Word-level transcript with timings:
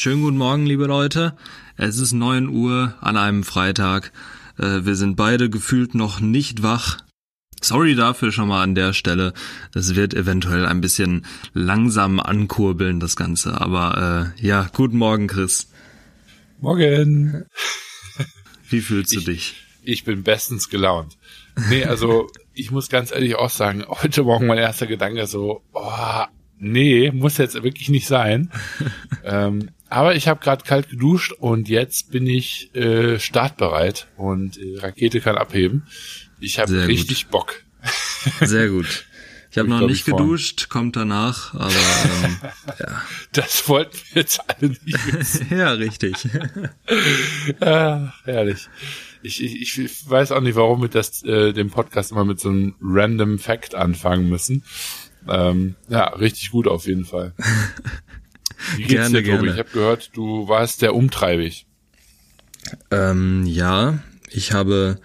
Schönen 0.00 0.22
guten 0.22 0.36
Morgen, 0.36 0.64
liebe 0.64 0.86
Leute. 0.86 1.34
Es 1.76 1.98
ist 1.98 2.12
neun 2.12 2.48
Uhr 2.48 2.94
an 3.00 3.16
einem 3.16 3.42
Freitag. 3.42 4.12
Äh, 4.56 4.84
wir 4.84 4.94
sind 4.94 5.16
beide 5.16 5.50
gefühlt 5.50 5.96
noch 5.96 6.20
nicht 6.20 6.62
wach. 6.62 6.98
Sorry 7.60 7.96
dafür 7.96 8.30
schon 8.30 8.46
mal 8.46 8.62
an 8.62 8.76
der 8.76 8.92
Stelle. 8.92 9.32
Es 9.74 9.96
wird 9.96 10.14
eventuell 10.14 10.66
ein 10.66 10.80
bisschen 10.80 11.26
langsam 11.52 12.20
ankurbeln, 12.20 13.00
das 13.00 13.16
Ganze. 13.16 13.60
Aber 13.60 14.34
äh, 14.38 14.46
ja, 14.46 14.70
guten 14.72 14.98
Morgen, 14.98 15.26
Chris. 15.26 15.68
Morgen. 16.60 17.46
Wie 18.68 18.80
fühlst 18.80 19.12
du 19.16 19.18
ich, 19.18 19.24
dich? 19.24 19.54
Ich 19.82 20.04
bin 20.04 20.22
bestens 20.22 20.68
gelaunt. 20.68 21.18
Nee, 21.70 21.86
also 21.86 22.30
ich 22.54 22.70
muss 22.70 22.88
ganz 22.88 23.10
ehrlich 23.10 23.34
auch 23.34 23.50
sagen, 23.50 23.84
heute 23.88 24.22
Morgen 24.22 24.46
mein 24.46 24.58
erster 24.58 24.86
Gedanke 24.86 25.26
so, 25.26 25.64
oh, 25.72 26.24
nee, 26.56 27.10
muss 27.10 27.36
jetzt 27.38 27.60
wirklich 27.64 27.88
nicht 27.88 28.06
sein. 28.06 28.52
ähm, 29.24 29.70
aber 29.90 30.14
ich 30.14 30.28
habe 30.28 30.40
gerade 30.40 30.64
kalt 30.64 30.90
geduscht 30.90 31.32
und 31.32 31.68
jetzt 31.68 32.10
bin 32.10 32.26
ich 32.26 32.74
äh, 32.74 33.18
startbereit 33.18 34.08
und 34.16 34.58
äh, 34.58 34.78
Rakete 34.78 35.20
kann 35.20 35.36
abheben. 35.36 35.86
Ich 36.40 36.58
habe 36.58 36.86
richtig 36.86 37.24
gut. 37.24 37.30
Bock. 37.30 37.62
Sehr 38.40 38.68
gut. 38.68 39.06
Ich 39.50 39.56
habe 39.56 39.68
noch 39.68 39.86
nicht 39.86 40.04
geduscht, 40.04 40.68
kommt 40.68 40.94
danach, 40.94 41.54
aber 41.54 41.72
ähm, 41.72 42.36
ja. 42.78 43.02
Das 43.32 43.66
wollten 43.68 43.96
wir 44.12 44.22
jetzt 44.22 44.40
alle 44.46 44.70
nicht 44.84 45.12
wissen. 45.12 45.46
ja, 45.56 45.72
richtig. 45.72 46.14
ah, 47.60 48.12
herrlich. 48.24 48.68
Ich, 49.22 49.42
ich, 49.42 49.78
ich 49.78 50.10
weiß 50.10 50.32
auch 50.32 50.42
nicht, 50.42 50.54
warum 50.54 50.82
wir 50.82 50.88
das, 50.88 51.22
äh, 51.24 51.52
den 51.52 51.70
Podcast 51.70 52.12
immer 52.12 52.24
mit 52.24 52.40
so 52.40 52.50
einem 52.50 52.74
random 52.80 53.38
Fact 53.38 53.74
anfangen 53.74 54.28
müssen. 54.28 54.64
Ähm, 55.26 55.76
ja, 55.88 56.04
richtig 56.08 56.50
gut 56.50 56.68
auf 56.68 56.86
jeden 56.86 57.04
Fall. 57.04 57.32
Wie 58.76 58.82
geht's 58.82 59.10
gerne, 59.10 59.22
dir, 59.22 59.32
Tobi? 59.32 59.46
Gerne. 59.46 59.52
Ich 59.52 59.58
habe 59.58 59.70
gehört, 59.72 60.10
du 60.14 60.48
warst 60.48 60.80
sehr 60.80 60.94
umtreibig. 60.94 61.66
Ähm, 62.90 63.44
ja, 63.46 63.98
ich 64.30 64.52
habe 64.52 64.98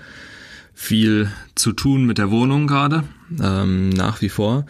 viel 0.74 1.32
zu 1.56 1.72
tun 1.72 2.06
mit 2.06 2.18
der 2.18 2.32
Wohnung 2.32 2.68
gerade, 2.68 3.04
ähm, 3.42 3.90
nach 3.90 4.22
wie 4.22 4.30
vor. 4.30 4.66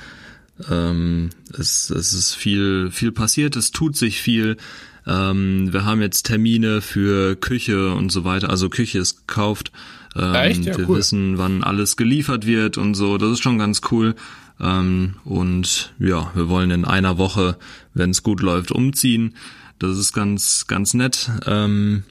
Ähm, 0.70 1.30
es, 1.58 1.90
es 1.90 2.14
ist 2.14 2.36
viel, 2.36 2.92
viel 2.92 3.12
passiert, 3.12 3.56
es 3.56 3.72
tut 3.72 3.98
sich 3.98 4.22
viel. 4.22 4.58
Ähm, 5.06 5.74
wir 5.74 5.86
haben 5.86 6.02
jetzt 6.02 6.24
Termine 6.24 6.82
für 6.82 7.36
Küche 7.36 7.94
und 7.94 8.12
so 8.12 8.24
weiter. 8.24 8.50
Also 8.50 8.70
Küche 8.70 9.00
ist 9.00 9.28
gekauft. 9.28 9.72
Ähm, 10.16 10.36
Echt? 10.36 10.66
Ja, 10.66 10.78
wir 10.78 10.88
cool. 10.88 10.98
wissen, 11.00 11.38
wann 11.38 11.64
alles 11.64 11.98
geliefert 11.98 12.46
wird 12.46 12.78
und 12.78 12.94
so. 12.94 13.18
Das 13.18 13.32
ist 13.32 13.44
schon 13.44 13.58
ganz 13.58 13.82
cool. 13.92 14.16
Ähm, 14.64 15.16
und 15.26 15.94
ja, 16.00 16.32
wir 16.34 16.48
wollen 16.48 16.72
in 16.72 16.86
einer 16.86 17.18
Woche, 17.18 17.58
wenn 17.94 18.12
es 18.12 18.24
gut 18.24 18.42
läuft, 18.42 18.72
umziehen. 18.72 19.36
Das 19.78 19.98
ist 19.98 20.14
ganz, 20.14 20.68
ganz 20.68 20.94
nett. 20.94 21.30
Ähm, 21.46 22.04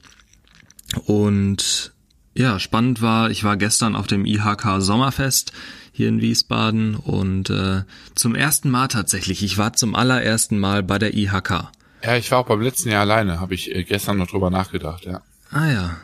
und 1.05 1.91
ja, 2.35 2.59
spannend 2.59 3.01
war, 3.01 3.31
ich 3.31 3.43
war 3.43 3.57
gestern 3.57 3.95
auf 3.95 4.07
dem 4.07 4.25
IHK 4.25 4.79
Sommerfest 4.79 5.53
hier 5.91 6.09
in 6.09 6.21
Wiesbaden 6.21 6.95
und 6.95 7.49
äh, 7.49 7.83
zum 8.15 8.35
ersten 8.35 8.69
Mal 8.69 8.87
tatsächlich, 8.87 9.43
ich 9.43 9.57
war 9.57 9.73
zum 9.73 9.95
allerersten 9.95 10.59
Mal 10.59 10.81
bei 10.83 10.97
der 10.97 11.15
IHK. 11.15 11.71
Ja, 12.03 12.17
ich 12.17 12.31
war 12.31 12.39
auch 12.39 12.47
beim 12.47 12.61
letzten 12.61 12.89
Jahr 12.89 13.01
alleine, 13.01 13.39
habe 13.39 13.53
ich 13.53 13.73
äh, 13.73 13.83
gestern 13.83 14.17
noch 14.17 14.27
drüber 14.27 14.49
nachgedacht, 14.49 15.05
ja. 15.05 15.21
Ah 15.51 15.71
ja. 15.71 15.97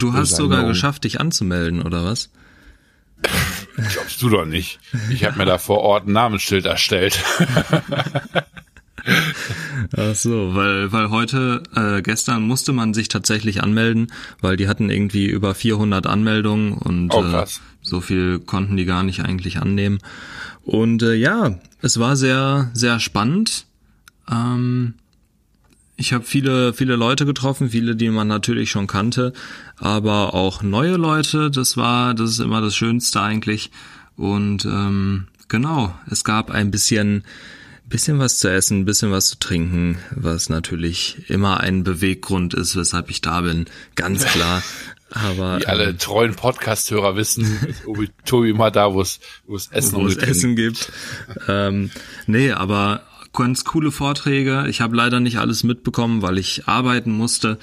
Du 0.00 0.12
hast 0.12 0.34
sogar 0.34 0.64
geschafft, 0.64 1.04
dich 1.04 1.20
anzumelden, 1.20 1.82
oder 1.82 2.04
was? 2.04 2.30
Glaubst 3.76 4.22
du 4.22 4.28
doch 4.28 4.44
nicht. 4.44 4.78
Ich 5.10 5.24
habe 5.24 5.38
mir 5.38 5.46
da 5.46 5.58
vor 5.58 5.80
Ort 5.80 6.06
ein 6.06 6.12
Namensschild 6.12 6.66
erstellt. 6.66 7.22
Ach 9.96 10.14
so, 10.14 10.54
weil, 10.54 10.92
weil 10.92 11.10
heute, 11.10 11.62
äh, 11.74 12.00
gestern 12.00 12.46
musste 12.46 12.72
man 12.72 12.94
sich 12.94 13.08
tatsächlich 13.08 13.62
anmelden, 13.62 14.10
weil 14.40 14.56
die 14.56 14.66
hatten 14.68 14.88
irgendwie 14.90 15.26
über 15.26 15.54
400 15.54 16.06
Anmeldungen 16.06 16.72
und 16.72 17.12
oh, 17.12 17.22
äh, 17.22 17.44
so 17.82 18.00
viel 18.00 18.38
konnten 18.38 18.76
die 18.76 18.86
gar 18.86 19.02
nicht 19.02 19.20
eigentlich 19.20 19.58
annehmen. 19.58 19.98
Und 20.62 21.02
äh, 21.02 21.14
ja, 21.14 21.58
es 21.82 22.00
war 22.00 22.16
sehr, 22.16 22.70
sehr 22.72 22.98
spannend. 22.98 23.66
Ähm, 24.30 24.94
ich 25.96 26.12
habe 26.12 26.24
viele, 26.24 26.72
viele 26.72 26.96
Leute 26.96 27.24
getroffen, 27.24 27.70
viele, 27.70 27.94
die 27.94 28.08
man 28.10 28.26
natürlich 28.26 28.70
schon 28.70 28.86
kannte, 28.86 29.32
aber 29.76 30.34
auch 30.34 30.62
neue 30.62 30.96
Leute. 30.96 31.50
Das 31.50 31.76
war, 31.76 32.14
das 32.14 32.30
ist 32.30 32.40
immer 32.40 32.60
das 32.60 32.74
Schönste 32.74 33.20
eigentlich. 33.20 33.70
Und 34.16 34.64
ähm, 34.64 35.28
genau, 35.48 35.94
es 36.10 36.24
gab 36.24 36.50
ein 36.50 36.70
bisschen, 36.70 37.24
bisschen 37.86 38.18
was 38.18 38.38
zu 38.38 38.50
essen, 38.50 38.80
ein 38.80 38.84
bisschen 38.84 39.12
was 39.12 39.28
zu 39.28 39.38
trinken, 39.38 39.98
was 40.10 40.48
natürlich 40.48 41.30
immer 41.30 41.60
ein 41.60 41.84
Beweggrund 41.84 42.54
ist, 42.54 42.76
weshalb 42.76 43.08
ich 43.10 43.20
da 43.20 43.42
bin, 43.42 43.66
ganz 43.94 44.24
klar. 44.32 44.62
Aber 45.10 45.60
wie 45.60 45.66
alle 45.66 45.90
ähm, 45.90 45.98
treuen 45.98 46.34
Podcast-Hörer 46.34 47.14
wissen, 47.14 47.76
Tobi 48.24 48.50
immer 48.50 48.72
da, 48.72 48.94
wo 48.94 49.00
es 49.00 49.20
wo 49.46 49.54
es 49.54 49.68
Essen, 49.68 50.00
wo 50.00 50.06
es 50.08 50.16
Essen 50.16 50.56
gibt. 50.56 50.90
ähm, 51.46 51.92
nee, 52.26 52.50
aber 52.50 53.04
ganz 53.34 53.64
coole 53.64 53.90
Vorträge. 53.90 54.66
Ich 54.68 54.80
habe 54.80 54.96
leider 54.96 55.20
nicht 55.20 55.38
alles 55.38 55.64
mitbekommen, 55.64 56.22
weil 56.22 56.38
ich 56.38 56.66
arbeiten 56.66 57.12
musste. 57.12 57.58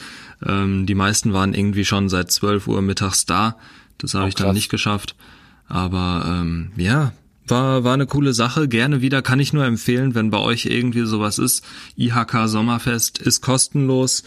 Ähm, 0.45 0.85
die 0.85 0.95
meisten 0.95 1.33
waren 1.33 1.53
irgendwie 1.53 1.85
schon 1.85 2.09
seit 2.09 2.31
12 2.31 2.67
Uhr 2.67 2.81
mittags 2.81 3.25
da. 3.25 3.57
Das 3.97 4.13
habe 4.13 4.29
ich 4.29 4.35
dann 4.35 4.53
nicht 4.53 4.69
geschafft. 4.69 5.15
Aber 5.67 6.25
ähm, 6.27 6.71
ja, 6.75 7.13
war, 7.47 7.83
war 7.83 7.93
eine 7.93 8.05
coole 8.05 8.33
Sache. 8.33 8.67
Gerne 8.67 9.01
wieder 9.01 9.21
kann 9.21 9.39
ich 9.39 9.53
nur 9.53 9.65
empfehlen, 9.65 10.15
wenn 10.15 10.29
bei 10.29 10.39
euch 10.39 10.65
irgendwie 10.65 11.05
sowas 11.05 11.39
ist. 11.39 11.65
IHK 11.97 12.47
Sommerfest 12.47 13.19
ist 13.19 13.41
kostenlos. 13.41 14.23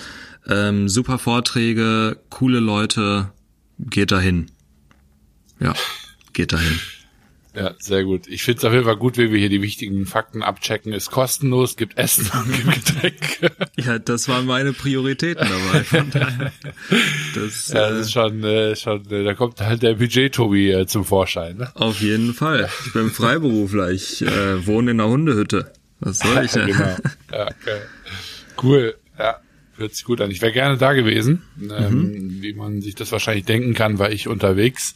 Ähm, 0.47 0.89
super 0.89 1.19
Vorträge, 1.19 2.19
coole 2.31 2.61
Leute. 2.61 3.31
Geht 3.79 4.13
dahin. 4.13 4.51
Ja, 5.61 5.75
geht 6.33 6.53
dahin. 6.53 6.79
Ja, 7.55 7.75
sehr 7.79 8.03
gut. 8.05 8.27
Ich 8.27 8.43
finde 8.43 8.59
es 8.59 8.65
auf 8.65 8.73
jeden 8.73 8.85
Fall 8.85 8.97
gut, 8.97 9.17
wie 9.17 9.31
wir 9.31 9.39
hier 9.39 9.49
die 9.49 9.63
wichtigen 9.63 10.07
Fakten 10.07 10.43
abchecken. 10.43 10.93
Ist 10.93 11.11
kostenlos, 11.11 11.77
gibt 11.77 11.97
Essen 11.97 12.29
und 12.37 12.53
gibt 12.65 12.87
Getränke. 12.87 13.53
Ja, 13.77 13.99
das 13.99 14.29
waren 14.29 14.47
meine 14.47 14.73
Prioritäten 14.73 15.47
dabei. 15.49 16.53
Das, 17.35 17.69
ja, 17.69 17.91
das 17.91 18.07
ist 18.07 18.13
schon, 18.13 18.45
äh, 18.45 18.77
schon 18.77 19.11
äh, 19.11 19.25
da 19.25 19.35
kommt 19.35 19.61
halt 19.61 19.83
der 19.83 19.95
Budget-Tobi 19.95 20.71
äh, 20.71 20.87
zum 20.87 21.05
Vorschein. 21.05 21.57
Ne? 21.57 21.71
Auf 21.75 22.01
jeden 22.01 22.33
Fall. 22.35 22.69
Ich 22.87 22.93
bin 22.93 23.11
Freiberufler. 23.11 23.91
Ich 23.91 24.23
äh, 24.23 24.67
wohne 24.67 24.93
in 24.93 25.01
einer 25.01 25.11
Hundehütte. 25.11 25.73
Was 26.01 26.21
soll 26.21 26.45
ich 26.45 26.53
denn? 26.53 26.67
genau. 26.67 26.97
Ja, 27.33 27.47
okay. 27.47 27.81
Cool. 28.63 28.95
Ja, 29.19 29.39
hört 29.77 29.95
sich 29.95 30.05
gut 30.05 30.21
an. 30.21 30.31
Ich 30.31 30.43
wäre 30.43 30.53
gerne 30.53 30.79
da 30.79 30.93
gewesen. 30.93 31.43
Ähm, 31.61 31.95
mhm. 31.95 32.43
Wie 32.43 32.53
man 32.53 32.81
sich 32.81 32.95
das 32.95 33.11
wahrscheinlich 33.11 33.45
denken 33.45 33.75
kann, 33.75 33.99
war 33.99 34.11
ich 34.11 34.29
unterwegs. 34.29 34.95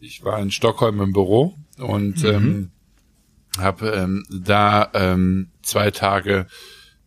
Ich 0.00 0.24
war 0.24 0.40
in 0.40 0.50
Stockholm 0.50 1.00
im 1.00 1.12
Büro 1.12 1.56
und 1.78 2.22
mhm. 2.22 2.28
ähm, 2.28 2.70
habe 3.58 3.90
ähm, 3.90 4.24
da 4.30 4.90
ähm, 4.94 5.48
zwei 5.62 5.90
Tage 5.90 6.46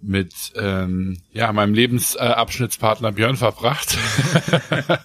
mit 0.02 0.34
ähm, 0.56 1.18
ja 1.34 1.52
meinem 1.52 1.74
Lebensabschnittspartner 1.74 3.12
Björn 3.12 3.36
verbracht. 3.36 3.98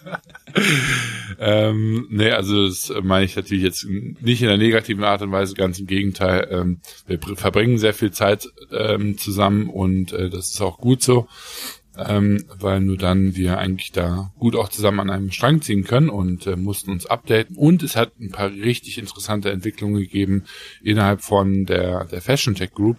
ähm, 1.39 2.07
nee, 2.11 2.31
also 2.31 2.67
das 2.67 2.93
meine 3.03 3.25
ich 3.25 3.35
natürlich 3.35 3.65
jetzt 3.65 3.87
nicht 3.87 4.43
in 4.43 4.49
der 4.49 4.57
negativen 4.57 5.03
Art 5.03 5.23
und 5.23 5.33
Weise, 5.33 5.55
ganz 5.55 5.81
im 5.81 5.87
Gegenteil. 5.87 6.47
Ähm, 6.51 6.81
wir 7.07 7.19
verbringen 7.37 7.79
sehr 7.79 7.95
viel 7.95 8.13
Zeit 8.13 8.49
ähm, 8.71 9.19
zusammen 9.19 9.69
und 9.69 10.13
äh, 10.13 10.31
das 10.31 10.51
ist 10.51 10.61
auch 10.61 10.79
gut 10.79 11.03
so 11.03 11.27
ähm, 11.97 12.45
weil 12.59 12.81
nur 12.81 12.99
dann 12.99 13.37
wir 13.37 13.59
eigentlich 13.59 13.93
da 13.93 14.33
gut 14.39 14.57
auch 14.57 14.69
zusammen 14.69 15.01
an 15.01 15.11
einem 15.11 15.31
Strang 15.31 15.63
ziehen 15.63 15.85
können 15.85 16.09
und 16.09 16.47
äh, 16.47 16.57
mussten 16.57 16.91
uns 16.91 17.07
updaten. 17.07 17.57
Und 17.57 17.83
es 17.83 17.97
hat 17.97 18.19
ein 18.21 18.31
paar 18.31 18.51
richtig 18.51 18.99
interessante 18.99 19.51
Entwicklungen 19.51 20.01
gegeben 20.01 20.45
innerhalb 20.83 21.23
von 21.23 21.67
der, 21.67 22.05
der 22.07 22.21
Fashion 22.21 22.55
Tech 22.55 22.73
Group. 22.73 22.99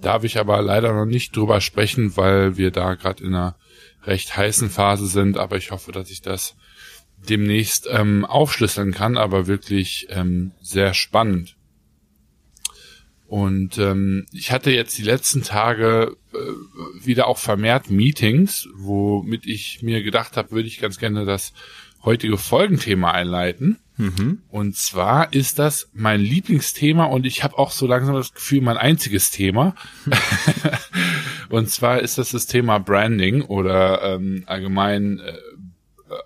Darf 0.00 0.24
ich 0.24 0.38
aber 0.38 0.60
leider 0.60 0.92
noch 0.92 1.06
nicht 1.06 1.34
drüber 1.34 1.60
sprechen, 1.60 2.16
weil 2.16 2.56
wir 2.56 2.70
da 2.70 2.94
gerade 2.94 3.24
in 3.24 3.34
einer 3.34 3.56
recht 4.04 4.36
heißen 4.36 4.70
Phase 4.70 5.06
sind, 5.06 5.38
aber 5.38 5.56
ich 5.56 5.70
hoffe, 5.70 5.92
dass 5.92 6.10
ich 6.10 6.20
das 6.20 6.54
demnächst 7.28 7.88
ähm, 7.90 8.24
aufschlüsseln 8.24 8.92
kann, 8.92 9.16
aber 9.16 9.46
wirklich 9.46 10.06
ähm, 10.10 10.52
sehr 10.60 10.94
spannend. 10.94 11.55
Und 13.28 13.78
ähm, 13.78 14.26
ich 14.32 14.52
hatte 14.52 14.70
jetzt 14.70 14.96
die 14.98 15.02
letzten 15.02 15.42
Tage 15.42 16.16
äh, 16.32 17.04
wieder 17.04 17.26
auch 17.26 17.38
vermehrt 17.38 17.90
Meetings, 17.90 18.68
womit 18.76 19.46
ich 19.46 19.82
mir 19.82 20.02
gedacht 20.02 20.36
habe, 20.36 20.52
würde 20.52 20.68
ich 20.68 20.78
ganz 20.78 20.98
gerne 20.98 21.24
das 21.24 21.52
heutige 22.04 22.38
Folgenthema 22.38 23.10
einleiten. 23.10 23.78
Mhm. 23.96 24.42
Und 24.50 24.76
zwar 24.76 25.32
ist 25.32 25.58
das 25.58 25.90
mein 25.92 26.20
Lieblingsthema 26.20 27.04
und 27.04 27.26
ich 27.26 27.42
habe 27.42 27.58
auch 27.58 27.70
so 27.70 27.86
langsam 27.86 28.14
das 28.14 28.32
Gefühl, 28.32 28.60
mein 28.60 28.76
einziges 28.76 29.30
Thema. 29.30 29.74
und 31.48 31.70
zwar 31.70 32.00
ist 32.00 32.18
das 32.18 32.30
das 32.30 32.46
Thema 32.46 32.78
Branding 32.78 33.42
oder 33.42 34.02
ähm, 34.02 34.44
allgemein 34.46 35.18
äh, 35.18 35.32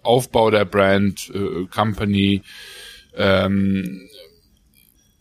Aufbau 0.03 0.51
der 0.51 0.65
Brand, 0.65 1.33
äh, 1.35 1.67
Company, 1.67 2.43
ähm, 3.15 4.09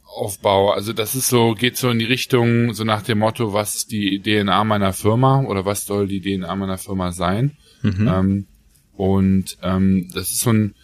Aufbau. 0.10 0.72
Also 0.72 0.94
das 0.94 1.16
ist 1.16 1.30
so, 1.30 1.54
geht 1.54 1.78
so 1.78 1.90
in 1.90 2.00
die 2.00 2.06
Richtung, 2.06 2.74
so 2.74 2.84
nach 2.84 3.04
dem 3.04 3.20
Motto, 3.20 3.54
was 3.54 3.76
ist 3.76 3.92
die 3.92 4.22
DNA 4.22 4.64
meiner 4.64 4.94
Firma 4.94 5.42
oder 5.44 5.66
was 5.66 5.86
soll 5.86 6.08
die 6.08 6.22
DNA 6.22 6.56
meiner 6.56 6.78
Firma 6.78 7.12
sein? 7.12 7.58
Mhm. 7.82 8.08
Ähm, 8.08 8.48
und 8.94 9.58
ähm, 9.62 10.10
das 10.14 10.30
ist 10.32 10.42
so 10.42 10.52
ein, 10.52 10.76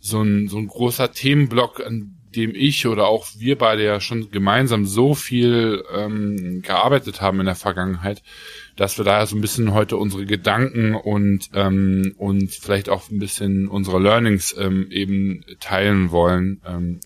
so 0.00 0.22
ein, 0.22 0.48
so 0.48 0.58
ein 0.58 0.68
großer 0.68 1.12
Themenblock, 1.12 1.84
an 1.84 2.14
dem 2.34 2.54
ich 2.54 2.86
oder 2.86 3.06
auch 3.08 3.26
wir 3.38 3.56
beide 3.56 3.84
ja 3.84 4.00
schon 4.00 4.30
gemeinsam 4.30 4.86
so 4.86 5.14
viel 5.14 5.82
ähm, 5.94 6.62
gearbeitet 6.62 7.20
haben 7.20 7.40
in 7.40 7.46
der 7.46 7.54
Vergangenheit, 7.54 8.22
dass 8.76 8.98
wir 8.98 9.04
da 9.04 9.24
so 9.26 9.36
ein 9.36 9.40
bisschen 9.40 9.72
heute 9.72 9.96
unsere 9.96 10.26
Gedanken 10.26 10.94
und 10.94 11.48
ähm, 11.54 12.14
und 12.16 12.50
vielleicht 12.50 12.90
auch 12.90 13.10
ein 13.10 13.18
bisschen 13.18 13.68
unsere 13.68 13.98
Learnings 13.98 14.54
ähm, 14.58 14.88
eben 14.90 15.44
teilen 15.60 16.10
wollen 16.10 16.60
ähm, 16.66 17.00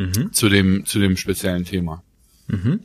mhm. 0.00 0.32
zu 0.32 0.48
dem 0.48 0.86
zu 0.86 0.98
dem 0.98 1.16
speziellen 1.16 1.64
Thema. 1.64 2.02
Mhm. 2.48 2.80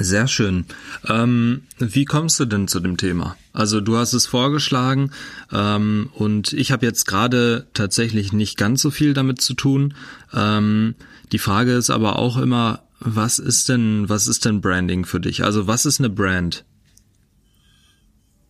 Sehr 0.00 0.28
schön. 0.28 0.64
Ähm, 1.08 1.62
wie 1.78 2.04
kommst 2.04 2.38
du 2.38 2.44
denn 2.44 2.68
zu 2.68 2.78
dem 2.78 2.96
Thema? 2.96 3.36
Also 3.52 3.80
du 3.80 3.96
hast 3.96 4.12
es 4.12 4.26
vorgeschlagen 4.26 5.10
ähm, 5.52 6.10
und 6.14 6.52
ich 6.52 6.70
habe 6.70 6.86
jetzt 6.86 7.04
gerade 7.06 7.66
tatsächlich 7.74 8.32
nicht 8.32 8.56
ganz 8.56 8.80
so 8.80 8.92
viel 8.92 9.12
damit 9.12 9.40
zu 9.40 9.54
tun. 9.54 9.94
Ähm, 10.32 10.94
die 11.32 11.40
Frage 11.40 11.72
ist 11.72 11.90
aber 11.90 12.16
auch 12.16 12.36
immer, 12.36 12.84
was 13.00 13.40
ist 13.40 13.68
denn, 13.68 14.08
was 14.08 14.28
ist 14.28 14.44
denn 14.44 14.60
Branding 14.60 15.04
für 15.04 15.18
dich? 15.18 15.42
Also 15.42 15.66
was 15.66 15.84
ist 15.84 15.98
eine 15.98 16.10
Brand? 16.10 16.64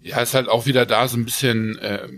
Ja, 0.03 0.21
ist 0.21 0.35
halt 0.35 0.49
auch 0.49 0.67
wieder 0.67 0.85
da 0.85 1.09
so 1.09 1.17
ein 1.17 1.25
bisschen 1.25 1.79
äh, 1.79 2.09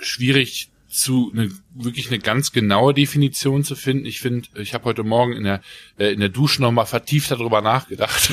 schwierig 0.00 0.71
zu 0.92 1.32
eine, 1.32 1.50
wirklich 1.74 2.08
eine 2.08 2.18
ganz 2.18 2.52
genaue 2.52 2.92
Definition 2.92 3.64
zu 3.64 3.74
finden. 3.74 4.04
Ich 4.04 4.20
finde, 4.20 4.48
ich 4.56 4.74
habe 4.74 4.84
heute 4.84 5.04
Morgen 5.04 5.32
in 5.32 5.44
der 5.44 5.62
äh, 5.98 6.12
in 6.12 6.20
der 6.20 6.28
Dusche 6.28 6.60
nochmal 6.60 6.86
vertieft 6.86 7.30
darüber 7.30 7.62
nachgedacht. 7.62 8.30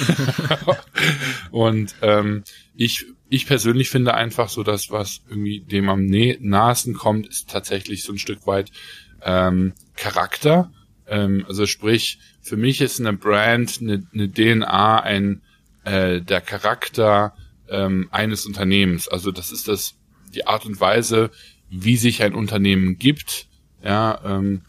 und 1.52 1.96
ähm, 2.02 2.44
ich 2.76 3.06
ich 3.30 3.46
persönlich 3.46 3.90
finde 3.90 4.14
einfach 4.14 4.50
so, 4.50 4.64
dass 4.64 4.92
was 4.92 5.22
irgendwie 5.30 5.62
dem 5.62 5.88
am 5.88 6.06
nahesten 6.06 6.96
kommt, 6.96 7.28
ist 7.28 7.50
tatsächlich 7.50 8.04
so 8.04 8.12
ein 8.12 8.20
Stück 8.20 8.46
weit 8.46 8.72
ähm, 9.24 9.74
Charakter. 9.96 10.72
Ähm, 11.08 11.46
also 11.48 11.66
sprich, 11.66 12.20
für 12.42 12.58
mich 12.58 12.82
ist 12.82 13.00
eine 13.00 13.14
Brand, 13.14 13.80
eine, 13.80 14.06
eine 14.14 14.30
DNA 14.30 15.00
ein 15.00 15.42
äh, 15.86 16.20
der 16.20 16.42
Charakter 16.42 17.34
ähm, 17.70 18.10
eines 18.12 18.46
Unternehmens. 18.46 19.08
Also 19.08 19.32
das 19.32 19.52
ist 19.54 19.70
das 19.70 19.96
die 20.34 20.46
Art 20.46 20.66
und 20.66 20.80
Weise, 20.82 21.32
wie 21.70 21.98
sich 21.98 22.24
ein 22.24 22.34
Unternehmen 22.34 22.98
gibt, 22.98 23.48
ja, 23.84 24.20
ähm, 24.26 24.62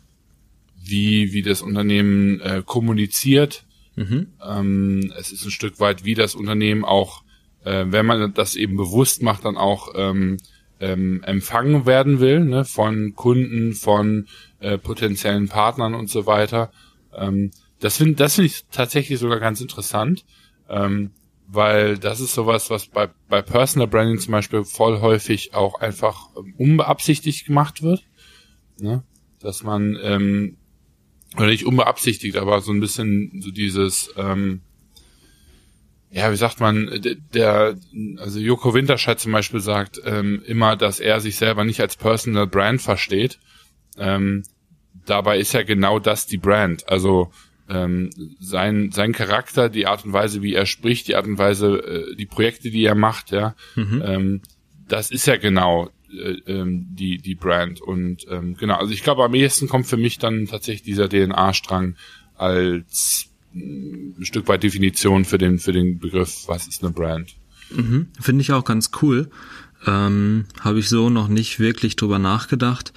wie, 0.82 1.32
wie 1.32 1.42
das 1.42 1.62
Unternehmen 1.62 2.40
äh, 2.40 2.62
kommuniziert. 2.64 3.64
Mhm. 3.96 4.28
Ähm, 4.44 5.12
es 5.18 5.32
ist 5.32 5.44
ein 5.44 5.50
Stück 5.50 5.80
weit, 5.80 6.04
wie 6.04 6.14
das 6.14 6.34
Unternehmen 6.34 6.84
auch, 6.84 7.22
äh, 7.64 7.86
wenn 7.88 8.06
man 8.06 8.32
das 8.34 8.56
eben 8.56 8.76
bewusst 8.76 9.22
macht, 9.22 9.44
dann 9.44 9.56
auch 9.56 9.92
ähm, 9.94 10.38
ähm, 10.80 11.22
empfangen 11.24 11.86
werden 11.86 12.20
will, 12.20 12.40
ne, 12.40 12.64
von 12.64 13.14
Kunden, 13.14 13.74
von 13.74 14.26
äh, 14.60 14.78
potenziellen 14.78 15.48
Partnern 15.48 15.94
und 15.94 16.08
so 16.08 16.26
weiter. 16.26 16.72
Ähm, 17.14 17.50
das 17.80 17.96
finde 17.96 18.14
das 18.14 18.34
finde 18.34 18.46
ich 18.46 18.64
tatsächlich 18.70 19.18
sogar 19.18 19.40
ganz 19.40 19.60
interessant. 19.60 20.24
Ähm, 20.68 21.10
weil 21.52 21.98
das 21.98 22.20
ist 22.20 22.34
sowas, 22.34 22.70
was 22.70 22.86
bei, 22.86 23.08
bei 23.28 23.42
Personal 23.42 23.88
Branding 23.88 24.18
zum 24.18 24.32
Beispiel 24.32 24.64
voll 24.64 25.00
häufig 25.00 25.54
auch 25.54 25.80
einfach 25.80 26.28
ähm, 26.36 26.54
unbeabsichtigt 26.56 27.46
gemacht 27.46 27.82
wird. 27.82 28.04
Ne? 28.78 29.02
Dass 29.40 29.62
man, 29.62 29.98
ähm, 30.02 30.56
oder 31.36 31.46
nicht 31.46 31.66
unbeabsichtigt, 31.66 32.36
aber 32.36 32.60
so 32.60 32.72
ein 32.72 32.80
bisschen 32.80 33.40
so 33.40 33.50
dieses, 33.50 34.12
ähm, 34.16 34.60
ja, 36.10 36.30
wie 36.32 36.36
sagt 36.36 36.60
man, 36.60 36.90
der, 37.32 37.76
also 38.18 38.40
Joko 38.40 38.74
Winterscheid 38.74 39.18
zum 39.18 39.32
Beispiel 39.32 39.60
sagt 39.60 40.00
ähm, 40.04 40.42
immer, 40.46 40.76
dass 40.76 40.98
er 40.98 41.20
sich 41.20 41.36
selber 41.36 41.64
nicht 41.64 41.80
als 41.80 41.96
Personal 41.96 42.46
Brand 42.46 42.82
versteht. 42.82 43.38
Ähm, 43.96 44.42
dabei 45.06 45.38
ist 45.38 45.52
ja 45.52 45.62
genau 45.62 45.98
das 45.98 46.26
die 46.26 46.38
Brand. 46.38 46.88
Also 46.88 47.30
ähm, 47.70 48.10
sein, 48.40 48.90
sein 48.92 49.12
Charakter, 49.12 49.68
die 49.68 49.86
Art 49.86 50.04
und 50.04 50.12
Weise, 50.12 50.42
wie 50.42 50.54
er 50.54 50.66
spricht, 50.66 51.08
die 51.08 51.14
Art 51.14 51.26
und 51.26 51.38
Weise, 51.38 51.78
äh, 51.78 52.16
die 52.16 52.26
Projekte, 52.26 52.70
die 52.70 52.84
er 52.84 52.96
macht, 52.96 53.30
ja, 53.30 53.54
mhm. 53.76 54.02
ähm, 54.04 54.40
das 54.88 55.10
ist 55.10 55.26
ja 55.26 55.36
genau 55.36 55.88
äh, 56.12 56.36
ähm, 56.46 56.86
die, 56.90 57.18
die 57.18 57.36
Brand. 57.36 57.80
Und 57.80 58.26
ähm, 58.28 58.56
genau, 58.56 58.76
also 58.76 58.92
ich 58.92 59.04
glaube, 59.04 59.24
am 59.24 59.34
ehesten 59.34 59.68
kommt 59.68 59.86
für 59.86 59.96
mich 59.96 60.18
dann 60.18 60.46
tatsächlich 60.46 60.82
dieser 60.82 61.08
DNA-Strang 61.08 61.94
als 62.36 63.26
mm, 63.52 64.18
ein 64.18 64.24
Stück 64.24 64.48
weit 64.48 64.64
Definition 64.64 65.24
für 65.24 65.38
den, 65.38 65.60
für 65.60 65.72
den 65.72 66.00
Begriff, 66.00 66.48
was 66.48 66.66
ist 66.66 66.82
eine 66.82 66.92
Brand. 66.92 67.36
Mhm. 67.70 68.08
Finde 68.18 68.42
ich 68.42 68.52
auch 68.52 68.64
ganz 68.64 68.90
cool. 69.00 69.30
Ähm, 69.86 70.46
Habe 70.60 70.80
ich 70.80 70.88
so 70.88 71.08
noch 71.08 71.28
nicht 71.28 71.60
wirklich 71.60 71.94
drüber 71.94 72.18
nachgedacht. 72.18 72.92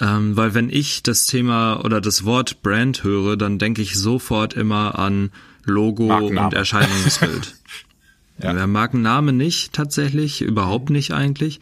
Ähm, 0.00 0.36
weil 0.36 0.54
wenn 0.54 0.70
ich 0.70 1.02
das 1.02 1.26
Thema 1.26 1.84
oder 1.84 2.00
das 2.00 2.24
Wort 2.24 2.62
Brand 2.62 3.04
höre, 3.04 3.36
dann 3.36 3.58
denke 3.58 3.82
ich 3.82 3.96
sofort 3.96 4.54
immer 4.54 4.98
an 4.98 5.30
Logo 5.64 6.06
Markenname. 6.06 6.46
und 6.46 6.54
Erscheinungsbild. 6.54 7.54
ja. 8.42 8.52
Der 8.52 8.66
Markenname 8.66 9.32
nicht 9.32 9.72
tatsächlich, 9.72 10.42
überhaupt 10.42 10.90
nicht 10.90 11.12
eigentlich, 11.12 11.60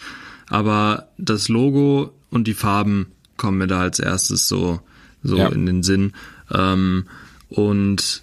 aber 0.48 1.08
das 1.18 1.48
Logo 1.48 2.12
und 2.30 2.46
die 2.46 2.54
Farben 2.54 3.06
kommen 3.36 3.58
mir 3.58 3.66
da 3.66 3.80
als 3.80 3.98
erstes 3.98 4.48
so 4.48 4.80
so 5.22 5.36
ja. 5.36 5.48
in 5.48 5.66
den 5.66 5.82
Sinn. 5.82 6.12
Ähm, 6.52 7.06
und 7.48 8.22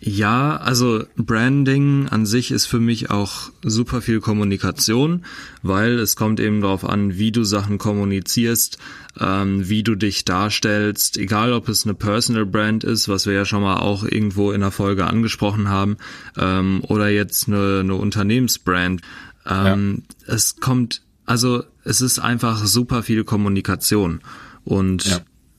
ja, 0.00 0.56
also 0.56 1.04
Branding 1.16 2.08
an 2.08 2.24
sich 2.24 2.52
ist 2.52 2.66
für 2.66 2.78
mich 2.78 3.10
auch 3.10 3.50
super 3.64 4.00
viel 4.00 4.20
Kommunikation, 4.20 5.24
weil 5.62 5.98
es 5.98 6.14
kommt 6.14 6.38
eben 6.38 6.60
darauf 6.60 6.84
an, 6.84 7.18
wie 7.18 7.32
du 7.32 7.42
Sachen 7.42 7.78
kommunizierst, 7.78 8.78
ähm, 9.18 9.68
wie 9.68 9.82
du 9.82 9.96
dich 9.96 10.24
darstellst, 10.24 11.18
egal 11.18 11.52
ob 11.52 11.68
es 11.68 11.84
eine 11.84 11.94
Personal 11.94 12.46
Brand 12.46 12.84
ist, 12.84 13.08
was 13.08 13.26
wir 13.26 13.32
ja 13.32 13.44
schon 13.44 13.62
mal 13.62 13.78
auch 13.78 14.04
irgendwo 14.04 14.52
in 14.52 14.60
der 14.60 14.70
Folge 14.70 15.04
angesprochen 15.04 15.68
haben, 15.68 15.96
ähm, 16.36 16.82
oder 16.86 17.08
jetzt 17.08 17.48
eine, 17.48 17.80
eine 17.80 17.96
Unternehmensbrand. 17.96 19.00
Ähm, 19.46 20.04
ja. 20.06 20.34
Es 20.34 20.56
kommt, 20.60 21.02
also 21.26 21.64
es 21.82 22.00
ist 22.00 22.20
einfach 22.20 22.64
super 22.64 23.02
viel 23.02 23.24
Kommunikation 23.24 24.20
und 24.64 25.06
ja. 25.06 25.18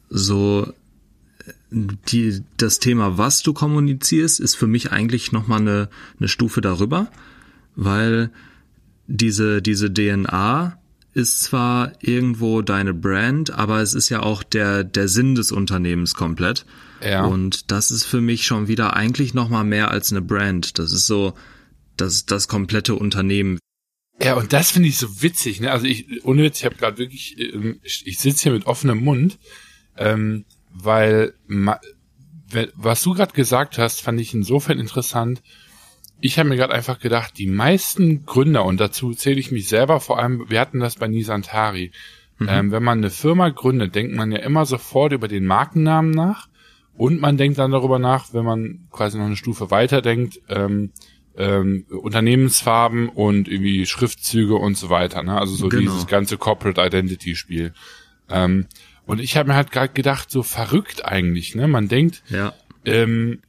so 0.10 0.72
die, 1.72 2.42
das 2.58 2.80
Thema, 2.80 3.18
was 3.18 3.44
du 3.44 3.54
kommunizierst, 3.54 4.40
ist 4.40 4.56
für 4.56 4.68
mich 4.68 4.92
eigentlich 4.92 5.32
nochmal 5.32 5.62
eine, 5.62 5.90
eine 6.20 6.28
Stufe 6.28 6.62
darüber, 6.62 7.12
weil 7.76 8.32
diese, 9.08 9.62
diese 9.62 9.94
DNA 9.94 10.78
ist 11.14 11.42
zwar 11.42 11.94
irgendwo 12.02 12.62
deine 12.62 12.94
Brand, 12.94 13.52
aber 13.52 13.82
es 13.82 13.94
ist 13.94 14.10
ja 14.10 14.22
auch 14.22 14.44
der, 14.44 14.84
der 14.84 15.08
Sinn 15.08 15.36
des 15.36 15.52
Unternehmens 15.52 16.14
komplett. 16.14 16.66
Ja. 17.04 17.26
Und 17.26 17.72
das 17.72 17.92
ist 17.92 18.06
für 18.06 18.22
mich 18.22 18.46
schon 18.46 18.68
wieder 18.68 18.96
eigentlich 18.96 19.34
nochmal 19.34 19.64
mehr 19.64 19.92
als 19.92 20.12
eine 20.12 20.22
Brand. 20.22 20.78
Das 20.78 20.92
ist 20.92 21.08
so 21.08 21.34
das, 21.98 22.26
das 22.26 22.48
komplette 22.48 22.96
Unternehmen. 22.96 23.60
Ja, 24.22 24.36
und 24.36 24.54
das 24.54 24.72
finde 24.72 24.90
ich 24.90 24.98
so 24.98 25.22
witzig. 25.22 25.62
Ne? 25.62 25.72
Also 25.72 25.86
ich, 25.86 26.24
ohne 26.26 26.44
Witz, 26.44 26.60
ich 26.60 26.66
habe 26.66 26.76
gerade 26.76 26.98
wirklich, 26.98 27.40
ähm, 27.40 27.80
ich, 27.84 28.06
ich 28.06 28.20
sitze 28.20 28.44
hier 28.44 28.52
mit 28.52 28.66
offenem 28.66 29.04
Mund. 29.04 29.40
Ähm, 29.98 30.46
weil 30.72 31.34
was 32.76 33.04
du 33.04 33.14
gerade 33.14 33.34
gesagt 33.34 33.78
hast, 33.78 34.02
fand 34.02 34.20
ich 34.20 34.34
insofern 34.34 34.80
interessant. 34.80 35.42
Ich 36.20 36.38
habe 36.38 36.50
mir 36.50 36.58
gerade 36.58 36.74
einfach 36.74 37.00
gedacht, 37.00 37.38
die 37.38 37.48
meisten 37.48 38.26
Gründer, 38.26 38.66
und 38.66 38.80
dazu 38.80 39.14
zähle 39.14 39.40
ich 39.40 39.52
mich 39.52 39.70
selber, 39.70 40.00
vor 40.00 40.20
allem, 40.20 40.50
wir 40.50 40.60
hatten 40.60 40.80
das 40.80 40.96
bei 40.96 41.08
Nisantari, 41.08 41.92
mhm. 42.40 42.48
ähm, 42.50 42.72
wenn 42.72 42.84
man 42.84 42.98
eine 42.98 43.10
Firma 43.10 43.50
gründet, 43.50 43.96
denkt 43.96 44.16
man 44.16 44.32
ja 44.32 44.40
immer 44.40 44.66
sofort 44.66 45.14
über 45.14 45.28
den 45.28 45.46
Markennamen 45.46 46.12
nach 46.12 46.50
und 46.98 47.22
man 47.22 47.38
denkt 47.38 47.58
dann 47.58 47.72
darüber 47.72 48.00
nach, 48.00 48.34
wenn 48.34 48.44
man 48.44 48.88
quasi 48.92 49.18
noch 49.18 49.26
eine 49.26 49.38
Stufe 49.38 49.72
weiter 49.72 50.02
denkt, 50.02 50.42
ähm, 50.50 50.92
ähm, 51.38 51.86
Unternehmensfarben 51.90 53.08
und 53.08 53.48
irgendwie 53.48 53.86
Schriftzüge 53.86 54.56
und 54.56 54.78
so 54.78 54.90
weiter. 54.90 55.24
Ne? 55.24 55.40
Also 55.40 55.56
so 55.56 55.70
genau. 55.70 55.84
dieses 55.84 56.08
ganze 56.08 56.38
Corporate 56.38 56.82
Identity 56.82 57.36
Spiel. 57.36 57.74
Ähm, 58.30 58.66
und 59.10 59.20
ich 59.20 59.36
habe 59.36 59.50
mir 59.50 59.56
halt 59.56 59.72
gerade 59.72 59.92
gedacht, 59.92 60.30
so 60.30 60.44
verrückt 60.44 61.04
eigentlich, 61.04 61.56
ne? 61.56 61.68
Man 61.68 61.88
denkt, 61.88 62.22
ja. 62.30 62.54
ähm, 62.86 63.42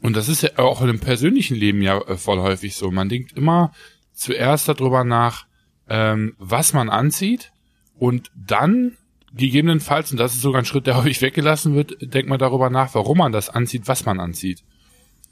und 0.00 0.16
das 0.16 0.30
ist 0.30 0.40
ja 0.40 0.58
auch 0.58 0.80
in 0.80 0.86
dem 0.86 0.98
persönlichen 0.98 1.58
Leben 1.58 1.82
ja 1.82 1.98
äh, 2.00 2.16
voll 2.16 2.38
häufig 2.38 2.74
so. 2.74 2.90
Man 2.90 3.10
denkt 3.10 3.32
immer 3.34 3.74
zuerst 4.14 4.66
darüber 4.66 5.04
nach, 5.04 5.44
ähm, 5.90 6.36
was 6.38 6.72
man 6.72 6.88
anzieht 6.88 7.52
und 7.98 8.30
dann 8.34 8.96
gegebenenfalls, 9.34 10.10
und 10.10 10.16
das 10.16 10.32
ist 10.32 10.40
sogar 10.40 10.62
ein 10.62 10.64
Schritt, 10.64 10.86
der 10.86 10.96
häufig 11.02 11.20
weggelassen 11.20 11.74
wird, 11.74 11.94
denkt 12.00 12.30
man 12.30 12.38
darüber 12.38 12.70
nach, 12.70 12.94
warum 12.94 13.18
man 13.18 13.32
das 13.32 13.50
anzieht, 13.50 13.82
was 13.88 14.06
man 14.06 14.20
anzieht. 14.20 14.64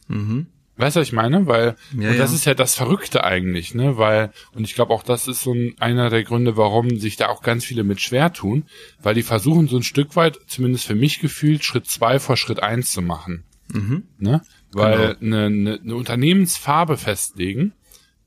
Mhm. 0.07 0.49
Weißt 0.77 0.97
du, 0.97 1.01
was 1.01 1.07
ich 1.07 1.13
meine? 1.13 1.47
Weil, 1.47 1.77
ja, 1.97 2.11
und 2.11 2.19
das 2.19 2.31
ja. 2.31 2.37
ist 2.37 2.45
ja 2.47 2.55
das 2.55 2.75
Verrückte 2.75 3.23
eigentlich, 3.23 3.75
ne? 3.75 3.97
Weil, 3.97 4.33
und 4.53 4.65
ich 4.65 4.75
glaube 4.75 4.93
auch, 4.93 5.05
das 5.05 5.29
ist 5.29 5.43
so 5.43 5.53
ein, 5.53 5.75
einer 5.79 6.11
der 6.11 6.25
Gründe, 6.25 6.57
warum 6.57 6.99
sich 6.99 7.17
da 7.17 7.29
auch 7.29 7.43
ganz 7.43 7.65
viele 7.65 7.85
mit 7.85 8.01
schwer 8.01 8.33
tun, 8.33 8.65
weil 9.01 9.15
die 9.15 9.23
versuchen 9.23 9.69
so 9.69 9.77
ein 9.77 9.85
Stück 9.85 10.17
weit, 10.17 10.39
zumindest 10.47 10.87
für 10.87 10.97
mich 10.97 11.21
gefühlt, 11.21 11.65
Schritt 11.65 11.87
zwei 11.87 12.19
vor 12.19 12.37
Schritt 12.37 12.61
eins 12.63 12.91
zu 12.91 13.03
machen. 13.03 13.45
Mhm. 13.73 14.05
Ne? 14.19 14.43
Weil 14.73 15.17
genau. 15.21 15.37
eine, 15.37 15.47
eine, 15.47 15.81
eine 15.81 15.95
Unternehmensfarbe 15.95 16.97
festlegen, 16.97 17.73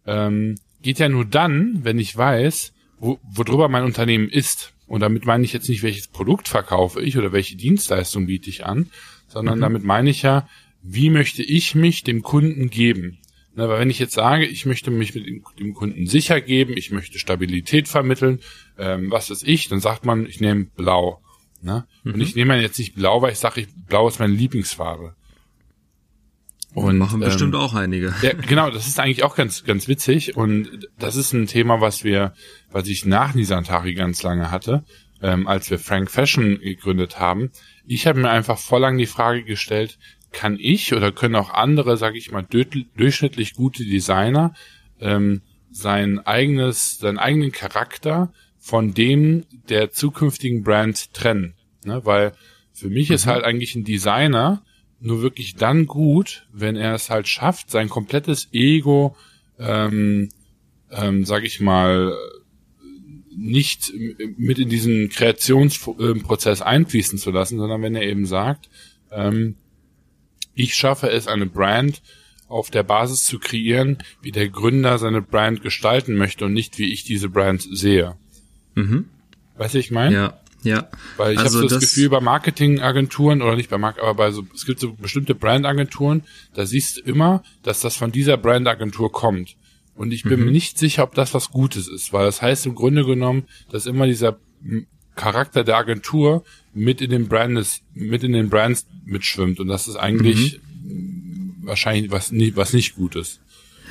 ähm, 0.06 0.56
geht 0.82 1.00
ja 1.00 1.10
nur 1.10 1.26
dann, 1.26 1.80
wenn 1.84 2.00
ich 2.00 2.16
weiß, 2.16 2.72
wo, 3.00 3.20
worüber 3.24 3.68
mein 3.68 3.84
Unternehmen 3.84 4.30
ist. 4.30 4.74
Und 4.88 5.02
damit 5.02 5.26
meine 5.26 5.44
ich 5.44 5.52
jetzt 5.52 5.68
nicht, 5.68 5.84
welches 5.84 6.08
Produkt 6.08 6.48
verkaufe 6.48 7.02
ich 7.02 7.18
oder 7.18 7.34
welche 7.34 7.58
Dienstleistung 7.58 8.26
biete 8.28 8.50
ich 8.50 8.66
an, 8.66 8.90
sondern 9.28 9.58
mhm. 9.58 9.62
damit 9.62 9.84
meine 9.84 10.10
ich 10.10 10.22
ja, 10.22 10.48
wie 10.90 11.10
möchte 11.10 11.44
ich 11.44 11.76
mich 11.76 12.04
dem 12.04 12.24
Kunden 12.24 12.70
geben? 12.70 13.20
Na, 13.56 13.68
weil 13.68 13.80
wenn 13.80 13.90
ich 13.90 14.00
jetzt 14.00 14.14
sage, 14.14 14.46
ich 14.46 14.66
möchte 14.66 14.90
mich 14.90 15.16
mit 15.16 15.26
dem 15.60 15.74
Kunden 15.74 16.08
sicher 16.08 16.40
geben, 16.40 16.76
ich 16.78 16.92
möchte 16.92 17.20
Stabilität 17.20 17.88
vermitteln, 17.88 18.40
ähm, 18.78 19.12
was 19.12 19.30
ist 19.30 19.46
ich, 19.46 19.68
dann 19.68 19.82
sagt 19.82 20.06
man, 20.06 20.26
ich 20.26 20.40
nehme 20.40 20.66
blau. 20.66 21.22
Ne? 21.62 21.86
Mhm. 22.04 22.14
Und 22.14 22.22
ich 22.22 22.36
nehme 22.36 22.62
jetzt 22.62 22.80
nicht 22.80 22.96
blau, 22.96 23.22
weil 23.22 23.34
ich 23.34 23.40
sage, 23.40 23.62
ich, 23.62 23.68
blau 23.88 24.08
ist 24.08 24.20
meine 24.20 24.34
Lieblingsfarbe. 24.34 25.16
Und 26.74 27.00
machen 27.00 27.22
ähm, 27.22 27.28
bestimmt 27.28 27.56
auch 27.56 27.74
einige. 27.74 28.14
Ja, 28.22 28.34
genau, 28.48 28.70
das 28.70 28.88
ist 28.88 29.00
eigentlich 29.00 29.24
auch 29.24 29.36
ganz, 29.36 29.66
ganz 29.66 29.88
witzig. 29.88 30.38
Und 30.38 30.88
das 31.00 31.16
ist 31.16 31.34
ein 31.34 31.48
Thema, 31.48 31.82
was 31.82 32.04
wir, 32.04 32.34
was 32.72 32.88
ich 32.88 33.06
nach 33.06 33.34
Nisantari 33.34 33.94
ganz 33.94 34.22
lange 34.24 34.52
hatte, 34.52 34.86
ähm, 35.22 35.48
als 35.48 35.70
wir 35.70 35.80
Frank 35.80 36.12
Fashion 36.12 36.60
gegründet 36.60 37.20
haben. 37.20 37.52
Ich 37.88 38.06
habe 38.06 38.20
mir 38.20 38.30
einfach 38.30 38.60
voll 38.60 38.82
lang 38.82 38.98
die 38.98 39.08
Frage 39.08 39.44
gestellt, 39.44 39.98
kann 40.38 40.58
ich 40.60 40.94
oder 40.94 41.12
können 41.12 41.34
auch 41.34 41.50
andere, 41.50 41.98
sage 41.98 42.20
ich 42.20 42.32
mal, 42.32 42.46
durchschnittlich 42.46 43.56
gute 43.56 43.84
Designer 43.84 44.54
ähm, 45.00 45.42
sein 45.72 46.20
eigenes, 46.20 47.00
seinen 47.00 47.18
eigenen 47.18 47.52
Charakter 47.52 48.32
von 48.60 48.94
dem 48.94 49.46
der 49.68 49.90
zukünftigen 49.90 50.62
Brand 50.62 51.12
trennen. 51.16 51.56
Ne? 51.86 52.02
Weil 52.06 52.34
für 52.72 52.88
mich 52.88 53.10
mhm. 53.10 53.16
ist 53.16 53.26
halt 53.26 53.46
eigentlich 53.46 53.74
ein 53.74 53.84
Designer 53.84 54.62
nur 55.00 55.24
wirklich 55.24 55.56
dann 55.56 55.88
gut, 55.88 56.48
wenn 56.54 56.76
er 56.76 56.94
es 56.94 57.10
halt 57.10 57.28
schafft, 57.28 57.72
sein 57.72 57.90
komplettes 57.90 58.50
Ego, 58.52 59.16
ähm, 59.58 60.30
ähm, 60.92 61.26
sag 61.26 61.46
ich 61.46 61.62
mal, 61.62 62.14
nicht 63.36 63.92
mit 64.38 64.60
in 64.60 64.70
diesen 64.70 65.10
Kreationsprozess 65.10 66.62
einfließen 66.62 67.18
zu 67.18 67.32
lassen, 67.32 67.58
sondern 67.58 67.82
wenn 67.82 67.96
er 67.96 68.04
eben 68.04 68.28
sagt, 68.28 68.70
ähm, 69.12 69.56
ich 70.58 70.76
schaffe 70.76 71.10
es, 71.10 71.28
eine 71.28 71.46
Brand 71.46 72.02
auf 72.48 72.70
der 72.70 72.84
Basis 72.84 73.26
zu 73.26 73.40
kreieren, 73.40 73.98
wie 74.22 74.32
der 74.32 74.50
Gründer 74.50 74.98
seine 74.98 75.22
Brand 75.22 75.62
gestalten 75.62 76.16
möchte 76.16 76.46
und 76.46 76.54
nicht, 76.54 76.78
wie 76.78 76.92
ich 76.92 77.04
diese 77.04 77.30
Brand 77.30 77.62
sehe. 77.62 78.16
Mhm. 78.76 79.06
Weißt 79.58 79.74
du, 79.74 79.80
ich 79.80 79.92
meine? 79.92 80.16
Ja. 80.16 80.40
Ja. 80.64 80.90
Weil 81.18 81.34
ich 81.34 81.40
also 81.40 81.60
habe 81.60 81.70
so 81.70 81.76
das, 81.76 81.80
das 81.80 81.94
Gefühl, 81.94 82.10
bei 82.10 82.20
Marketingagenturen 82.20 83.42
oder 83.42 83.56
nicht 83.56 83.70
bei 83.70 83.78
Mark, 83.78 84.00
aber 84.00 84.16
bei 84.16 84.32
so, 84.32 84.46
es 84.54 84.66
gibt 84.66 84.80
so 84.80 84.94
bestimmte 84.94 85.36
Brandagenturen, 85.36 86.24
da 86.54 86.66
siehst 86.66 86.98
du 86.98 87.02
immer, 87.02 87.44
dass 87.64 87.82
das 87.82 87.96
von 87.96 88.12
dieser 88.12 88.38
Brandagentur 88.38 89.12
kommt. 89.12 89.56
Und 89.96 90.12
ich 90.12 90.24
bin 90.24 90.40
mhm. 90.40 90.46
mir 90.48 90.52
nicht 90.52 90.78
sicher, 90.78 91.04
ob 91.04 91.16
das 91.16 91.34
was 91.34 91.52
Gutes 91.52 91.88
ist, 91.88 92.12
weil 92.12 92.26
das 92.26 92.42
heißt 92.42 92.66
im 92.66 92.76
Grunde 92.76 93.06
genommen, 93.06 93.46
dass 93.72 93.86
immer 93.86 94.08
dieser 94.08 94.40
Charakter 95.16 95.64
der 95.64 95.78
Agentur 95.78 96.44
mit 96.78 97.02
in 97.02 97.10
den 97.10 97.28
Brands, 97.28 97.82
mit 97.94 98.24
in 98.24 98.34
den 98.34 98.50
Brands 98.50 98.86
mitschwimmt 99.06 99.60
und 99.60 99.68
das 99.68 99.88
ist 99.88 99.96
eigentlich 99.96 100.60
mhm. 100.84 101.56
wahrscheinlich 101.62 102.12
was 102.12 102.32
nicht, 102.32 102.56
was 102.56 102.74
nicht 102.74 102.96
gut 102.96 103.16
ist. 103.16 103.40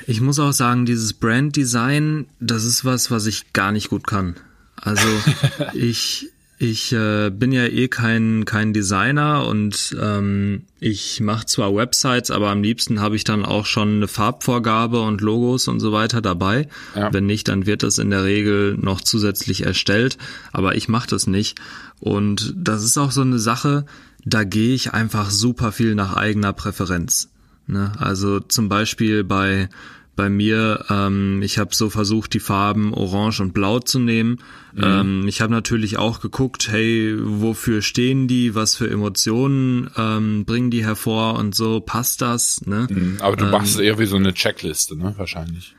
Ich 0.06 0.20
muss 0.20 0.38
auch 0.38 0.52
sagen, 0.52 0.86
dieses 0.86 1.14
Brand 1.14 1.56
Design, 1.56 2.26
das 2.38 2.64
ist 2.64 2.84
was, 2.84 3.10
was 3.10 3.26
ich 3.26 3.52
gar 3.52 3.72
nicht 3.72 3.88
gut 3.88 4.06
kann. 4.06 4.36
Also 4.76 5.06
ich, 5.74 6.28
ich 6.58 6.92
äh, 6.92 7.30
bin 7.30 7.52
ja 7.52 7.66
eh 7.66 7.88
kein, 7.88 8.46
kein 8.46 8.72
Designer 8.72 9.46
und 9.46 9.94
ähm, 10.00 10.62
ich 10.80 11.20
mache 11.20 11.44
zwar 11.44 11.74
Websites, 11.74 12.30
aber 12.30 12.48
am 12.48 12.62
liebsten 12.62 13.00
habe 13.00 13.16
ich 13.16 13.24
dann 13.24 13.44
auch 13.44 13.66
schon 13.66 13.96
eine 13.96 14.08
Farbvorgabe 14.08 15.00
und 15.00 15.20
Logos 15.20 15.68
und 15.68 15.80
so 15.80 15.92
weiter 15.92 16.22
dabei. 16.22 16.68
Ja. 16.94 17.12
Wenn 17.12 17.26
nicht, 17.26 17.48
dann 17.48 17.66
wird 17.66 17.82
das 17.82 17.98
in 17.98 18.10
der 18.10 18.24
Regel 18.24 18.76
noch 18.78 19.02
zusätzlich 19.02 19.66
erstellt, 19.66 20.16
aber 20.52 20.76
ich 20.76 20.88
mache 20.88 21.08
das 21.08 21.26
nicht. 21.26 21.58
Und 22.00 22.54
das 22.56 22.84
ist 22.84 22.96
auch 22.96 23.10
so 23.10 23.20
eine 23.20 23.38
Sache, 23.38 23.84
da 24.24 24.44
gehe 24.44 24.74
ich 24.74 24.94
einfach 24.94 25.30
super 25.30 25.72
viel 25.72 25.94
nach 25.94 26.16
eigener 26.16 26.54
Präferenz. 26.54 27.28
Ne? 27.66 27.92
Also 27.98 28.40
zum 28.40 28.70
Beispiel 28.70 29.24
bei 29.24 29.68
bei 30.16 30.30
mir, 30.30 30.86
ähm, 30.88 31.42
ich 31.42 31.58
habe 31.58 31.74
so 31.74 31.90
versucht, 31.90 32.34
die 32.34 32.40
Farben 32.40 32.94
Orange 32.94 33.40
und 33.40 33.52
Blau 33.52 33.78
zu 33.78 33.98
nehmen. 33.98 34.38
Mhm. 34.74 34.82
Ähm, 34.82 35.28
ich 35.28 35.42
habe 35.42 35.52
natürlich 35.52 35.98
auch 35.98 36.20
geguckt, 36.20 36.68
hey, 36.70 37.14
wofür 37.20 37.82
stehen 37.82 38.26
die, 38.26 38.54
was 38.54 38.76
für 38.76 38.90
Emotionen 38.90 39.90
ähm, 39.96 40.44
bringen 40.46 40.70
die 40.70 40.84
hervor 40.84 41.38
und 41.38 41.54
so, 41.54 41.80
passt 41.80 42.22
das? 42.22 42.66
Ne? 42.66 42.86
Mhm, 42.90 43.18
aber 43.20 43.36
du 43.36 43.44
machst 43.44 43.74
es 43.74 43.76
ähm, 43.76 43.84
eher 43.84 43.98
wie 43.98 44.06
so 44.06 44.16
eine 44.16 44.34
Checkliste, 44.34 44.96
ne? 44.96 45.14
Wahrscheinlich. 45.16 45.76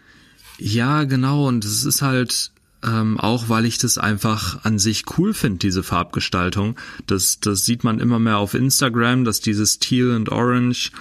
Ja, 0.60 1.04
genau, 1.04 1.48
und 1.48 1.66
es 1.66 1.84
ist 1.84 2.02
halt 2.02 2.52
ähm, 2.84 3.20
auch 3.20 3.50
weil 3.50 3.66
ich 3.66 3.80
das 3.80 3.98
einfach 3.98 4.64
an 4.64 4.78
sich 4.78 5.04
cool 5.18 5.34
finde, 5.34 5.58
diese 5.58 5.84
Farbgestaltung. 5.84 6.80
Das, 7.08 7.40
das 7.40 7.66
sieht 7.66 7.84
man 7.84 8.00
immer 8.00 8.20
mehr 8.20 8.38
auf 8.38 8.54
Instagram, 8.54 9.26
dass 9.26 9.42
dieses 9.42 9.80
Teal 9.80 10.12
und 10.12 10.30
Orange 10.30 10.92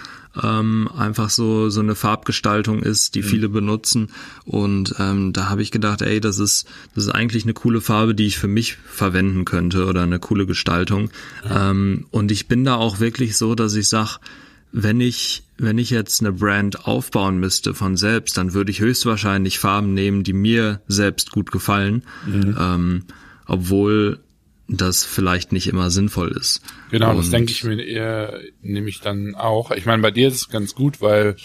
ähm, 0.42 0.88
einfach 0.96 1.30
so 1.30 1.70
so 1.70 1.80
eine 1.80 1.94
Farbgestaltung 1.94 2.82
ist, 2.82 3.14
die 3.14 3.22
mhm. 3.22 3.26
viele 3.26 3.48
benutzen. 3.48 4.08
Und 4.44 4.94
ähm, 4.98 5.32
da 5.32 5.48
habe 5.48 5.62
ich 5.62 5.70
gedacht, 5.70 6.02
ey, 6.02 6.20
das 6.20 6.38
ist 6.38 6.66
das 6.94 7.04
ist 7.04 7.10
eigentlich 7.10 7.44
eine 7.44 7.54
coole 7.54 7.80
Farbe, 7.80 8.14
die 8.14 8.26
ich 8.26 8.38
für 8.38 8.48
mich 8.48 8.76
verwenden 8.76 9.44
könnte 9.44 9.86
oder 9.86 10.02
eine 10.02 10.18
coole 10.18 10.46
Gestaltung. 10.46 11.10
Ja. 11.44 11.70
Ähm, 11.70 12.06
und 12.10 12.30
ich 12.30 12.48
bin 12.48 12.64
da 12.64 12.76
auch 12.76 13.00
wirklich 13.00 13.36
so, 13.36 13.54
dass 13.54 13.74
ich 13.74 13.88
sag, 13.88 14.18
wenn 14.72 15.00
ich 15.00 15.42
wenn 15.58 15.78
ich 15.78 15.90
jetzt 15.90 16.20
eine 16.20 16.32
Brand 16.32 16.86
aufbauen 16.86 17.38
müsste 17.38 17.72
von 17.72 17.96
selbst, 17.96 18.36
dann 18.36 18.52
würde 18.52 18.70
ich 18.70 18.80
höchstwahrscheinlich 18.80 19.58
Farben 19.58 19.94
nehmen, 19.94 20.22
die 20.22 20.34
mir 20.34 20.82
selbst 20.86 21.30
gut 21.32 21.50
gefallen. 21.50 22.02
Mhm. 22.26 22.56
Ähm, 22.58 23.04
obwohl 23.46 24.20
das 24.68 25.04
vielleicht 25.04 25.52
nicht 25.52 25.68
immer 25.68 25.90
sinnvoll 25.90 26.32
ist. 26.32 26.60
Genau, 26.90 27.10
und 27.10 27.18
das 27.18 27.30
denke 27.30 27.52
ich 27.52 27.62
mir 27.62 27.80
eher, 27.80 28.40
nämlich 28.62 29.00
dann 29.00 29.34
auch. 29.34 29.70
Ich 29.70 29.86
meine, 29.86 30.02
bei 30.02 30.10
dir 30.10 30.28
ist 30.28 30.34
es 30.34 30.48
ganz 30.48 30.74
gut, 30.74 31.00
weil 31.00 31.36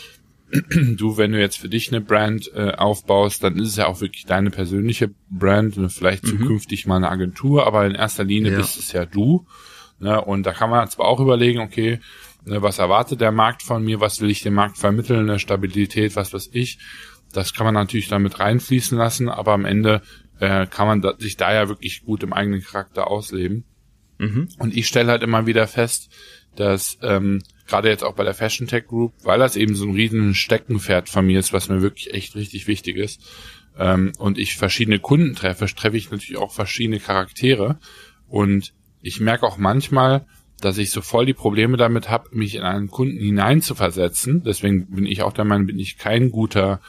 du, 0.51 1.17
wenn 1.17 1.31
du 1.31 1.39
jetzt 1.39 1.57
für 1.57 1.69
dich 1.69 1.89
eine 1.89 2.01
Brand 2.01 2.51
äh, 2.55 2.71
aufbaust, 2.71 3.43
dann 3.43 3.57
ist 3.57 3.69
es 3.69 3.75
ja 3.75 3.87
auch 3.87 4.01
wirklich 4.01 4.25
deine 4.25 4.49
persönliche 4.49 5.11
Brand, 5.29 5.77
und 5.77 5.89
vielleicht 5.89 6.23
mhm. 6.25 6.39
zukünftig 6.39 6.87
mal 6.87 6.97
eine 6.97 7.09
Agentur, 7.09 7.67
aber 7.67 7.85
in 7.85 7.95
erster 7.95 8.23
Linie 8.23 8.53
ja. 8.53 8.57
bist 8.57 8.77
es 8.77 8.91
ja 8.91 9.05
du. 9.05 9.45
Ne? 9.99 10.19
Und 10.19 10.45
da 10.45 10.53
kann 10.53 10.69
man 10.69 10.89
zwar 10.89 11.05
auch 11.05 11.19
überlegen, 11.19 11.59
okay, 11.59 11.99
ne, 12.45 12.61
was 12.61 12.79
erwartet 12.79 13.21
der 13.21 13.31
Markt 13.31 13.61
von 13.61 13.83
mir, 13.83 13.99
was 13.99 14.19
will 14.19 14.31
ich 14.31 14.41
dem 14.41 14.55
Markt 14.55 14.77
vermitteln, 14.77 15.29
eine 15.29 15.39
Stabilität, 15.39 16.15
was 16.15 16.33
weiß 16.33 16.49
ich. 16.53 16.79
Das 17.31 17.53
kann 17.53 17.65
man 17.65 17.75
natürlich 17.75 18.09
damit 18.09 18.39
reinfließen 18.39 18.97
lassen, 18.97 19.29
aber 19.29 19.53
am 19.53 19.65
Ende 19.65 20.01
äh, 20.41 20.65
kann 20.65 20.87
man 20.87 21.01
da, 21.01 21.13
sich 21.17 21.37
da 21.37 21.53
ja 21.53 21.69
wirklich 21.69 22.03
gut 22.03 22.23
im 22.23 22.33
eigenen 22.33 22.61
Charakter 22.61 23.07
ausleben. 23.07 23.63
Mhm. 24.17 24.49
Und 24.57 24.75
ich 24.75 24.87
stelle 24.87 25.11
halt 25.11 25.23
immer 25.23 25.45
wieder 25.45 25.67
fest, 25.67 26.09
dass 26.55 26.97
ähm, 27.01 27.41
gerade 27.67 27.89
jetzt 27.89 28.03
auch 28.03 28.15
bei 28.15 28.23
der 28.23 28.33
Fashion 28.33 28.67
Tech 28.67 28.87
Group, 28.87 29.13
weil 29.23 29.39
das 29.39 29.55
eben 29.55 29.75
so 29.75 29.85
ein 29.85 29.93
riesen 29.93 30.33
Steckenpferd 30.33 31.09
von 31.09 31.25
mir 31.25 31.39
ist, 31.39 31.53
was 31.53 31.69
mir 31.69 31.81
wirklich 31.81 32.13
echt 32.13 32.35
richtig 32.35 32.67
wichtig 32.67 32.97
ist, 32.97 33.21
ähm, 33.77 34.11
und 34.17 34.37
ich 34.37 34.57
verschiedene 34.57 34.99
Kunden 34.99 35.35
treffe, 35.35 35.67
treffe 35.67 35.95
ich 35.95 36.11
natürlich 36.11 36.37
auch 36.37 36.51
verschiedene 36.51 36.99
Charaktere. 36.99 37.77
Und 38.27 38.73
ich 39.01 39.19
merke 39.19 39.45
auch 39.45 39.57
manchmal, 39.57 40.25
dass 40.59 40.77
ich 40.77 40.91
so 40.91 41.01
voll 41.01 41.25
die 41.25 41.33
Probleme 41.33 41.77
damit 41.77 42.09
habe, 42.09 42.29
mich 42.31 42.55
in 42.55 42.63
einen 42.63 42.89
Kunden 42.89 43.17
hineinzuversetzen. 43.17 44.43
Deswegen 44.43 44.87
bin 44.87 45.05
ich 45.05 45.21
auch 45.21 45.33
der 45.33 45.45
Meinung, 45.45 45.67
bin 45.67 45.79
ich 45.79 45.97
kein 45.97 46.31
guter 46.31 46.81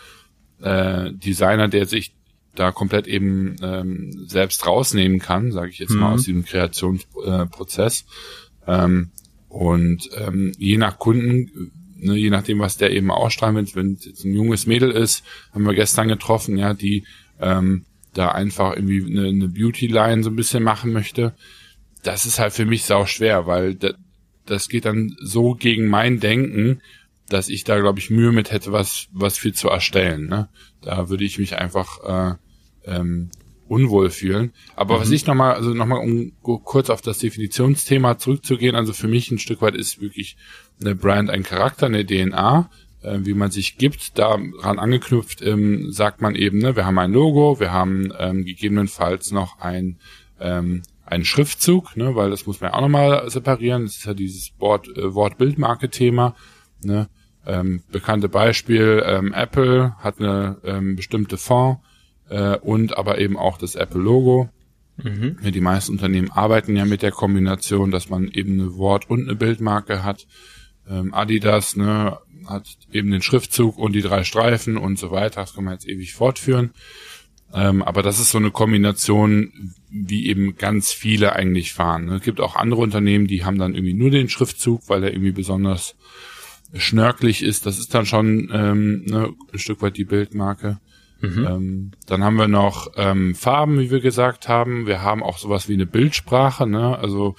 äh, 0.61 1.13
Designer, 1.13 1.69
der 1.69 1.87
sich 1.87 2.15
da 2.55 2.71
komplett 2.71 3.07
eben 3.07 3.57
ähm, 3.63 4.27
selbst 4.27 4.67
rausnehmen 4.67 5.19
kann, 5.19 5.53
sage 5.53 5.71
ich 5.71 5.79
jetzt 5.79 5.93
mhm. 5.93 6.01
mal 6.01 6.13
aus 6.15 6.25
diesem 6.25 6.45
Kreationsprozess. 6.45 8.05
Äh, 8.67 8.85
ähm, 8.85 9.11
und 9.49 10.09
ähm, 10.19 10.53
je 10.59 10.77
nach 10.79 10.99
Kunden, 10.99 11.73
ne, 11.97 12.17
je 12.17 12.31
nachdem, 12.31 12.59
was 12.59 12.77
der 12.77 12.91
eben 12.91 13.11
ausstrahlen 13.11 13.57
will, 13.57 13.69
wenn 13.75 13.95
es 13.95 14.05
jetzt 14.05 14.25
ein 14.25 14.35
junges 14.35 14.67
Mädel 14.67 14.91
ist, 14.91 15.25
haben 15.53 15.67
wir 15.67 15.75
gestern 15.75 16.09
getroffen, 16.09 16.57
ja, 16.57 16.75
die 16.75 17.05
ähm, 17.41 17.85
da 18.15 18.31
einfach 18.31 18.77
irgendwie 18.77 19.05
eine, 19.05 19.29
eine 19.29 19.49
Beauty-Line 19.49 20.23
so 20.23 20.31
ein 20.31 20.37
bisschen 20.37 20.63
machen 20.63 20.93
möchte. 20.93 21.35
Das 22.03 22.27
ist 22.27 22.39
halt 22.39 22.53
für 22.53 22.67
mich 22.67 22.85
sau 22.85 23.07
schwer, 23.07 23.47
weil 23.47 23.75
das, 23.75 23.95
das 24.47 24.69
geht 24.69 24.85
dann 24.85 25.17
so 25.21 25.55
gegen 25.55 25.89
mein 25.89 26.21
Denken, 26.21 26.81
dass 27.29 27.49
ich 27.49 27.65
da, 27.65 27.79
glaube 27.81 27.99
ich, 27.99 28.11
Mühe 28.11 28.33
mit 28.33 28.51
hätte, 28.51 28.73
was, 28.73 29.09
was 29.13 29.39
viel 29.39 29.55
zu 29.55 29.69
erstellen. 29.69 30.27
Ne? 30.27 30.49
Da 30.83 31.09
würde 31.09 31.25
ich 31.25 31.39
mich 31.39 31.57
einfach 31.57 32.33
äh, 32.33 32.37
ähm, 32.87 33.31
unwohl 33.69 34.11
fühlen. 34.11 34.53
Aber 34.77 34.97
mhm. 34.97 35.01
was 35.01 35.11
ich 35.11 35.27
nochmal, 35.27 35.55
also 35.55 35.73
nochmal, 35.73 36.01
um 36.01 36.33
kurz 36.43 36.91
auf 36.91 37.01
das 37.01 37.19
Definitionsthema 37.19 38.19
zurückzugehen, 38.19 38.77
also 38.77 38.93
für 38.93 39.09
mich 39.09 39.31
ein 39.31 39.39
Stück 39.39 39.63
weit 39.63 39.75
ist 39.75 40.01
wirklich 40.01 40.37
eine 40.81 40.95
Brand 40.95 41.31
ein 41.31 41.43
Charakter, 41.43 41.87
eine 41.87 42.05
DNA. 42.05 42.71
äh, 43.03 43.19
wie 43.23 43.35
man 43.35 43.51
sich 43.51 43.79
gibt. 43.79 44.19
Daran 44.19 44.79
angeknüpft 44.79 45.43
ähm, 45.43 45.91
sagt 45.91 46.21
man 46.21 46.35
eben, 46.35 46.59
ne, 46.59 46.77
wir 46.77 46.87
haben 46.87 46.99
ein 46.99 47.13
Logo, 47.13 47.59
wir 47.61 47.73
haben 47.73 48.13
ähm, 48.19 48.45
gegebenenfalls 48.45 49.33
noch 49.33 49.59
ein 49.59 49.99
ähm, 50.41 50.83
einen 51.05 51.25
Schriftzug, 51.25 51.97
ne, 51.97 52.15
weil 52.15 52.31
das 52.31 52.47
muss 52.47 52.61
man 52.61 52.71
ja 52.71 52.77
auch 52.77 52.81
nochmal 52.81 53.29
separieren. 53.29 53.85
Das 53.85 53.97
ist 53.97 54.07
ja 54.07 54.15
dieses 54.15 54.53
Wort, 54.59 54.89
äh, 54.97 55.15
Wort-Bild-Marke-Thema. 55.15 56.35
Ne. 56.83 57.09
Ähm, 57.45 57.83
bekannte 57.91 58.29
Beispiel, 58.29 59.03
ähm, 59.05 59.33
Apple 59.35 59.95
hat 59.99 60.21
eine 60.21 60.59
ähm, 60.65 60.97
bestimmte 60.97 61.37
Font 61.37 61.79
äh, 62.29 62.57
und 62.57 62.97
aber 62.97 63.19
eben 63.19 63.37
auch 63.37 63.59
das 63.59 63.75
Apple-Logo. 63.75 64.49
Mhm. 65.03 65.39
Die 65.43 65.61
meisten 65.61 65.93
Unternehmen 65.93 66.31
arbeiten 66.31 66.77
ja 66.77 66.85
mit 66.85 67.03
der 67.03 67.13
Kombination, 67.13 67.91
dass 67.91 68.09
man 68.09 68.29
eben 68.29 68.61
eine 68.61 68.77
Wort- 68.77 69.09
und 69.09 69.23
eine 69.23 69.37
Bildmarke 69.37 70.03
hat. 70.03 70.27
Ähm, 70.89 71.15
Adidas 71.15 71.77
ne, 71.77 72.19
hat 72.47 72.67
eben 72.93 73.11
den 73.11 73.23
Schriftzug 73.23 73.79
und 73.79 73.93
die 73.93 74.03
drei 74.03 74.25
Streifen 74.25 74.77
und 74.77 74.99
so 74.99 75.11
weiter. 75.11 75.41
Das 75.41 75.55
kann 75.55 75.65
man 75.65 75.75
jetzt 75.75 75.89
ewig 75.89 76.15
fortführen. 76.15 76.73
Ähm, 77.55 77.83
aber 77.83 78.03
das 78.03 78.19
ist 78.19 78.31
so 78.31 78.39
eine 78.39 78.51
Kombination, 78.51 79.75
wie 79.91 80.27
eben 80.27 80.57
ganz 80.57 80.93
viele 80.93 81.35
eigentlich 81.35 81.75
fahren. 81.75 82.07
Ne? 82.07 82.17
Es 82.17 82.23
gibt 82.23 82.41
auch 82.41 82.57
andere 82.57 82.81
Unternehmen, 82.81 83.27
die 83.27 83.45
haben 83.45 83.59
dann 83.59 83.75
irgendwie 83.75 83.95
nur 83.95 84.11
den 84.11 84.29
Schriftzug, 84.29 84.89
weil 84.89 85.03
der 85.03 85.13
irgendwie 85.13 85.33
besonders 85.33 85.97
schnörklich 86.75 87.43
ist. 87.43 87.67
Das 87.67 87.79
ist 87.79 87.95
dann 87.95 88.07
schon 88.07 88.51
ähm, 88.53 89.05
ne, 89.05 89.35
ein 89.53 89.59
Stück 89.59 89.83
weit 89.83 89.99
die 89.99 90.05
Bildmarke. 90.05 90.79
Mhm. 91.23 91.47
Ähm, 91.47 91.91
dann 92.07 92.25
haben 92.25 92.37
wir 92.37 92.49
noch 92.49 92.93
ähm, 92.97 93.35
Farben, 93.35 93.79
wie 93.79 93.91
wir 93.91 94.01
gesagt 94.01 94.49
haben. 94.49 94.87
Wir 94.87 95.03
haben 95.03 95.23
auch 95.23 95.39
sowas 95.39 95.69
wie 95.69 95.75
eine 95.75 95.87
Bildsprache. 95.87 96.67
Ne? 96.67 96.99
Also 96.99 97.37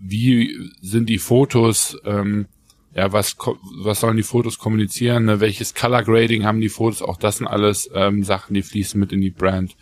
wie 0.00 0.70
sind 0.80 1.08
die 1.08 1.18
Fotos? 1.18 1.96
Ähm, 2.04 2.46
ja, 2.94 3.12
was 3.12 3.36
was 3.82 4.00
sollen 4.00 4.16
die 4.16 4.22
Fotos 4.24 4.58
kommunizieren? 4.58 5.26
Ne? 5.26 5.40
Welches 5.40 5.74
Color 5.74 6.02
Grading 6.02 6.44
haben 6.44 6.60
die 6.60 6.68
Fotos? 6.68 7.02
Auch 7.02 7.16
das 7.16 7.38
sind 7.38 7.46
alles 7.46 7.88
ähm, 7.94 8.24
Sachen, 8.24 8.54
die 8.54 8.62
fließen 8.62 8.98
mit 8.98 9.12
in 9.12 9.20
die 9.20 9.30
Brand 9.30 9.76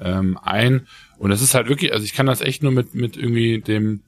ähm, 0.00 0.38
ein. 0.42 0.86
Und 1.18 1.30
das 1.30 1.42
ist 1.42 1.54
halt 1.54 1.68
wirklich, 1.68 1.92
also 1.92 2.04
ich 2.04 2.14
kann 2.14 2.26
das 2.26 2.40
echt 2.40 2.62
nur 2.62 2.72
mit 2.72 2.94
mit 2.94 3.16
irgendwie 3.16 3.60
dem 3.60 4.00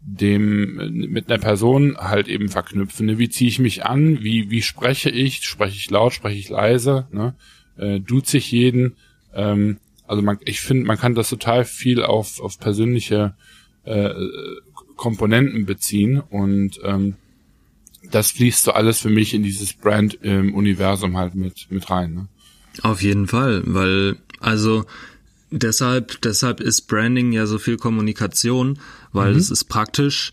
dem 0.00 1.10
mit 1.10 1.30
einer 1.30 1.40
Person 1.40 1.96
halt 1.96 2.26
eben 2.26 2.48
verknüpfen. 2.48 3.06
Ne? 3.06 3.18
Wie 3.18 3.28
ziehe 3.28 3.48
ich 3.48 3.60
mich 3.60 3.84
an? 3.84 4.22
Wie 4.22 4.50
wie 4.50 4.62
spreche 4.62 5.10
ich? 5.10 5.44
Spreche 5.44 5.76
ich 5.76 5.90
laut? 5.90 6.12
Spreche 6.12 6.38
ich 6.38 6.48
leise? 6.48 7.06
Ne? 7.12 7.34
Äh, 7.76 8.00
duze 8.00 8.38
ich 8.38 8.50
jeden? 8.50 8.96
Ähm, 9.34 9.78
also 10.06 10.22
man, 10.22 10.38
ich 10.44 10.60
finde, 10.60 10.86
man 10.86 10.98
kann 10.98 11.14
das 11.14 11.28
total 11.28 11.64
viel 11.64 12.02
auf 12.02 12.40
auf 12.40 12.58
persönliche 12.58 13.34
äh, 13.84 14.10
Komponenten 14.96 15.66
beziehen 15.66 16.20
und 16.20 16.80
ähm, 16.82 17.14
das 18.10 18.30
fließt 18.30 18.64
so 18.64 18.72
alles 18.72 19.00
für 19.00 19.10
mich 19.10 19.34
in 19.34 19.42
dieses 19.42 19.72
Brand-Universum 19.72 21.16
halt 21.16 21.34
mit 21.34 21.66
mit 21.70 21.90
rein. 21.90 22.14
Ne? 22.14 22.28
Auf 22.82 23.02
jeden 23.02 23.26
Fall, 23.26 23.62
weil 23.66 24.16
also 24.40 24.84
deshalb, 25.50 26.20
deshalb 26.22 26.60
ist 26.60 26.82
Branding 26.82 27.32
ja 27.32 27.46
so 27.46 27.58
viel 27.58 27.76
Kommunikation, 27.76 28.78
weil 29.12 29.32
mhm. 29.32 29.38
es 29.38 29.50
ist 29.50 29.64
praktisch. 29.64 30.32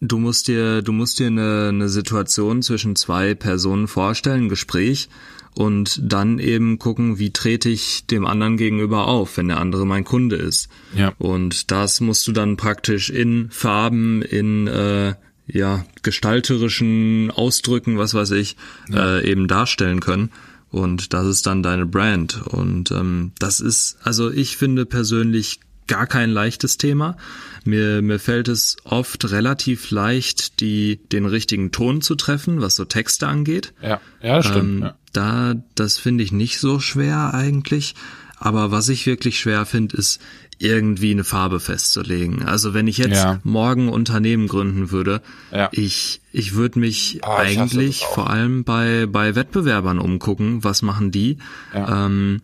Du 0.00 0.18
musst 0.18 0.48
dir, 0.48 0.82
du 0.82 0.92
musst 0.92 1.18
dir 1.18 1.28
eine, 1.28 1.68
eine 1.68 1.88
Situation 1.88 2.62
zwischen 2.62 2.96
zwei 2.96 3.34
Personen 3.34 3.88
vorstellen, 3.88 4.44
ein 4.44 4.48
Gespräch 4.48 5.08
und 5.54 6.00
dann 6.02 6.38
eben 6.38 6.78
gucken, 6.78 7.18
wie 7.18 7.30
trete 7.30 7.68
ich 7.68 8.06
dem 8.06 8.26
anderen 8.26 8.56
gegenüber 8.56 9.06
auf, 9.06 9.36
wenn 9.36 9.48
der 9.48 9.60
andere 9.60 9.86
mein 9.86 10.04
Kunde 10.04 10.36
ist. 10.36 10.68
Ja. 10.96 11.12
Und 11.18 11.70
das 11.70 12.00
musst 12.00 12.26
du 12.26 12.32
dann 12.32 12.56
praktisch 12.56 13.10
in 13.10 13.50
Farben, 13.50 14.22
in 14.22 14.66
äh, 14.66 15.14
ja 15.46 15.84
gestalterischen 16.02 17.30
Ausdrücken, 17.30 17.98
was 17.98 18.14
weiß 18.14 18.32
ich, 18.32 18.56
ja. 18.88 19.18
äh, 19.18 19.30
eben 19.30 19.46
darstellen 19.46 20.00
können. 20.00 20.30
Und 20.70 21.12
das 21.12 21.26
ist 21.26 21.46
dann 21.46 21.62
deine 21.62 21.86
Brand. 21.86 22.44
Und 22.46 22.90
ähm, 22.90 23.30
das 23.38 23.60
ist, 23.60 23.98
also 24.02 24.32
ich 24.32 24.56
finde 24.56 24.86
persönlich 24.86 25.60
gar 25.86 26.06
kein 26.06 26.30
leichtes 26.30 26.78
Thema. 26.78 27.16
Mir, 27.64 28.02
mir 28.02 28.18
fällt 28.18 28.48
es 28.48 28.76
oft 28.84 29.30
relativ 29.30 29.90
leicht, 29.90 30.60
die, 30.60 30.98
den 31.12 31.26
richtigen 31.26 31.70
Ton 31.70 32.02
zu 32.02 32.16
treffen, 32.16 32.60
was 32.60 32.74
so 32.74 32.84
Texte 32.84 33.28
angeht. 33.28 33.72
Ja, 33.82 34.00
ja, 34.20 34.42
stimmt. 34.42 34.58
Ähm, 34.58 34.82
ja. 34.82 34.96
Da, 35.14 35.54
das 35.74 35.96
finde 35.96 36.22
ich 36.24 36.32
nicht 36.32 36.58
so 36.58 36.80
schwer 36.80 37.32
eigentlich. 37.32 37.94
Aber 38.38 38.70
was 38.70 38.90
ich 38.90 39.06
wirklich 39.06 39.38
schwer 39.38 39.64
finde, 39.64 39.96
ist 39.96 40.20
irgendwie 40.58 41.12
eine 41.12 41.24
Farbe 41.24 41.60
festzulegen. 41.60 42.42
Also 42.42 42.74
wenn 42.74 42.86
ich 42.86 42.98
jetzt 42.98 43.22
ja. 43.22 43.40
morgen 43.42 43.88
Unternehmen 43.88 44.48
gründen 44.48 44.90
würde, 44.90 45.22
ja. 45.50 45.68
ich, 45.72 46.20
ich 46.32 46.54
würde 46.54 46.78
mich 46.78 47.20
ah, 47.22 47.38
eigentlich 47.38 48.04
vor 48.04 48.30
allem 48.30 48.64
bei, 48.64 49.06
bei 49.06 49.34
Wettbewerbern 49.34 49.98
umgucken, 49.98 50.62
was 50.62 50.82
machen 50.82 51.10
die, 51.10 51.38
ja. 51.72 52.06
ähm, 52.06 52.42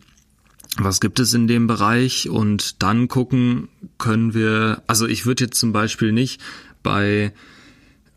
was 0.79 1.01
gibt 1.01 1.21
es 1.21 1.35
in 1.35 1.47
dem 1.47 1.67
Bereich 1.67 2.29
und 2.29 2.83
dann 2.83 3.09
gucken, 3.09 3.69
können 3.99 4.35
wir, 4.35 4.83
also 4.87 5.07
ich 5.07 5.27
würde 5.27 5.45
jetzt 5.45 5.59
zum 5.59 5.73
Beispiel 5.73 6.13
nicht 6.13 6.41
bei 6.83 7.33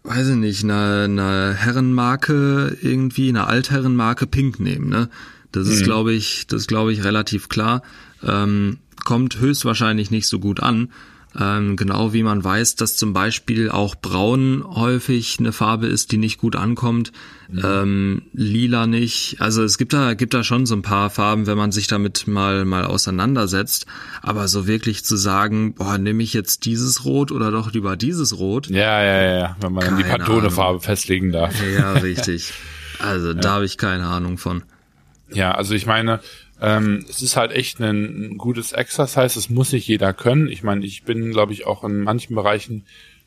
weiß 0.03 0.29
ich 0.29 0.35
nicht, 0.35 0.63
einer, 0.63 1.03
einer 1.03 1.53
Herrenmarke 1.53 2.77
irgendwie, 2.81 3.29
einer 3.29 3.47
Altherrenmarke 3.47 4.27
Pink 4.27 4.59
nehmen, 4.59 4.89
ne? 4.89 5.09
Das 5.51 5.67
ist, 5.67 5.81
mhm. 5.81 5.85
glaube 5.85 6.13
ich, 6.13 6.47
das 6.47 6.67
glaube 6.67 6.93
ich, 6.93 7.03
relativ 7.03 7.47
klar. 7.47 7.83
Ähm, 8.23 8.79
kommt 9.05 9.39
höchstwahrscheinlich 9.39 10.09
nicht 10.09 10.27
so 10.27 10.39
gut 10.39 10.61
an. 10.61 10.89
Ähm, 11.39 11.75
genau 11.75 12.13
wie 12.13 12.21
man 12.21 12.43
weiß, 12.43 12.75
dass 12.75 12.95
zum 12.95 13.13
Beispiel 13.13 13.69
auch 13.69 13.95
Braun 13.95 14.63
häufig 14.67 15.37
eine 15.39 15.51
Farbe 15.51 15.87
ist, 15.87 16.11
die 16.11 16.17
nicht 16.17 16.37
gut 16.37 16.55
ankommt. 16.55 17.11
Ähm, 17.61 18.23
lila 18.33 18.87
nicht. 18.87 19.37
Also 19.39 19.63
es 19.63 19.77
gibt 19.77 19.93
da, 19.93 20.13
gibt 20.13 20.33
da 20.33 20.43
schon 20.43 20.65
so 20.65 20.75
ein 20.75 20.81
paar 20.81 21.09
Farben, 21.09 21.45
wenn 21.45 21.57
man 21.57 21.71
sich 21.71 21.87
damit 21.87 22.27
mal, 22.27 22.65
mal 22.65 22.85
auseinandersetzt. 22.85 23.85
Aber 24.21 24.47
so 24.47 24.67
wirklich 24.67 25.05
zu 25.05 25.15
sagen, 25.15 25.75
boah, 25.75 25.97
nehme 25.97 26.23
ich 26.23 26.33
jetzt 26.33 26.65
dieses 26.65 27.05
Rot 27.05 27.31
oder 27.31 27.51
doch 27.51 27.71
lieber 27.73 27.95
dieses 27.95 28.37
Rot? 28.37 28.67
Ja, 28.67 29.03
ja, 29.03 29.21
ja, 29.37 29.57
wenn 29.59 29.73
man 29.73 29.85
dann 29.85 29.97
die 29.97 30.03
Pantone-Farbe 30.03 30.79
festlegen 30.79 31.31
darf. 31.31 31.53
Ja, 31.75 31.93
richtig. 31.93 32.53
Also 32.99 33.29
ja. 33.29 33.33
da 33.33 33.53
habe 33.55 33.65
ich 33.65 33.77
keine 33.77 34.05
Ahnung 34.05 34.37
von. 34.37 34.63
Ja, 35.29 35.51
also 35.51 35.73
ich 35.73 35.85
meine, 35.85 36.21
ähm, 36.63 37.05
es 37.09 37.21
ist 37.21 37.35
halt 37.35 37.51
echt 37.51 37.81
ein, 37.81 38.31
ein 38.31 38.37
gutes 38.37 38.71
Exercise, 38.71 39.37
es 39.37 39.49
muss 39.49 39.73
nicht 39.73 39.85
jeder 39.85 40.13
können. 40.13 40.47
Ich 40.47 40.63
meine, 40.63 40.85
ich 40.85 41.03
bin, 41.03 41.31
glaube 41.31 41.51
ich, 41.51 41.67
auch 41.67 41.83
in 41.83 42.01
manchen 42.01 42.35
Bereichen 42.35 42.85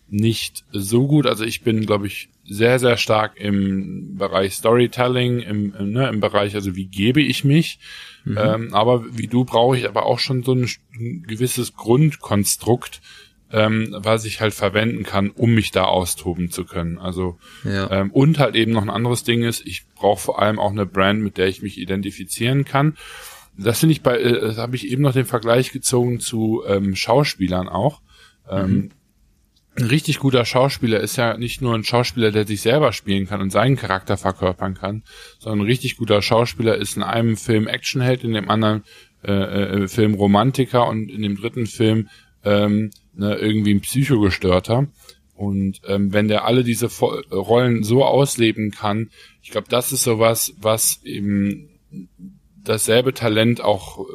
nicht 0.09 0.65
so 0.73 1.07
gut. 1.07 1.27
Also 1.27 1.45
ich 1.45 1.61
bin, 1.61 1.85
glaube 1.85 2.07
ich, 2.07 2.31
sehr, 2.45 2.79
sehr 2.79 2.97
stark 2.97 3.39
im 3.39 4.17
Bereich 4.17 4.55
Storytelling, 4.55 5.41
im, 5.41 5.75
ne, 5.93 6.09
im 6.09 6.21
Bereich, 6.21 6.55
also 6.55 6.77
wie 6.77 6.87
gebe 6.87 7.21
ich 7.21 7.45
mich. 7.45 7.79
Mhm. 8.25 8.39
Ähm, 8.39 8.75
aber 8.75 9.05
wie 9.11 9.27
du 9.27 9.45
brauche 9.45 9.77
ich 9.77 9.87
aber 9.87 10.07
auch 10.07 10.19
schon 10.19 10.43
so 10.43 10.55
ein, 10.55 10.67
ein 10.95 11.23
gewisses 11.27 11.75
Grundkonstrukt, 11.75 13.03
ähm, 13.53 13.95
was 13.97 14.25
ich 14.25 14.41
halt 14.41 14.55
verwenden 14.55 15.05
kann, 15.05 15.31
um 15.31 15.55
mich 15.55 15.71
da 15.71 15.85
austoben 15.85 16.51
zu 16.51 16.65
können. 16.65 16.99
Also 16.99 17.39
ja. 17.65 17.91
ähm, 17.91 18.11
und 18.11 18.39
halt 18.39 18.57
eben 18.57 18.73
noch 18.73 18.83
ein 18.83 18.91
anderes 18.91 19.25
Ding 19.25 19.45
ist, 19.45 19.65
ich 19.67 19.87
brauche 19.95 20.21
vor 20.21 20.43
allem 20.43 20.59
auch 20.59 20.73
eine 20.73 20.87
Brand, 20.87 21.23
mit 21.23 21.39
der 21.39 21.47
ich 21.47 21.63
mich 21.63 21.79
identifizieren 21.79 22.65
kann. 22.65 22.97
Das 23.57 23.81
finde 23.81 23.93
ich 23.93 24.03
bei, 24.03 24.19
äh, 24.19 24.41
das 24.41 24.59
habe 24.59 24.77
ich 24.77 24.89
eben 24.89 25.03
noch 25.03 25.13
den 25.13 25.27
Vergleich 25.27 25.73
gezogen 25.73 26.21
zu 26.21 26.65
ähm, 26.67 26.97
Schauspielern 26.97 27.69
auch. 27.69 28.01
Ähm, 28.51 28.71
mhm. 28.71 28.91
Ein 29.79 29.87
richtig 29.87 30.19
guter 30.21 30.47
Schauspieler 30.47 31.01
ist 31.01 31.17
ja 31.17 31.37
nicht 31.37 31.61
nur 31.61 31.75
ein 31.75 31.85
Schauspieler, 31.85 32.33
der 32.33 32.47
sich 32.47 32.63
selber 32.63 32.93
spielen 32.93 33.27
kann 33.27 33.43
und 33.43 33.51
seinen 33.51 33.77
Charakter 33.77 34.17
verkörpern 34.17 34.75
kann, 34.75 35.03
sondern 35.39 35.61
ein 35.61 35.67
richtig 35.67 35.99
guter 35.99 36.23
Schauspieler 36.23 36.77
ist 36.77 36.97
in 36.97 37.03
einem 37.03 37.37
Film 37.37 37.67
Actionheld, 37.67 38.25
in 38.25 38.33
dem 38.33 38.49
anderen 38.49 38.85
äh, 39.23 39.33
äh, 39.33 39.89
Film 39.89 40.15
Romantiker 40.15 40.89
und 40.89 41.11
in 41.11 41.21
dem 41.21 41.37
dritten 41.37 41.67
Film 41.67 42.09
ähm, 42.43 42.91
ne, 43.17 43.35
irgendwie 43.37 43.75
ein 43.75 43.81
Psychogestörter. 43.81 44.87
Und 45.35 45.81
ähm, 45.87 46.13
wenn 46.13 46.29
der 46.29 46.45
alle 46.45 46.65
diese 46.65 46.89
Rollen 47.31 47.83
so 47.83 48.05
ausleben 48.05 48.71
kann, 48.71 49.11
ich 49.43 49.51
glaube, 49.51 49.69
das 49.69 49.93
ist 49.93 50.05
sowas, 50.05 50.55
was 50.59 51.01
eben 51.05 51.69
dasselbe 52.65 53.13
Talent 53.13 53.61
auch 53.61 54.07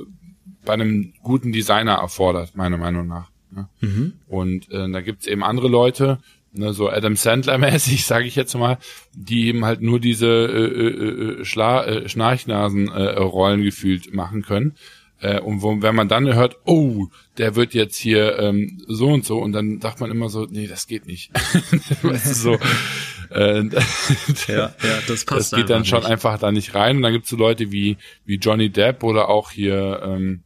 bei 0.66 0.74
einem 0.74 1.14
guten 1.22 1.52
Designer 1.52 1.96
erfordert, 1.96 2.56
meiner 2.56 2.78
Meinung 2.78 3.08
nach. 3.08 3.30
Ne? 3.52 3.68
Mhm. 3.82 4.14
Und 4.28 4.72
äh, 4.72 4.90
da 4.90 5.02
gibt's 5.02 5.28
eben 5.28 5.44
andere 5.44 5.68
Leute, 5.68 6.20
ne, 6.54 6.74
so 6.74 6.90
Adam 6.90 7.16
Sandler-mäßig, 7.16 8.06
sage 8.06 8.26
ich 8.26 8.36
jetzt 8.36 8.56
mal, 8.56 8.78
die 9.14 9.48
eben 9.48 9.66
halt 9.66 9.82
nur 9.82 10.00
diese 10.00 10.28
äh, 10.28 10.66
äh, 10.66 11.42
äh 11.42 11.46
Schla 11.46 11.86
äh, 11.86 12.10
Schnarchnasen-Rollen 12.10 13.62
äh, 13.62 13.64
gefühlt 13.64 14.14
machen 14.14 14.42
können. 14.42 14.76
Äh, 15.22 15.40
und 15.40 15.62
wo, 15.62 15.82
wenn 15.82 15.96
man 15.96 16.08
dann 16.08 16.34
hört, 16.34 16.58
oh, 16.66 17.08
der 17.38 17.56
wird 17.56 17.74
jetzt 17.74 17.96
hier 17.96 18.40
ähm, 18.40 18.82
so 18.88 19.08
und 19.08 19.24
so, 19.24 19.40
und 19.40 19.54
dann 19.54 19.80
sagt 19.80 20.00
man 20.02 20.12
immer 20.12 20.30
so, 20.30 20.48
nee, 20.50 20.68
das 20.68 20.88
geht 20.88 21.06
nicht. 21.06 21.32
weißt 22.02 22.26
du, 22.26 22.34
so, 22.34 22.60
äh, 23.30 23.64
ja, 24.48 24.56
ja, 24.58 24.74
das 25.08 25.26
passt. 25.26 25.54
Das 25.54 25.60
geht 25.60 25.70
dann 25.70 25.86
schon 25.86 26.00
nicht. 26.00 26.10
einfach 26.10 26.40
da 26.40 26.52
nicht 26.52 26.76
rein. 26.76 26.98
Und 26.98 27.04
dann 27.04 27.14
gibt's 27.14 27.30
so 27.30 27.38
Leute 27.38 27.72
wie, 27.72 27.98
wie 28.26 28.36
Johnny 28.36 28.70
Depp 28.70 29.04
oder 29.04 29.30
auch 29.30 29.52
hier 29.52 30.02
ähm, 30.04 30.42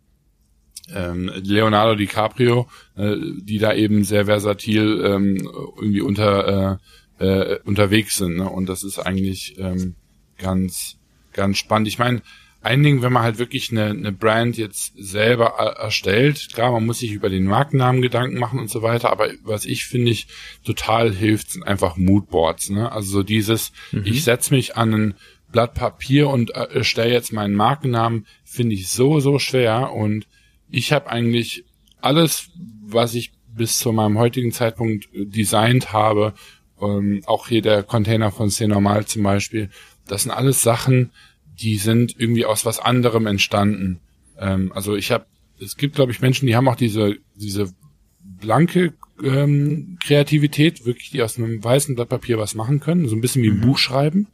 ähm, 0.94 1.32
Leonardo 1.36 1.96
DiCaprio, 1.96 2.68
äh, 2.96 3.16
die 3.42 3.58
da 3.58 3.74
eben 3.74 4.04
sehr 4.04 4.26
versatil 4.26 5.02
ähm, 5.04 5.50
irgendwie 5.78 6.02
unter 6.02 6.80
äh, 7.20 7.26
äh, 7.26 7.60
unterwegs 7.64 8.18
sind. 8.18 8.38
Ne? 8.38 8.50
Und 8.50 8.68
das 8.68 8.84
ist 8.84 9.00
eigentlich 9.00 9.58
ähm, 9.58 9.96
ganz, 10.38 10.98
ganz 11.34 11.58
spannend. 11.58 11.88
Ich 11.88 11.98
meine, 11.98 12.22
ein 12.66 12.82
Ding, 12.82 13.04
wenn 13.04 13.14
man 13.14 13.22
halt 13.22 13.38
wirklich 13.38 13.72
eine, 13.72 13.86
eine 13.86 14.12
Brand 14.12 14.58
jetzt 14.58 14.94
selber 14.98 15.50
erstellt, 15.78 16.50
klar, 16.52 16.72
man 16.72 16.86
muss 16.86 17.00
sich 17.00 17.12
über 17.12 17.30
den 17.30 17.46
Markennamen 17.46 18.02
Gedanken 18.02 18.40
machen 18.40 18.60
und 18.60 18.72
so 18.72 18.82
weiter, 18.82 19.12
aber 19.12 19.30
was 19.44 19.66
ich 19.66 19.86
finde 19.86 20.12
ich 20.12 20.28
total 20.64 21.14
hilft, 21.14 21.52
sind 21.52 21.64
einfach 21.64 21.96
Moodboards. 21.96 22.72
Ne? 22.72 22.92
Also 22.92 23.12
so 23.12 23.24
dieses, 23.24 23.72
mhm. 23.92 24.02
ich 24.06 24.24
setze 24.24 24.54
mich 24.54 24.76
an 24.78 24.94
ein 24.94 25.14
Blatt 25.52 25.76
Papier 25.76 26.28
und 26.30 26.56
äh, 26.56 26.84
stelle 26.84 27.14
jetzt 27.14 27.32
meinen 27.32 27.54
Markennamen, 27.54 28.26
finde 28.44 28.74
ich 28.74 28.90
so, 28.90 29.20
so 29.20 29.38
schwer 29.38 29.92
und 29.94 30.26
ich 30.72 30.92
habe 30.92 31.10
eigentlich 31.10 31.66
alles, 32.02 32.50
was 32.84 33.14
ich 33.14 33.32
bis 33.48 33.78
zu 33.78 33.92
meinem 33.92 34.18
heutigen 34.18 34.52
Zeitpunkt 34.52 35.08
designt 35.14 35.94
habe, 35.94 36.34
ähm, 36.82 37.22
auch 37.28 37.48
hier 37.48 37.62
der 37.62 37.84
Container 37.84 38.32
von 38.32 38.50
C 38.50 38.68
Normal 38.68 39.06
zum 39.06 39.22
Beispiel, 39.22 39.70
das 40.08 40.24
sind 40.24 40.32
alles 40.32 40.64
Sachen, 40.64 41.12
die 41.60 41.78
sind 41.78 42.16
irgendwie 42.18 42.46
aus 42.46 42.66
was 42.66 42.80
anderem 42.80 43.28
entstanden. 43.28 44.00
Ähm, 44.38 44.72
also 44.74 44.96
ich 44.96 45.12
habe, 45.12 45.26
es 45.60 45.78
gibt 45.78 45.96
glaube 45.96 46.12
ich 46.12 46.22
Menschen, 46.22 46.48
die 46.48 46.56
haben 46.56 46.68
auch 46.68 46.76
diese 46.76 47.16
diese 47.36 47.74
blanke 48.20 48.94
ähm, 49.24 49.98
Kreativität, 50.06 50.86
wirklich 50.86 51.10
die 51.12 51.22
aus 51.22 51.38
einem 51.38 51.64
weißen 51.64 51.96
Blatt 51.96 52.10
Papier 52.10 52.38
was 52.38 52.56
machen 52.56 52.80
können, 52.80 53.08
so 53.08 53.16
ein 53.16 53.22
bisschen 53.22 53.44
wie 53.44 53.50
ein 53.50 53.58
mhm. 53.58 53.62
Buch 53.62 53.78
schreiben. 53.78 54.28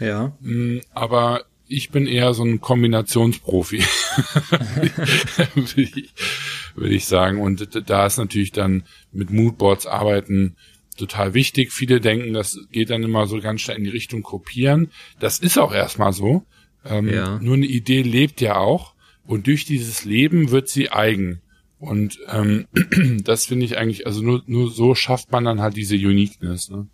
Ja. 0.00 0.36
Mm, 0.40 0.80
aber 0.92 1.44
ich 1.66 1.90
bin 1.90 2.06
eher 2.06 2.34
so 2.34 2.44
ein 2.44 2.60
Kombinationsprofi, 2.60 3.78
würde 6.74 6.94
ich, 6.94 7.06
sagen. 7.06 7.40
Und 7.40 7.88
da 7.88 8.06
ist 8.06 8.18
natürlich 8.18 8.52
dann 8.52 8.84
mit 9.12 9.30
Moodboards 9.30 9.86
arbeiten 9.86 10.56
total 10.98 11.34
wichtig. 11.34 11.72
Viele 11.72 12.00
denken, 12.00 12.34
das 12.34 12.58
geht 12.70 12.90
dann 12.90 13.02
immer 13.02 13.26
so 13.26 13.40
ganz 13.40 13.62
schnell 13.62 13.78
in 13.78 13.84
die 13.84 13.90
Richtung 13.90 14.22
kopieren. 14.22 14.90
Das 15.20 15.38
ist 15.38 15.58
auch 15.58 15.72
erstmal 15.72 16.12
so. 16.12 16.44
Ähm, 16.84 17.08
ja. 17.08 17.38
Nur 17.40 17.54
eine 17.54 17.66
Idee 17.66 18.02
lebt 18.02 18.40
ja 18.40 18.56
auch 18.56 18.94
und 19.26 19.46
durch 19.46 19.64
dieses 19.64 20.04
Leben 20.04 20.50
wird 20.50 20.68
sie 20.68 20.90
eigen. 20.90 21.40
Und 21.78 22.18
ähm, 22.28 22.66
das 23.24 23.46
finde 23.46 23.66
ich 23.66 23.76
eigentlich, 23.78 24.06
also 24.06 24.22
nur, 24.22 24.42
nur 24.46 24.70
so 24.70 24.94
schafft 24.94 25.32
man 25.32 25.44
dann 25.44 25.60
halt 25.60 25.76
diese 25.76 25.96
Uniqueness. 25.96 26.70
Ne? 26.70 26.86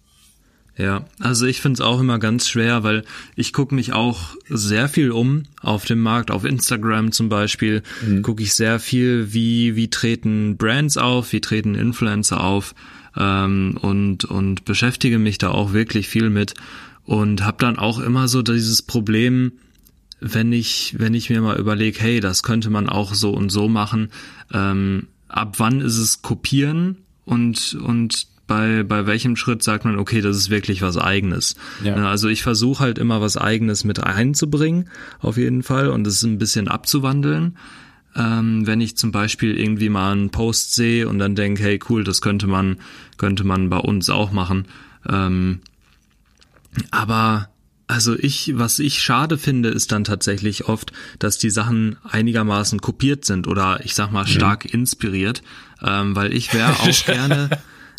Ja, 0.76 1.04
also 1.18 1.46
ich 1.46 1.60
finde 1.60 1.74
es 1.74 1.80
auch 1.80 2.00
immer 2.00 2.18
ganz 2.18 2.48
schwer, 2.48 2.82
weil 2.82 3.04
ich 3.36 3.52
gucke 3.52 3.74
mich 3.74 3.92
auch 3.92 4.34
sehr 4.48 4.88
viel 4.88 5.10
um 5.10 5.42
auf 5.60 5.84
dem 5.84 6.00
Markt, 6.00 6.30
auf 6.30 6.44
Instagram 6.44 7.12
zum 7.12 7.28
Beispiel, 7.28 7.82
mhm. 8.06 8.22
gucke 8.22 8.42
ich 8.42 8.54
sehr 8.54 8.80
viel, 8.80 9.32
wie, 9.32 9.76
wie 9.76 9.90
treten 9.90 10.56
Brands 10.56 10.96
auf, 10.96 11.32
wie 11.32 11.40
treten 11.40 11.74
Influencer 11.74 12.42
auf 12.42 12.74
ähm, 13.16 13.76
und, 13.80 14.24
und 14.24 14.64
beschäftige 14.64 15.18
mich 15.18 15.38
da 15.38 15.50
auch 15.50 15.72
wirklich 15.72 16.08
viel 16.08 16.30
mit 16.30 16.54
und 17.04 17.44
habe 17.44 17.58
dann 17.60 17.78
auch 17.78 17.98
immer 17.98 18.26
so 18.28 18.40
dieses 18.42 18.82
Problem, 18.82 19.52
wenn 20.20 20.52
ich, 20.52 20.94
wenn 20.98 21.14
ich 21.14 21.30
mir 21.30 21.40
mal 21.40 21.58
überlege, 21.58 21.98
hey, 22.00 22.20
das 22.20 22.42
könnte 22.42 22.70
man 22.70 22.88
auch 22.88 23.14
so 23.14 23.30
und 23.30 23.50
so 23.50 23.68
machen, 23.68 24.10
ähm, 24.52 25.08
ab 25.28 25.54
wann 25.58 25.80
ist 25.80 25.96
es 25.96 26.22
kopieren 26.22 26.98
und, 27.24 27.74
und 27.74 28.26
bei, 28.46 28.82
bei 28.82 29.06
welchem 29.06 29.36
Schritt 29.36 29.62
sagt 29.62 29.84
man, 29.84 29.96
okay, 29.96 30.20
das 30.20 30.36
ist 30.36 30.50
wirklich 30.50 30.82
was 30.82 30.98
eigenes. 30.98 31.54
Ja. 31.84 31.94
Also 31.94 32.28
ich 32.28 32.42
versuche 32.42 32.80
halt 32.80 32.98
immer 32.98 33.20
was 33.20 33.36
eigenes 33.36 33.84
mit 33.84 34.02
einzubringen, 34.02 34.88
auf 35.20 35.36
jeden 35.36 35.62
Fall, 35.62 35.88
und 35.88 36.04
es 36.04 36.24
ein 36.24 36.38
bisschen 36.38 36.66
abzuwandeln. 36.66 37.56
Ähm, 38.16 38.66
wenn 38.66 38.80
ich 38.80 38.96
zum 38.96 39.12
Beispiel 39.12 39.56
irgendwie 39.56 39.88
mal 39.88 40.10
einen 40.10 40.30
Post 40.30 40.74
sehe 40.74 41.08
und 41.08 41.20
dann 41.20 41.36
denke, 41.36 41.62
hey 41.62 41.78
cool, 41.88 42.02
das 42.02 42.20
könnte 42.20 42.48
man, 42.48 42.78
könnte 43.18 43.44
man 43.44 43.70
bei 43.70 43.78
uns 43.78 44.10
auch 44.10 44.32
machen. 44.32 44.66
Ähm, 45.08 45.60
aber 46.90 47.49
also 47.90 48.16
ich, 48.16 48.52
was 48.56 48.78
ich 48.78 49.02
schade 49.02 49.36
finde, 49.36 49.68
ist 49.68 49.90
dann 49.92 50.04
tatsächlich 50.04 50.66
oft, 50.66 50.92
dass 51.18 51.38
die 51.38 51.50
Sachen 51.50 51.96
einigermaßen 52.08 52.80
kopiert 52.80 53.24
sind 53.24 53.48
oder 53.48 53.84
ich 53.84 53.94
sag 53.94 54.12
mal 54.12 54.26
stark 54.26 54.64
mhm. 54.64 54.80
inspiriert, 54.80 55.42
ähm, 55.82 56.14
weil 56.14 56.32
ich 56.32 56.54
wäre 56.54 56.70
auch 56.80 57.04
gerne, 57.04 57.50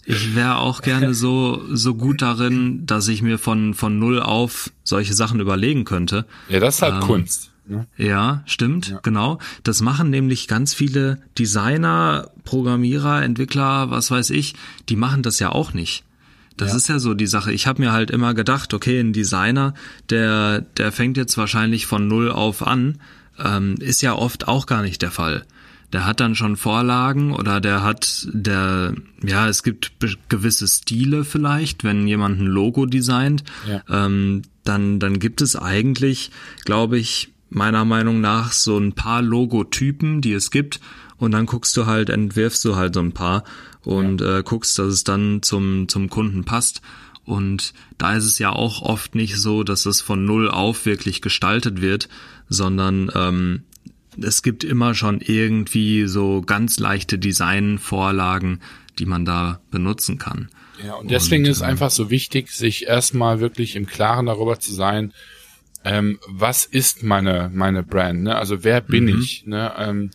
ich 0.06 0.34
wäre 0.34 0.58
auch 0.60 0.82
gerne 0.82 1.14
so 1.14 1.64
so 1.74 1.96
gut 1.96 2.22
darin, 2.22 2.86
dass 2.86 3.08
ich 3.10 3.22
mir 3.22 3.38
von 3.38 3.74
von 3.74 4.00
null 4.00 4.22
auf 4.22 4.72
solche 4.84 5.14
Sachen 5.14 5.40
überlegen 5.40 5.84
könnte. 5.84 6.26
Ja, 6.48 6.60
das 6.60 6.76
ist 6.76 6.82
halt 6.82 6.96
ähm, 6.96 7.02
Kunst. 7.02 7.52
Ne? 7.68 7.86
Ja, 7.98 8.44
stimmt, 8.46 8.90
ja. 8.90 9.00
genau. 9.04 9.40
Das 9.64 9.82
machen 9.82 10.10
nämlich 10.10 10.48
ganz 10.48 10.74
viele 10.74 11.22
Designer, 11.38 12.32
Programmierer, 12.46 13.24
Entwickler, 13.24 13.92
was 13.92 14.10
weiß 14.10 14.30
ich, 14.32 14.56
die 14.90 14.96
machen 14.96 15.22
das 15.22 15.40
ja 15.40 15.52
auch 15.52 15.74
nicht. 15.74 16.04
Das 16.62 16.72
ja. 16.72 16.78
ist 16.78 16.90
ja 16.90 17.00
so 17.00 17.16
die 17.16 17.26
Sache. 17.26 17.52
Ich 17.52 17.66
habe 17.66 17.82
mir 17.82 17.92
halt 17.92 18.12
immer 18.12 18.36
gedacht, 18.36 18.76
okay, 18.76 19.00
ein 19.00 19.14
Designer, 19.14 19.74
der, 20.12 20.62
der 20.62 20.92
fängt 20.92 21.18
jetzt 21.18 21.36
wahrscheinlich 21.36 21.88
von 21.88 22.08
null 22.08 22.30
auf 22.30 22.66
an, 22.66 23.00
ähm, 23.44 23.76
ist 23.80 24.04
ja 24.04 24.14
oft 24.14 24.48
auch 24.48 24.68
gar 24.68 24.84
nicht 24.84 25.02
der 25.02 25.10
Fall. 25.10 25.44
Der 25.92 26.06
hat 26.06 26.20
dann 26.20 26.36
schon 26.36 26.58
Vorlagen 26.58 27.34
oder 27.34 27.62
der 27.62 27.82
hat 27.82 28.28
der, 28.32 28.94
ja, 29.24 29.50
es 29.50 29.64
gibt 29.64 29.94
gewisse 30.30 30.68
Stile 30.68 31.26
vielleicht, 31.26 31.84
wenn 31.84 32.08
jemand 32.08 32.40
ein 32.40 32.46
Logo 32.46 32.86
designt, 32.86 33.44
ja. 33.68 33.82
ähm, 33.90 34.44
dann, 34.64 35.00
dann 35.00 35.18
gibt 35.18 35.42
es 35.42 35.56
eigentlich, 35.56 36.30
glaube 36.64 37.00
ich, 37.00 37.34
meiner 37.50 37.86
Meinung 37.86 38.22
nach 38.22 38.52
so 38.52 38.78
ein 38.78 38.94
paar 38.94 39.24
Logotypen, 39.24 40.22
die 40.22 40.34
es 40.34 40.52
gibt 40.52 40.80
und 41.22 41.32
dann 41.32 41.46
guckst 41.46 41.78
du 41.78 41.86
halt, 41.86 42.10
entwirfst 42.10 42.66
du 42.66 42.76
halt 42.76 42.96
so 42.96 43.00
ein 43.00 43.12
paar 43.12 43.44
und 43.84 44.22
ja. 44.22 44.40
äh, 44.40 44.44
guckst, 44.44 44.80
dass 44.80 44.88
es 44.88 45.04
dann 45.04 45.44
zum, 45.44 45.88
zum 45.88 46.10
Kunden 46.10 46.46
passt. 46.46 46.82
Und 47.26 47.74
da 48.00 48.16
ist 48.16 48.26
es 48.26 48.40
ja 48.40 48.52
auch 48.52 48.82
oft 48.82 49.14
nicht 49.14 49.38
so, 49.38 49.64
dass 49.64 49.86
es 49.86 50.02
von 50.02 50.26
null 50.26 50.50
auf 50.50 50.88
wirklich 50.88 51.22
gestaltet 51.22 51.80
wird, 51.80 52.10
sondern 52.50 53.12
ähm, 53.14 53.64
es 54.20 54.42
gibt 54.42 54.64
immer 54.64 54.96
schon 54.96 55.22
irgendwie 55.22 56.08
so 56.08 56.42
ganz 56.42 56.80
leichte 56.80 57.20
Designvorlagen, 57.20 58.60
die 58.98 59.06
man 59.06 59.24
da 59.24 59.62
benutzen 59.70 60.18
kann. 60.18 60.50
Ja, 60.84 60.96
und 60.96 61.12
deswegen 61.12 61.44
und, 61.46 61.52
ist 61.52 61.58
es 61.58 61.62
äh, 61.62 61.68
einfach 61.68 61.92
so 61.92 62.10
wichtig, 62.10 62.50
sich 62.50 62.88
erstmal 62.88 63.40
wirklich 63.40 63.76
im 63.76 63.86
Klaren 63.86 64.26
darüber 64.26 64.60
zu 64.60 64.74
sein, 64.74 65.14
ähm, 65.84 66.18
was 66.28 66.66
ist 66.66 67.04
meine 67.04 67.52
meine 67.54 67.84
Brand, 67.84 68.24
ne? 68.24 68.36
Also 68.36 68.64
wer 68.64 68.82
bin 68.82 69.04
mhm. 69.04 69.22
ich, 69.22 69.46
ne? 69.46 69.72
Ähm, 69.78 70.10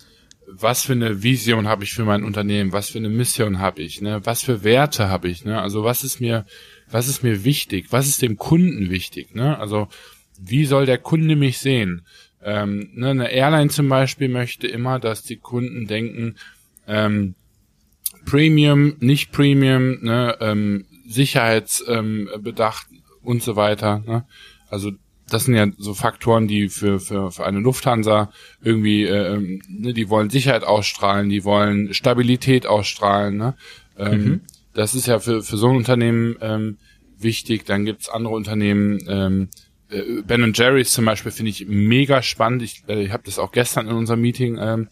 was 0.59 0.83
für 0.83 0.93
eine 0.93 1.23
Vision 1.23 1.69
habe 1.69 1.85
ich 1.85 1.93
für 1.93 2.05
mein 2.05 2.25
Unternehmen, 2.25 2.73
was 2.73 2.91
für 2.91 2.99
eine 2.99 3.09
Mission 3.09 3.59
habe 3.59 3.83
ich, 3.83 4.01
ne? 4.01 4.21
was 4.25 4.43
für 4.43 4.65
Werte 4.65 5.09
habe 5.09 5.29
ich, 5.29 5.45
ne? 5.45 5.61
also 5.61 5.85
was 5.85 6.05
ist 6.05 6.21
mir, 6.21 6.47
was 6.91 7.09
ist 7.09 7.23
mir 7.23 7.45
wichtig, 7.45 7.87
was 7.91 8.07
ist 8.07 8.23
dem 8.23 8.37
Kunden 8.37 8.91
wichtig, 8.91 9.35
ne? 9.35 9.59
also 9.59 9.89
wie 10.39 10.67
soll 10.67 10.87
der 10.87 10.99
Kunde 10.99 11.37
mich 11.37 11.59
sehen? 11.59 12.03
Ähm, 12.43 12.91
ne, 12.95 13.11
eine 13.11 13.33
Airline 13.33 13.71
zum 13.71 13.89
Beispiel 13.89 14.29
möchte 14.29 14.67
immer, 14.67 14.99
dass 14.99 15.23
die 15.23 15.37
Kunden 15.37 15.87
denken, 15.87 16.37
ähm, 16.87 17.35
Premium, 18.25 18.97
nicht 19.01 19.33
Premium, 19.33 19.99
ne, 20.03 20.37
ähm, 20.41 20.85
Sicherheitsbedacht 21.07 22.87
ähm, 22.91 23.03
und 23.23 23.43
so 23.43 23.57
weiter. 23.57 24.03
Ne? 24.07 24.27
Also 24.69 24.93
das 25.29 25.45
sind 25.45 25.55
ja 25.55 25.67
so 25.77 25.95
Faktoren, 25.95 26.47
die 26.47 26.69
für, 26.69 27.01
für, 27.01 27.33
für 27.33 27.45
eine 27.45 27.59
Lufthansa 27.59 28.31
irgendwie, 28.63 29.05
äh, 29.05 29.35
ähm, 29.35 29.61
ne, 29.69 29.93
die 29.93 30.09
wollen 30.09 30.31
Sicherheit 30.31 30.65
ausstrahlen, 30.65 31.29
die 31.29 31.45
wollen 31.45 31.93
Stabilität 31.95 32.67
ausstrahlen. 32.67 33.37
Ne? 33.37 33.55
Ähm, 33.99 34.25
mhm. 34.25 34.41
Das 34.73 34.95
ist 34.95 35.07
ja 35.07 35.19
für, 35.19 35.43
für 35.43 35.57
so 35.57 35.69
ein 35.69 35.77
Unternehmen 35.77 36.37
ähm, 36.41 36.79
wichtig. 37.19 37.65
Dann 37.65 37.85
gibt's 37.85 38.09
andere 38.09 38.35
Unternehmen, 38.35 38.99
ähm, 39.09 39.49
äh, 39.91 40.23
Ben 40.23 40.53
Jerry's 40.55 40.93
zum 40.93 41.05
Beispiel 41.05 41.33
finde 41.33 41.51
ich 41.51 41.67
mega 41.67 42.23
spannend. 42.23 42.63
Ich, 42.63 42.85
äh, 42.89 43.03
ich 43.03 43.13
habe 43.13 43.25
das 43.25 43.39
auch 43.39 43.53
gestern 43.53 43.89
in 43.89 43.95
unserem 43.95 44.21
Meeting 44.21 44.59
ähm, 44.61 44.89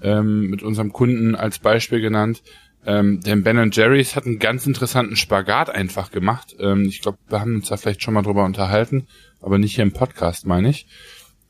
ähm, 0.00 0.48
mit 0.48 0.62
unserem 0.62 0.92
Kunden 0.92 1.34
als 1.34 1.58
Beispiel 1.58 2.00
genannt. 2.00 2.42
Ähm, 2.84 3.20
denn 3.20 3.44
Ben 3.44 3.70
Jerry's 3.70 4.16
hat 4.16 4.26
einen 4.26 4.40
ganz 4.40 4.66
interessanten 4.66 5.16
Spagat 5.16 5.70
einfach 5.70 6.10
gemacht. 6.10 6.56
Ähm, 6.58 6.84
ich 6.86 7.00
glaube, 7.00 7.18
wir 7.28 7.40
haben 7.40 7.56
uns 7.56 7.68
da 7.68 7.76
vielleicht 7.76 8.02
schon 8.02 8.14
mal 8.14 8.22
drüber 8.22 8.44
unterhalten 8.44 9.06
aber 9.42 9.58
nicht 9.58 9.74
hier 9.74 9.82
im 9.82 9.92
Podcast, 9.92 10.46
meine 10.46 10.70
ich. 10.70 10.86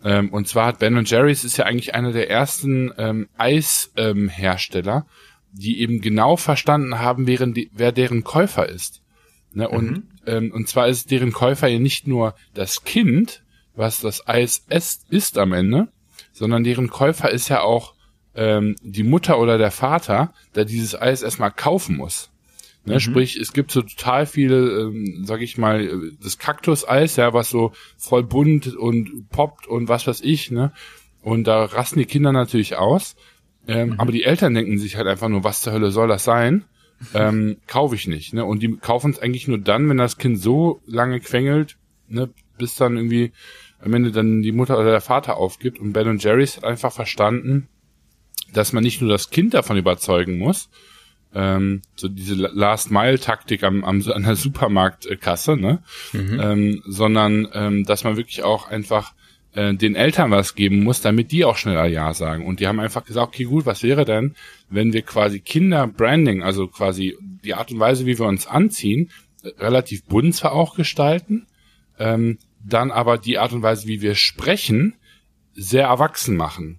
Ähm, 0.02 0.30
und 0.30 0.48
zwar 0.48 0.66
hat 0.66 0.78
Ben 0.80 1.04
Jerry's 1.04 1.44
ist 1.44 1.58
ja 1.58 1.66
eigentlich 1.66 1.94
einer 1.94 2.12
der 2.12 2.28
ersten 2.28 2.92
ähm, 2.98 3.28
Eishersteller, 3.36 5.06
die 5.52 5.80
eben 5.80 6.00
genau 6.00 6.36
verstanden 6.36 6.98
haben, 6.98 7.26
während 7.26 7.56
die, 7.56 7.70
wer 7.72 7.92
deren 7.92 8.24
Käufer 8.24 8.68
ist. 8.68 9.02
Ne? 9.52 9.68
Und, 9.68 9.90
mhm. 9.90 10.08
ähm, 10.26 10.52
und 10.52 10.68
zwar 10.68 10.88
ist 10.88 11.10
deren 11.10 11.32
Käufer 11.32 11.68
ja 11.68 11.78
nicht 11.78 12.08
nur 12.08 12.34
das 12.54 12.84
Kind, 12.84 13.44
was 13.76 14.00
das 14.00 14.26
Eis 14.26 14.64
ist, 14.68 15.10
ist 15.10 15.38
am 15.38 15.52
Ende, 15.52 15.88
sondern 16.32 16.64
deren 16.64 16.88
Käufer 16.88 17.30
ist 17.30 17.48
ja 17.48 17.60
auch 17.60 17.94
ähm, 18.34 18.76
die 18.82 19.02
Mutter 19.02 19.38
oder 19.38 19.58
der 19.58 19.70
Vater, 19.70 20.32
der 20.54 20.64
dieses 20.64 21.00
Eis 21.00 21.22
erstmal 21.22 21.50
kaufen 21.50 21.96
muss. 21.96 22.30
Ne, 22.84 22.94
mhm. 22.94 23.00
Sprich, 23.00 23.36
es 23.36 23.52
gibt 23.52 23.70
so 23.70 23.82
total 23.82 24.26
viele, 24.26 24.82
ähm, 24.82 25.22
sag 25.24 25.40
ich 25.40 25.56
mal, 25.56 26.12
das 26.22 26.38
Kaktuseis, 26.38 27.16
ja, 27.16 27.32
was 27.32 27.48
so 27.48 27.72
voll 27.96 28.24
bunt 28.24 28.74
und 28.74 29.28
poppt 29.30 29.68
und 29.68 29.88
was 29.88 30.06
weiß 30.06 30.20
ich, 30.22 30.50
ne? 30.50 30.72
Und 31.22 31.46
da 31.46 31.64
rasten 31.64 32.00
die 32.00 32.06
Kinder 32.06 32.32
natürlich 32.32 32.76
aus. 32.76 33.14
Ähm, 33.68 33.90
mhm. 33.90 34.00
Aber 34.00 34.10
die 34.10 34.24
Eltern 34.24 34.54
denken 34.54 34.78
sich 34.78 34.96
halt 34.96 35.06
einfach 35.06 35.28
nur, 35.28 35.44
was 35.44 35.60
zur 35.60 35.72
Hölle 35.72 35.92
soll 35.92 36.08
das 36.08 36.24
sein? 36.24 36.64
Ähm, 37.14 37.58
kaufe 37.66 37.94
ich 37.94 38.06
nicht, 38.06 38.32
ne? 38.32 38.44
Und 38.44 38.62
die 38.62 38.76
kaufen 38.76 39.12
es 39.12 39.18
eigentlich 39.20 39.46
nur 39.46 39.58
dann, 39.58 39.88
wenn 39.88 39.96
das 39.96 40.18
Kind 40.18 40.40
so 40.40 40.80
lange 40.86 41.20
quengelt, 41.20 41.76
ne, 42.08 42.30
bis 42.58 42.76
dann 42.76 42.96
irgendwie 42.96 43.32
am 43.80 43.94
Ende 43.94 44.12
dann 44.12 44.42
die 44.42 44.52
Mutter 44.52 44.78
oder 44.78 44.90
der 44.90 45.00
Vater 45.00 45.36
aufgibt. 45.36 45.78
Und 45.78 45.92
Ben 45.92 46.08
und 46.08 46.22
Jerry's 46.22 46.56
hat 46.56 46.64
einfach 46.64 46.92
verstanden, 46.92 47.68
dass 48.52 48.72
man 48.72 48.82
nicht 48.82 49.00
nur 49.00 49.10
das 49.10 49.30
Kind 49.30 49.54
davon 49.54 49.76
überzeugen 49.76 50.38
muss, 50.38 50.68
ähm, 51.34 51.82
so 51.96 52.08
diese 52.08 52.34
Last-Mile-Taktik 52.34 53.62
am, 53.64 53.84
am, 53.84 54.02
an 54.12 54.22
der 54.22 54.36
Supermarktkasse, 54.36 55.56
ne? 55.56 55.82
Mhm. 56.12 56.40
Ähm, 56.40 56.82
sondern 56.86 57.48
ähm, 57.54 57.84
dass 57.84 58.04
man 58.04 58.16
wirklich 58.16 58.42
auch 58.42 58.68
einfach 58.68 59.14
äh, 59.54 59.74
den 59.74 59.94
Eltern 59.94 60.30
was 60.30 60.54
geben 60.54 60.82
muss, 60.82 61.00
damit 61.00 61.32
die 61.32 61.44
auch 61.44 61.56
schneller 61.56 61.86
Ja 61.86 62.14
sagen. 62.14 62.46
Und 62.46 62.60
die 62.60 62.66
haben 62.66 62.80
einfach 62.80 63.04
gesagt, 63.04 63.28
okay, 63.28 63.44
gut, 63.44 63.66
was 63.66 63.82
wäre 63.82 64.04
denn, 64.04 64.34
wenn 64.68 64.92
wir 64.92 65.02
quasi 65.02 65.40
Kinder-Branding, 65.40 66.42
also 66.42 66.68
quasi 66.68 67.16
die 67.20 67.54
Art 67.54 67.70
und 67.70 67.80
Weise, 67.80 68.06
wie 68.06 68.18
wir 68.18 68.26
uns 68.26 68.46
anziehen, 68.46 69.10
relativ 69.58 70.04
bunt 70.04 70.34
zwar 70.34 70.52
auch 70.52 70.74
gestalten, 70.74 71.46
ähm, 71.98 72.38
dann 72.64 72.90
aber 72.90 73.18
die 73.18 73.38
Art 73.38 73.52
und 73.52 73.62
Weise, 73.62 73.88
wie 73.88 74.00
wir 74.02 74.14
sprechen, 74.14 74.94
sehr 75.54 75.86
erwachsen 75.86 76.36
machen. 76.36 76.78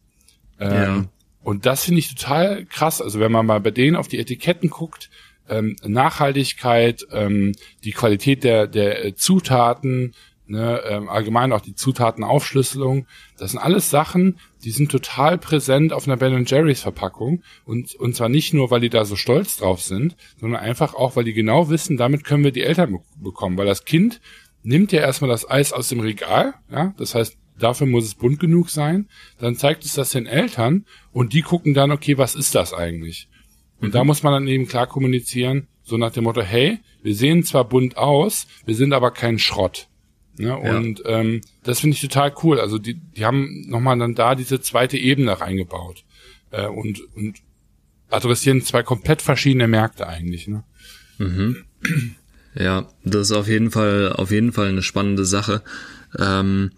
Ähm, 0.60 0.72
ja. 0.72 1.06
Und 1.44 1.66
das 1.66 1.84
finde 1.86 2.00
ich 2.00 2.14
total 2.14 2.66
krass. 2.66 3.02
Also 3.02 3.20
wenn 3.20 3.32
man 3.32 3.46
mal 3.46 3.60
bei 3.60 3.72
denen 3.72 3.96
auf 3.96 4.08
die 4.08 4.20
Etiketten 4.20 4.70
guckt, 4.70 5.10
ähm, 5.50 5.76
Nachhaltigkeit, 5.86 7.06
ähm, 7.12 7.54
die 7.84 7.92
Qualität 7.92 8.44
der, 8.44 8.68
der 8.68 9.06
äh, 9.06 9.16
Zutaten, 9.16 10.14
ne, 10.48 10.82
ähm, 10.88 11.10
allgemein 11.10 11.52
auch 11.52 11.62
die 11.62 11.76
Zutatenaufschlüsselung, 11.76 13.08
das 13.38 13.52
sind 13.52 13.60
alles 13.60 13.90
Sachen, 13.90 14.40
die 14.64 14.72
sind 14.72 14.90
total 14.90 15.38
präsent 15.38 15.92
auf 15.92 16.08
einer 16.08 16.18
Ben 16.18 16.46
Jerry's 16.46 16.82
Verpackung. 16.82 17.44
Und, 17.66 17.96
und 17.96 18.16
zwar 18.16 18.30
nicht 18.30 18.54
nur, 18.54 18.72
weil 18.72 18.82
die 18.82 18.90
da 18.90 19.04
so 19.04 19.16
stolz 19.16 19.58
drauf 19.58 19.82
sind, 19.82 20.16
sondern 20.40 20.62
einfach 20.62 20.94
auch, 20.94 21.16
weil 21.16 21.26
die 21.26 21.34
genau 21.34 21.70
wissen, 21.70 21.98
damit 21.98 22.24
können 22.24 22.44
wir 22.44 22.52
die 22.52 22.64
Eltern 22.64 23.00
bekommen, 23.18 23.58
weil 23.58 23.66
das 23.66 23.84
Kind 23.84 24.22
nimmt 24.64 24.94
ja 24.94 25.02
erstmal 25.02 25.30
das 25.30 25.50
Eis 25.50 25.74
aus 25.74 25.90
dem 25.90 26.00
Regal, 26.00 26.54
ja, 26.72 26.94
das 26.98 27.16
heißt, 27.16 27.38
dafür 27.58 27.88
muss 27.88 28.06
es 28.06 28.16
bunt 28.16 28.39
genug 28.39 28.70
sein, 28.70 29.08
dann 29.39 29.56
zeigt 29.56 29.86
es 29.86 29.94
das 29.94 30.12
den 30.12 30.26
Eltern 30.26 30.86
und 31.12 31.34
die 31.34 31.42
gucken 31.42 31.74
dann, 31.74 31.92
okay, 31.92 32.18
was 32.18 32.36
ist 32.36 32.56
das 32.56 32.74
eigentlich? 32.74 33.28
Und 33.80 33.89
mhm. 33.89 33.92
da 33.92 34.04
muss 34.04 34.24
man 34.24 34.34
dann 34.34 34.48
eben 34.48 34.68
klar 34.68 34.88
kommunizieren, 34.88 35.68
so 35.84 35.98
nach 35.98 36.12
dem 36.12 36.24
Motto, 36.24 36.42
hey, 36.42 36.80
wir 37.02 37.16
sehen 37.16 37.44
zwar 37.44 37.66
bunt 37.66 37.98
aus, 37.98 38.48
wir 38.66 38.76
sind 38.76 38.94
aber 38.94 39.12
kein 39.12 39.39
Schrott. 39.39 39.88
Ne? 40.38 40.48
Ja. 40.48 40.56
Und 40.56 41.04
ähm, 41.06 41.42
das 41.63 41.82
finde 41.82 41.96
ich 41.96 42.02
total 42.02 42.34
cool. 42.44 42.60
Also 42.60 42.78
die, 42.78 42.96
die 42.96 43.26
haben 43.26 43.66
nochmal 43.68 43.98
dann 44.00 44.16
da 44.16 44.36
diese 44.36 44.62
zweite 44.62 44.98
Ebene 44.98 45.39
reingebaut 45.39 46.06
äh, 46.52 46.68
und, 46.68 47.02
und 47.16 47.38
adressieren 48.10 48.62
zwei 48.62 48.84
komplett 48.84 49.22
verschiedene 49.22 49.68
Märkte 49.68 50.08
eigentlich. 50.08 50.48
Ne? 50.48 50.63
Mhm. 51.18 51.66
Ja, 52.56 52.88
das 53.04 53.32
ist 53.32 53.38
auf 53.38 53.48
jeden 53.48 53.72
Fall 53.72 54.13
auf 54.13 54.32
jeden 54.32 54.54
Fall 54.54 54.70
eine 54.70 54.84
spannende 54.84 55.26
Sache. 55.26 55.63
Ähm, 56.20 56.72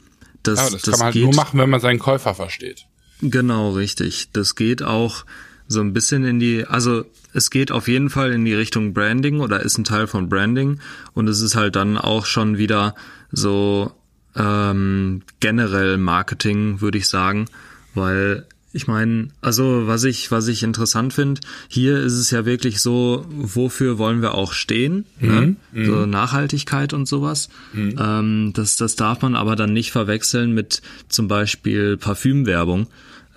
das, 0.47 0.59
ja, 0.59 0.69
das, 0.69 0.81
das 0.81 0.91
kann 0.91 0.99
man 0.99 1.05
halt 1.05 1.13
geht, 1.13 1.23
nur 1.23 1.35
machen, 1.35 1.59
wenn 1.59 1.69
man 1.69 1.79
seinen 1.79 1.99
Käufer 1.99 2.35
versteht. 2.35 2.85
Genau, 3.21 3.71
richtig. 3.71 4.29
Das 4.33 4.55
geht 4.55 4.83
auch 4.83 5.25
so 5.67 5.81
ein 5.81 5.93
bisschen 5.93 6.25
in 6.25 6.39
die, 6.39 6.65
also 6.65 7.05
es 7.33 7.49
geht 7.49 7.71
auf 7.71 7.87
jeden 7.87 8.09
Fall 8.09 8.31
in 8.31 8.45
die 8.45 8.53
Richtung 8.53 8.93
Branding 8.93 9.39
oder 9.39 9.61
ist 9.61 9.77
ein 9.77 9.83
Teil 9.83 10.07
von 10.07 10.29
Branding 10.29 10.79
und 11.13 11.27
es 11.27 11.41
ist 11.41 11.55
halt 11.55 11.75
dann 11.75 11.97
auch 11.97 12.25
schon 12.25 12.57
wieder 12.57 12.95
so 13.31 13.91
ähm, 14.35 15.23
generell 15.39 15.97
Marketing, 15.97 16.81
würde 16.81 16.97
ich 16.97 17.07
sagen, 17.07 17.45
weil 17.93 18.45
ich 18.75 18.87
meine, 18.87 19.29
also 19.39 19.87
was 19.87 20.03
ich, 20.03 20.31
was 20.31 20.49
ich 20.49 20.61
interessant 20.61 21.13
finde, 21.13 21.39
hier 21.69 21.97
ist 21.97 22.11
es 22.11 22.29
ja 22.29 22.45
wirklich 22.45 22.81
so, 22.81 23.25
wofür 23.29 23.97
wollen 23.97 24.21
wir 24.21 24.35
auch 24.35 24.51
stehen? 24.51 25.05
Mhm, 25.21 25.29
ne? 25.29 25.55
Mhm. 25.71 25.85
So 25.85 26.05
Nachhaltigkeit 26.05 26.91
und 26.91 27.07
sowas. 27.07 27.47
Mhm. 27.71 27.95
Ähm, 27.97 28.51
das, 28.53 28.75
das 28.75 28.97
darf 28.97 29.21
man 29.21 29.35
aber 29.35 29.55
dann 29.55 29.71
nicht 29.71 29.93
verwechseln 29.93 30.53
mit 30.53 30.81
zum 31.07 31.29
Beispiel 31.29 31.95
Parfümwerbung, 31.95 32.87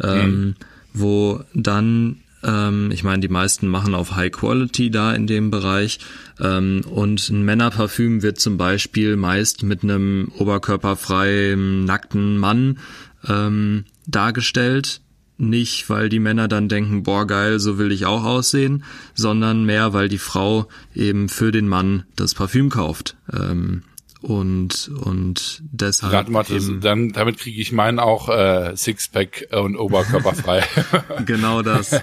ähm, 0.02 0.40
mhm. 0.40 0.54
wo 0.92 1.44
dann 1.54 2.16
ähm, 2.42 2.90
ich 2.92 3.04
meine, 3.04 3.20
die 3.20 3.28
meisten 3.28 3.68
machen 3.68 3.94
auf 3.94 4.16
High 4.16 4.32
Quality 4.32 4.90
da 4.90 5.14
in 5.14 5.28
dem 5.28 5.52
Bereich. 5.52 6.00
Ähm, 6.40 6.82
und 6.90 7.28
ein 7.30 7.44
Männerparfüm 7.44 8.22
wird 8.22 8.40
zum 8.40 8.56
Beispiel 8.56 9.16
meist 9.16 9.62
mit 9.62 9.84
einem 9.84 10.32
oberkörperfreien, 10.36 11.84
nackten 11.84 12.38
Mann 12.38 12.78
ähm, 13.28 13.84
dargestellt 14.06 15.00
nicht, 15.38 15.88
weil 15.88 16.08
die 16.08 16.18
Männer 16.18 16.48
dann 16.48 16.68
denken, 16.68 17.04
boah 17.04 17.26
geil, 17.26 17.60
so 17.60 17.78
will 17.78 17.92
ich 17.92 18.06
auch 18.06 18.24
aussehen, 18.24 18.84
sondern 19.14 19.64
mehr, 19.64 19.92
weil 19.92 20.08
die 20.08 20.18
Frau 20.18 20.68
eben 20.94 21.28
für 21.28 21.52
den 21.52 21.68
Mann 21.68 22.04
das 22.16 22.34
Parfüm 22.34 22.68
kauft. 22.70 23.16
Ähm, 23.32 23.82
und 24.20 24.90
und 25.04 25.62
deshalb 25.70 26.12
Rat 26.12 26.28
mal, 26.28 26.42
das, 26.42 26.68
dann 26.80 27.12
damit 27.12 27.38
kriege 27.38 27.60
ich 27.60 27.70
meinen 27.70 28.00
auch 28.00 28.28
äh, 28.28 28.76
Sixpack 28.76 29.46
und 29.52 29.76
Oberkörper 29.76 30.34
frei. 30.34 30.64
genau 31.24 31.62
das. 31.62 32.00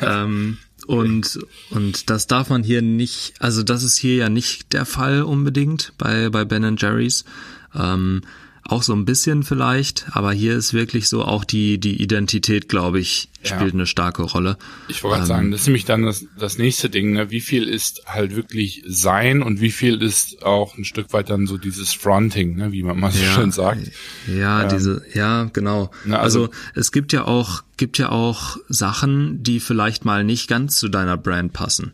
ähm, 0.00 0.58
und 0.86 1.40
und 1.70 2.10
das 2.10 2.28
darf 2.28 2.48
man 2.48 2.62
hier 2.62 2.80
nicht, 2.80 3.34
also 3.40 3.64
das 3.64 3.82
ist 3.82 3.96
hier 3.96 4.14
ja 4.14 4.28
nicht 4.28 4.72
der 4.72 4.86
Fall 4.86 5.22
unbedingt 5.22 5.94
bei 5.98 6.30
bei 6.30 6.44
Ben 6.44 6.76
Jerry's. 6.76 7.24
Ähm, 7.74 8.22
auch 8.68 8.82
so 8.82 8.92
ein 8.92 9.06
bisschen 9.06 9.44
vielleicht, 9.44 10.06
aber 10.10 10.30
hier 10.30 10.54
ist 10.54 10.74
wirklich 10.74 11.08
so 11.08 11.24
auch 11.24 11.44
die, 11.44 11.78
die 11.78 12.02
Identität, 12.02 12.68
glaube 12.68 13.00
ich, 13.00 13.30
spielt 13.42 13.72
ja. 13.72 13.72
eine 13.72 13.86
starke 13.86 14.22
Rolle. 14.22 14.58
Ich 14.88 15.02
wollte 15.02 15.20
ähm, 15.20 15.26
sagen, 15.26 15.50
das 15.50 15.62
ist 15.62 15.66
nämlich 15.68 15.86
dann 15.86 16.02
das, 16.02 16.26
das 16.38 16.58
nächste 16.58 16.90
Ding, 16.90 17.12
ne? 17.12 17.30
wie 17.30 17.40
viel 17.40 17.66
ist 17.66 18.02
halt 18.04 18.36
wirklich 18.36 18.84
sein 18.86 19.42
und 19.42 19.62
wie 19.62 19.70
viel 19.70 20.02
ist 20.02 20.42
auch 20.42 20.76
ein 20.76 20.84
Stück 20.84 21.14
weit 21.14 21.30
dann 21.30 21.46
so 21.46 21.56
dieses 21.56 21.94
Fronting, 21.94 22.56
ne? 22.56 22.70
wie 22.70 22.82
man 22.82 23.00
mal 23.00 23.10
so 23.10 23.24
ja, 23.24 23.32
schön 23.32 23.52
sagt. 23.52 23.90
Ja, 24.26 24.64
ähm, 24.64 24.68
diese, 24.68 25.02
ja, 25.14 25.44
genau. 25.44 25.90
Na, 26.04 26.18
also, 26.18 26.42
also 26.42 26.54
es 26.74 26.92
gibt 26.92 27.14
ja 27.14 27.24
auch, 27.24 27.62
gibt 27.78 27.96
ja 27.96 28.10
auch 28.10 28.58
Sachen, 28.68 29.42
die 29.42 29.60
vielleicht 29.60 30.04
mal 30.04 30.24
nicht 30.24 30.46
ganz 30.46 30.76
zu 30.76 30.90
deiner 30.90 31.16
Brand 31.16 31.54
passen. 31.54 31.92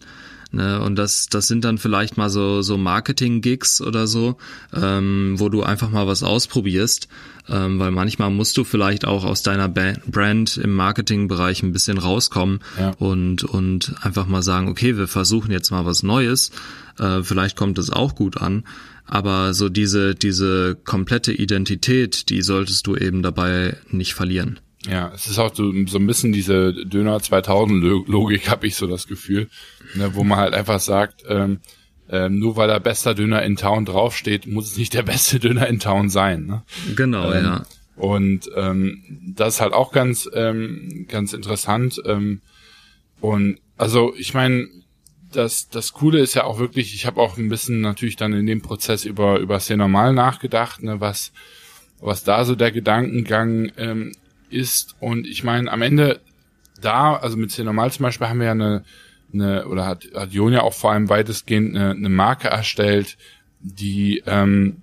Ne? 0.55 0.81
Und 0.81 0.97
das, 0.97 1.27
das 1.29 1.49
sind 1.49 1.64
dann 1.64 1.79
vielleicht 1.79 2.17
mal 2.17 2.31
so, 2.31 2.62
so 2.62 2.79
Marketing-Gigs 2.79 3.81
oder 3.81 4.07
so, 4.07 4.37
ähm, 4.73 5.35
wo 5.38 5.49
du 5.49 5.62
einfach 5.62 5.90
mal 5.90 6.07
was 6.07 6.23
ausprobierst, 6.23 7.09
ähm, 7.49 7.79
weil 7.79 7.90
manchmal 7.90 8.31
musst 8.31 8.57
du 8.57 8.64
vielleicht 8.64 9.05
auch 9.05 9.25
aus 9.25 9.43
deiner 9.43 9.69
Brand 9.69 10.57
im 10.57 10.75
Marketingbereich 10.75 11.62
ein 11.62 11.73
bisschen 11.73 11.99
rauskommen 11.99 12.61
ja. 12.79 12.90
und, 12.99 13.43
und 13.45 13.95
einfach 14.03 14.27
mal 14.27 14.43
sagen, 14.43 14.69
okay, 14.69 14.97
wir 14.97 15.09
versuchen 15.09 15.51
jetzt 15.51 15.71
mal 15.71 15.85
was 15.85 16.03
Neues, 16.03 16.53
äh, 16.99 17.23
vielleicht 17.23 17.57
kommt 17.57 17.79
es 17.79 17.90
auch 17.90 18.14
gut 18.14 18.40
an. 18.40 18.64
Aber 19.07 19.53
so 19.53 19.69
diese, 19.69 20.14
diese 20.14 20.77
komplette 20.83 21.33
Identität, 21.33 22.31
die 22.31 22.40
solltest 22.40 22.87
du 22.87 22.97
eben 22.97 23.23
dabei 23.23 23.77
nicht 23.90 24.14
verlieren. 24.14 24.61
Ja, 24.88 25.11
es 25.14 25.27
ist 25.27 25.38
auch 25.38 25.55
so, 25.55 25.73
so 25.87 25.99
ein 25.99 26.07
bisschen 26.07 26.33
diese 26.33 26.73
Döner 26.73 27.20
2000 27.20 27.83
Logik, 27.83 28.51
habe 28.51 28.66
ich 28.66 28.77
so 28.77 28.87
das 28.87 29.07
Gefühl, 29.07 29.49
ne, 29.94 30.14
wo 30.14 30.25
man 30.25 30.38
halt 30.38 30.55
einfach 30.55 30.81
sagt, 30.81 31.25
ähm, 31.29 31.61
ähm, 32.11 32.38
nur 32.38 32.57
weil 32.57 32.68
der 32.68 32.81
bester 32.81 33.14
Döner 33.14 33.42
in 33.42 33.57
Town 33.57 33.87
draufsteht, 33.87 34.47
muss 34.47 34.70
es 34.70 34.77
nicht 34.77 34.92
der 34.94 35.03
beste 35.03 35.40
Döner 35.40 35.66
in 35.68 35.81
Town 35.81 36.11
sein. 36.11 36.47
Ne? 36.47 36.62
Genau, 36.97 37.33
ähm, 37.33 37.44
ja. 37.44 37.62
Und 37.97 38.51
ähm, 38.57 39.03
das 39.35 39.55
ist 39.55 39.61
halt 39.61 39.73
auch 39.73 39.92
ganz, 39.92 40.29
ähm, 40.35 41.07
ganz 41.09 41.33
interessant. 41.33 42.03
Ähm, 42.05 42.40
und 43.20 43.59
also 43.77 44.14
ich 44.16 44.35
meine, 44.35 44.68
das, 45.33 45.68
das 45.68 45.92
Coole 45.92 46.20
ist 46.20 46.35
ja 46.35 46.44
auch 46.44 46.59
wirklich, 46.59 46.94
ich 46.94 47.07
habe 47.07 47.20
auch 47.20 47.38
ein 47.38 47.49
bisschen 47.49 47.81
natürlich 47.81 48.16
dann 48.16 48.33
in 48.33 48.47
dem 48.47 48.62
Prozess 48.62 49.05
über, 49.05 49.38
über 49.38 49.59
sehr 49.61 49.77
normal 49.77 50.12
nachgedacht, 50.12 50.83
ne, 50.83 51.01
was, 51.01 51.33
was 52.01 52.25
da 52.25 52.44
so 52.44 52.55
der 52.55 52.73
Gedankengang 52.73 53.73
ähm, 53.77 54.12
ist. 54.55 54.97
Und 55.01 55.27
ich 55.27 55.45
meine, 55.45 55.71
am 55.71 55.83
Ende 55.83 56.21
da, 56.81 57.17
also 57.17 57.37
mit 57.37 57.51
C 57.51 57.64
normal 57.64 57.90
zum 57.93 58.05
Beispiel 58.05 58.29
haben 58.29 58.38
wir 58.38 58.47
ja 58.47 58.53
eine, 58.53 58.85
eine 59.33 59.67
oder 59.67 59.87
hat, 59.87 60.07
hat 60.14 60.33
Jon 60.33 60.53
ja 60.53 60.62
auch 60.62 60.75
vor 60.75 60.93
allem 60.93 61.09
weitestgehend 61.09 61.77
eine, 61.77 61.90
eine 61.90 62.09
Marke 62.09 62.49
erstellt, 62.49 63.17
die 63.61 64.23
ähm, 64.27 64.83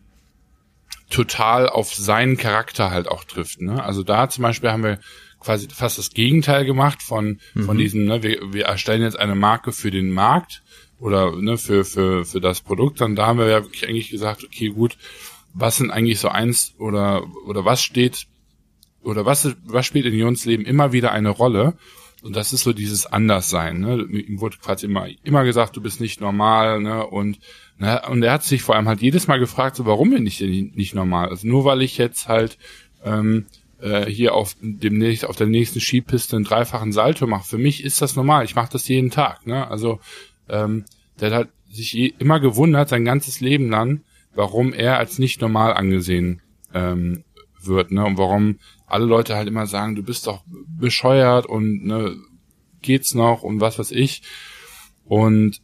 total 1.10 1.70
auf 1.70 1.94
seinen 1.94 2.38
Charakter 2.38 2.92
halt 2.92 3.08
auch 3.08 3.24
trifft. 3.24 3.62
Ne? 3.62 3.84
Also 3.84 4.04
da 4.04 4.30
zum 4.30 4.44
Beispiel 4.44 4.72
haben 4.72 4.84
wir 4.84 5.00
quasi 5.40 5.68
fast 5.70 5.98
das 5.98 6.12
Gegenteil 6.12 6.66
gemacht 6.66 7.02
von 7.02 7.40
mhm. 7.54 7.64
von 7.64 7.78
diesem, 7.78 8.06
ne, 8.06 8.24
wir, 8.24 8.54
wir 8.54 8.66
erstellen 8.66 9.02
jetzt 9.02 9.20
eine 9.20 9.36
Marke 9.36 9.72
für 9.72 9.92
den 9.92 10.12
Markt 10.12 10.64
oder 11.00 11.36
ne, 11.36 11.58
für 11.58 11.84
für 11.84 12.26
für 12.26 12.40
das 12.40 12.62
Produkt. 12.62 13.02
Dann 13.02 13.16
da 13.16 13.28
haben 13.28 13.40
wir 13.40 13.48
ja 13.48 13.64
wirklich 13.64 13.88
eigentlich 13.88 14.10
gesagt, 14.10 14.44
okay, 14.44 14.70
gut, 14.70 14.98
was 15.54 15.78
sind 15.78 15.92
eigentlich 15.92 16.20
so 16.20 16.30
eins 16.30 16.74
oder 16.78 17.24
oder 17.46 17.66
was 17.66 17.84
steht 17.84 18.28
oder 19.04 19.26
was, 19.26 19.56
was 19.66 19.86
spielt 19.86 20.06
in 20.06 20.14
Jons 20.14 20.46
Leben 20.46 20.66
immer 20.66 20.92
wieder 20.92 21.12
eine 21.12 21.30
Rolle? 21.30 21.76
Und 22.22 22.36
das 22.36 22.54
ist 22.54 22.64
so 22.64 22.72
dieses 22.72 23.08
Anderssein. 23.08 23.80
Ne? 23.80 24.04
Ihm 24.04 24.42
wurde 24.42 24.58
quasi 24.58 24.86
immer, 24.86 25.08
immer 25.24 25.44
gesagt, 25.44 25.76
du 25.76 25.82
bist 25.82 26.00
nicht 26.00 26.22
normal. 26.22 26.80
Ne? 26.80 27.06
Und, 27.06 27.40
ne? 27.80 28.02
und 28.10 28.22
er 28.22 28.34
hat 28.34 28.44
sich 28.44 28.62
vor 28.62 28.76
allem 28.76 28.88
halt 28.88 29.02
jedes 29.02 29.28
Mal 29.28 29.40
gefragt, 29.40 29.76
so, 29.76 29.86
warum 29.88 30.12
bin 30.12 30.28
ich 30.28 30.38
denn 30.38 30.72
nicht 30.76 30.94
normal? 30.94 31.30
Also 31.30 31.48
nur 31.48 31.66
weil 31.66 31.82
ich 31.82 31.98
jetzt 31.98 32.28
halt 32.28 32.60
ähm, 33.04 33.48
äh, 33.82 34.06
hier 34.06 34.36
auf 34.36 34.56
dem 34.62 35.18
auf 35.24 35.36
der 35.36 35.48
nächsten 35.48 35.80
Skipiste 35.80 36.36
einen 36.36 36.46
dreifachen 36.46 36.92
Salto 36.92 37.26
mache. 37.26 37.48
Für 37.48 37.58
mich 37.58 37.84
ist 37.84 38.02
das 38.04 38.16
normal. 38.16 38.46
Ich 38.46 38.56
mache 38.56 38.72
das 38.72 38.88
jeden 38.88 39.10
Tag. 39.10 39.48
Ne? 39.48 39.68
Also 39.68 40.00
ähm, 40.48 40.86
der 41.20 41.34
hat 41.34 41.50
sich 41.72 42.20
immer 42.20 42.40
gewundert, 42.40 42.90
sein 42.90 43.06
ganzes 43.06 43.40
Leben 43.40 43.70
lang, 43.70 44.02
warum 44.36 44.74
er 44.74 45.00
als 45.00 45.18
nicht 45.18 45.42
normal 45.42 45.74
angesehen 45.74 46.42
ähm, 46.74 47.24
wird, 47.66 47.92
ne? 47.92 48.06
Und 48.06 48.18
warum 48.18 48.60
alle 48.88 49.06
Leute 49.06 49.36
halt 49.36 49.48
immer 49.48 49.68
sagen, 49.68 49.96
du 49.96 50.04
bist 50.04 50.28
doch 50.28 50.44
bescheuert 50.68 51.46
und 51.46 51.86
ne, 51.86 52.18
geht's 52.82 53.14
noch 53.14 53.44
und 53.44 53.62
was 53.62 53.80
weiß 53.80 53.92
ich. 53.92 54.24
Und 55.06 55.62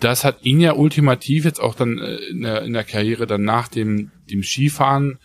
das 0.00 0.24
hat 0.24 0.44
ihn 0.44 0.60
ja 0.60 0.74
ultimativ 0.74 1.44
jetzt 1.44 1.60
auch 1.60 1.74
dann 1.74 1.98
äh, 1.98 2.16
in 2.16 2.42
der, 2.42 2.62
in 2.62 2.72
der 2.72 2.84
Karriere 2.84 3.26
dann 3.26 3.42
nach 3.42 3.68
dem, 3.68 4.10
dem 4.30 4.42
Skifahren 4.42 5.18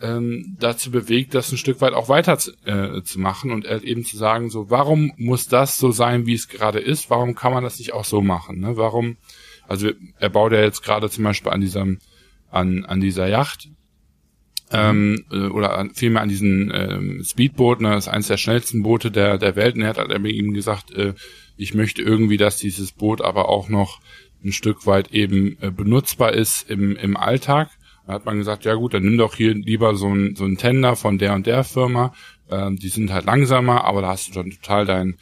ähm, 0.00 0.56
dazu 0.58 0.90
bewegt, 0.90 1.34
das 1.34 1.52
ein 1.52 1.58
Stück 1.58 1.80
weit 1.80 1.92
auch 1.92 2.08
weiter 2.08 2.36
zu, 2.38 2.52
äh, 2.64 3.02
zu 3.04 3.20
machen 3.20 3.50
und 3.52 3.64
eben 3.64 4.04
zu 4.04 4.16
sagen, 4.16 4.50
so, 4.50 4.70
warum 4.70 5.12
muss 5.16 5.46
das 5.46 5.78
so 5.78 5.92
sein, 5.92 6.26
wie 6.26 6.34
es 6.34 6.48
gerade 6.48 6.80
ist? 6.80 7.10
Warum 7.10 7.34
kann 7.34 7.52
man 7.52 7.64
das 7.64 7.78
nicht 7.78 7.94
auch 7.94 8.04
so 8.04 8.20
machen? 8.20 8.60
Ne? 8.60 8.76
Warum, 8.76 9.16
also 9.68 9.90
er 10.18 10.28
baut 10.30 10.52
ja 10.52 10.60
jetzt 10.60 10.82
gerade 10.82 11.08
zum 11.08 11.24
Beispiel 11.24 11.52
an 11.52 11.60
diesem, 11.60 11.98
an, 12.50 12.84
an 12.84 13.00
dieser 13.00 13.28
Yacht, 13.28 13.68
ähm, 14.74 15.24
äh, 15.30 15.46
oder 15.46 15.78
an, 15.78 15.90
vielmehr 15.94 16.22
an 16.22 16.28
diesen 16.28 16.72
ähm, 16.74 17.22
Speedboot, 17.24 17.80
ne, 17.80 17.90
das 17.90 18.06
ist 18.06 18.12
eines 18.12 18.28
der 18.28 18.36
schnellsten 18.36 18.82
Boote 18.82 19.10
der, 19.10 19.38
der 19.38 19.56
Welt, 19.56 19.76
und 19.76 19.82
er 19.82 19.88
hat 19.88 19.98
halt 19.98 20.26
ihm 20.26 20.52
gesagt, 20.52 20.92
äh, 20.92 21.14
ich 21.56 21.74
möchte 21.74 22.02
irgendwie, 22.02 22.36
dass 22.36 22.58
dieses 22.58 22.92
Boot 22.92 23.22
aber 23.22 23.48
auch 23.48 23.68
noch 23.68 24.00
ein 24.44 24.52
Stück 24.52 24.86
weit 24.86 25.12
eben 25.12 25.56
äh, 25.60 25.70
benutzbar 25.70 26.34
ist 26.34 26.68
im, 26.68 26.96
im 26.96 27.16
Alltag. 27.16 27.70
Da 28.06 28.14
hat 28.14 28.26
man 28.26 28.36
gesagt, 28.36 28.64
ja 28.64 28.74
gut, 28.74 28.92
dann 28.92 29.04
nimm 29.04 29.16
doch 29.16 29.34
hier 29.34 29.54
lieber 29.54 29.94
so 29.94 30.12
ein, 30.12 30.36
so 30.36 30.44
ein 30.44 30.58
Tender 30.58 30.96
von 30.96 31.16
der 31.18 31.34
und 31.34 31.46
der 31.46 31.64
Firma. 31.64 32.12
Ähm, 32.50 32.76
die 32.76 32.88
sind 32.88 33.12
halt 33.12 33.24
langsamer, 33.24 33.84
aber 33.84 34.02
da 34.02 34.08
hast 34.08 34.28
du 34.28 34.34
dann 34.34 34.50
total 34.50 34.84
dein, 34.84 35.16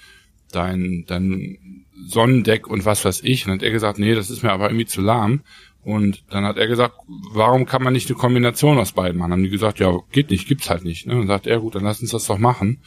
dein, 0.51 1.05
dein 1.07 1.85
Sonnendeck 2.07 2.67
und 2.67 2.85
was 2.85 3.05
weiß 3.05 3.23
ich. 3.23 3.45
Und 3.45 3.51
dann 3.51 3.59
hat 3.59 3.65
er 3.65 3.71
gesagt, 3.71 3.99
nee, 3.99 4.15
das 4.15 4.31
ist 4.31 4.43
mir 4.43 4.51
aber 4.51 4.67
irgendwie 4.69 4.87
zu 4.87 5.01
lahm. 5.01 5.43
Und 5.85 6.25
dann 6.31 6.45
hat 6.45 6.59
er 6.59 6.69
gesagt, 6.69 6.95
warum 7.33 7.67
kann 7.67 7.83
man 7.83 7.93
nicht 7.93 8.09
eine 8.09 8.19
Kombination 8.19 8.79
aus 8.79 8.93
beiden 8.93 9.19
machen? 9.19 9.31
Dann 9.31 9.39
haben 9.39 9.45
die 9.45 9.51
gesagt, 9.51 9.81
ja, 9.81 9.99
geht 10.13 10.31
nicht, 10.31 10.47
gibt's 10.47 10.71
halt 10.71 10.85
nicht. 10.85 11.07
Ne? 11.07 11.15
Und 11.15 11.21
dann 11.21 11.29
sagt 11.29 11.47
er, 11.47 11.59
gut, 11.61 11.75
dann 11.75 11.83
lass 11.83 12.01
uns 12.01 12.13
das 12.13 12.27
doch 12.27 12.39
machen. 12.39 12.83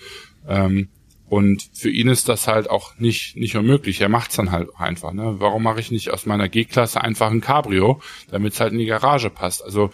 Ähm, 0.47 0.89
und 1.27 1.69
für 1.73 1.89
ihn 1.89 2.07
ist 2.07 2.29
das 2.29 2.47
halt 2.47 2.69
auch 2.69 2.97
nicht, 2.97 3.35
nicht 3.35 3.55
unmöglich. 3.57 3.99
Er 3.99 4.09
macht's 4.09 4.35
dann 4.35 4.51
halt 4.51 4.69
einfach. 4.77 5.11
Ne? 5.11 5.35
Warum 5.39 5.63
mache 5.63 5.79
ich 5.79 5.91
nicht 5.91 6.11
aus 6.11 6.25
meiner 6.25 6.47
G-Klasse 6.47 7.01
einfach 7.01 7.31
ein 7.31 7.41
Cabrio, 7.41 7.99
damit 8.29 8.53
es 8.53 8.59
halt 8.59 8.71
in 8.71 8.79
die 8.79 8.85
Garage 8.85 9.29
passt? 9.29 9.63
Also 9.63 9.89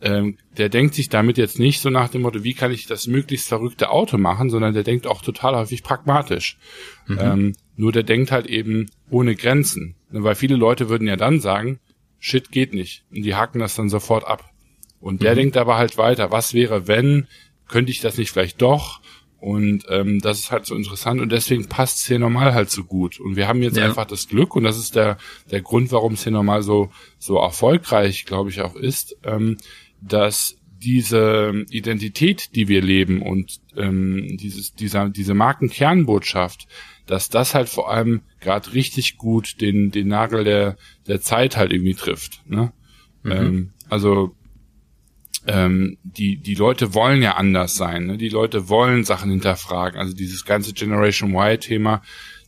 ähm, 0.00 0.36
der 0.58 0.68
denkt 0.68 0.94
sich 0.94 1.08
damit 1.08 1.38
jetzt 1.38 1.58
nicht 1.58 1.80
so 1.80 1.88
nach 1.88 2.10
dem 2.10 2.22
Motto, 2.22 2.44
wie 2.44 2.52
kann 2.52 2.70
ich 2.70 2.86
das 2.86 3.06
möglichst 3.06 3.48
verrückte 3.48 3.90
Auto 3.90 4.18
machen, 4.18 4.50
sondern 4.50 4.74
der 4.74 4.82
denkt 4.82 5.06
auch 5.06 5.22
total 5.22 5.56
häufig 5.56 5.82
pragmatisch. 5.82 6.58
Mhm. 7.06 7.18
Ähm, 7.20 7.52
nur 7.76 7.92
der 7.92 8.02
denkt 8.02 8.30
halt 8.30 8.46
eben 8.46 8.90
ohne 9.10 9.34
Grenzen. 9.34 9.96
Ne? 10.10 10.22
Weil 10.22 10.34
viele 10.34 10.56
Leute 10.56 10.90
würden 10.90 11.08
ja 11.08 11.16
dann 11.16 11.40
sagen, 11.40 11.80
shit 12.26 12.50
geht 12.50 12.74
nicht. 12.74 13.04
Und 13.14 13.22
die 13.22 13.36
haken 13.36 13.60
das 13.60 13.76
dann 13.76 13.88
sofort 13.88 14.26
ab. 14.26 14.50
Und 15.00 15.22
der 15.22 15.32
mhm. 15.32 15.36
denkt 15.36 15.56
aber 15.56 15.76
halt 15.76 15.96
weiter, 15.96 16.32
was 16.32 16.54
wäre, 16.54 16.88
wenn, 16.88 17.28
könnte 17.68 17.92
ich 17.92 18.00
das 18.00 18.18
nicht 18.18 18.32
vielleicht 18.32 18.60
doch? 18.60 19.00
Und 19.38 19.84
ähm, 19.90 20.18
das 20.20 20.40
ist 20.40 20.50
halt 20.50 20.66
so 20.66 20.74
interessant 20.74 21.20
und 21.20 21.30
deswegen 21.30 21.68
passt 21.68 22.00
C 22.00 22.18
normal 22.18 22.52
halt 22.52 22.70
so 22.70 22.82
gut. 22.82 23.20
Und 23.20 23.36
wir 23.36 23.46
haben 23.46 23.62
jetzt 23.62 23.76
ja. 23.76 23.84
einfach 23.84 24.06
das 24.06 24.26
Glück 24.26 24.56
und 24.56 24.64
das 24.64 24.76
ist 24.76 24.96
der 24.96 25.18
der 25.52 25.60
Grund, 25.60 25.92
warum 25.92 26.16
C 26.16 26.30
normal 26.30 26.62
so 26.62 26.90
so 27.18 27.36
erfolgreich, 27.36 28.24
glaube 28.24 28.50
ich, 28.50 28.62
auch 28.62 28.74
ist, 28.74 29.16
ähm, 29.22 29.58
dass 30.00 30.56
diese 30.82 31.64
Identität, 31.70 32.54
die 32.54 32.68
wir 32.68 32.82
leben 32.82 33.22
und 33.22 33.60
ähm, 33.76 34.36
dieses 34.40 34.74
dieser 34.74 35.08
diese 35.08 35.34
Markenkernbotschaft, 35.34 36.66
dass 37.06 37.28
das 37.28 37.54
halt 37.54 37.68
vor 37.68 37.90
allem 37.90 38.22
gerade 38.40 38.72
richtig 38.74 39.16
gut 39.16 39.60
den 39.60 39.90
den 39.90 40.08
Nagel 40.08 40.44
der 40.44 40.76
der 41.06 41.20
Zeit 41.20 41.56
halt 41.56 41.72
irgendwie 41.72 41.94
trifft. 41.94 42.42
Ne? 42.46 42.72
Mhm. 43.22 43.32
Ähm, 43.32 43.70
also 43.88 44.34
ähm, 45.46 45.98
die, 46.02 46.38
die 46.38 46.54
Leute 46.54 46.94
wollen 46.94 47.22
ja 47.22 47.36
anders 47.36 47.76
sein, 47.76 48.06
ne? 48.06 48.16
die 48.16 48.28
Leute 48.28 48.68
wollen 48.68 49.04
Sachen 49.04 49.30
hinterfragen. 49.30 49.98
Also 50.00 50.14
dieses 50.14 50.44
ganze 50.44 50.72
Generation 50.72 51.34
Y-Thema, 51.34 52.02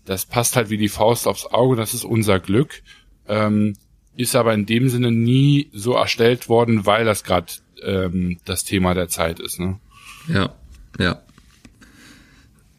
das 0.05 0.27
passt 0.27 0.57
halt 0.57 0.71
wie 0.71 0.79
die 0.79 0.89
Faust 0.89 1.29
aufs 1.29 1.47
Auge, 1.47 1.77
das 1.77 1.95
ist 1.95 2.05
unser 2.05 2.41
Glück, 2.41 2.83
ähm, 3.29 3.75
ist 4.17 4.35
aber 4.35 4.53
in 4.53 4.67
dem 4.67 4.89
Sinne 4.89 5.13
nie 5.13 5.71
so 5.73 5.93
erstellt 5.93 6.49
worden, 6.49 6.87
weil 6.87 7.05
das 7.05 7.23
gerade 7.23 7.53
ähm, 7.85 8.39
das 8.45 8.65
Thema 8.65 8.95
der 8.95 9.09
Zeit 9.09 9.41
ist. 9.41 9.59
Ne? 9.59 9.79
Ja, 10.29 10.55
ja. 10.99 11.23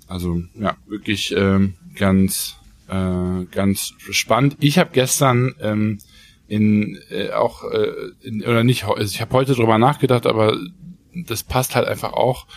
Also 0.07 0.41
ja, 0.55 0.75
wirklich 0.88 1.33
ähm, 1.38 1.75
ganz, 1.95 2.55
äh, 2.88 3.45
ganz 3.51 3.93
spannend. 4.09 4.57
Ich 4.59 4.79
habe 4.79 4.89
gestern 4.91 5.53
ähm, 5.62 5.99
in 6.47 6.99
äh, 7.12 7.29
auch 7.29 7.63
äh, 7.71 7.91
in, 8.21 8.43
oder 8.43 8.63
nicht, 8.63 8.85
also 8.85 9.03
ich 9.03 9.21
habe 9.21 9.33
heute 9.33 9.53
drüber 9.53 9.77
nachgedacht, 9.77 10.25
aber 10.25 10.57
das 11.13 11.43
passt 11.43 11.75
halt 11.75 11.88
einfach 11.88 12.13
auch, 12.13 12.47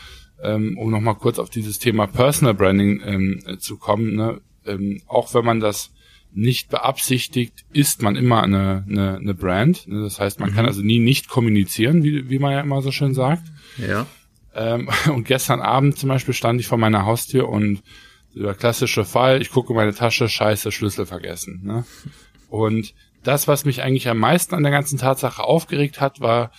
ähm, 0.42 0.78
um 0.78 0.90
nochmal 0.90 1.14
kurz 1.14 1.38
auf 1.38 1.50
dieses 1.50 1.78
Thema 1.78 2.06
Personal 2.06 2.54
Branding 2.54 3.02
ähm, 3.04 3.42
äh, 3.46 3.58
zu 3.58 3.76
kommen. 3.76 4.14
Ne? 4.14 4.40
Ähm, 4.64 5.02
auch 5.06 5.34
wenn 5.34 5.44
man 5.44 5.60
das 5.60 5.90
nicht 6.34 6.70
beabsichtigt, 6.70 7.64
ist 7.72 8.02
man 8.02 8.16
immer 8.16 8.42
eine, 8.42 8.84
eine, 8.88 9.16
eine 9.16 9.34
Brand. 9.34 9.86
Das 9.88 10.18
heißt, 10.18 10.40
man 10.40 10.50
mhm. 10.50 10.54
kann 10.54 10.66
also 10.66 10.82
nie 10.82 10.98
nicht 10.98 11.28
kommunizieren, 11.28 12.02
wie, 12.02 12.30
wie 12.30 12.38
man 12.38 12.52
ja 12.52 12.60
immer 12.60 12.82
so 12.82 12.90
schön 12.90 13.14
sagt. 13.14 13.44
Ja. 13.76 14.06
Ähm, 14.54 14.88
und 15.12 15.24
gestern 15.24 15.60
Abend 15.60 15.98
zum 15.98 16.08
Beispiel 16.08 16.34
stand 16.34 16.60
ich 16.60 16.66
vor 16.66 16.78
meiner 16.78 17.04
Haustür 17.04 17.48
und 17.48 17.82
der 18.34 18.54
klassische 18.54 19.04
Fall, 19.04 19.42
ich 19.42 19.50
gucke 19.50 19.74
meine 19.74 19.94
Tasche, 19.94 20.28
scheiße, 20.28 20.72
Schlüssel 20.72 21.04
vergessen. 21.04 21.60
Ne? 21.64 21.84
Und 22.48 22.94
das, 23.22 23.46
was 23.46 23.64
mich 23.64 23.82
eigentlich 23.82 24.08
am 24.08 24.18
meisten 24.18 24.54
an 24.54 24.62
der 24.62 24.72
ganzen 24.72 24.98
Tatsache 24.98 25.44
aufgeregt 25.44 26.00
hat, 26.00 26.20
war, 26.20 26.50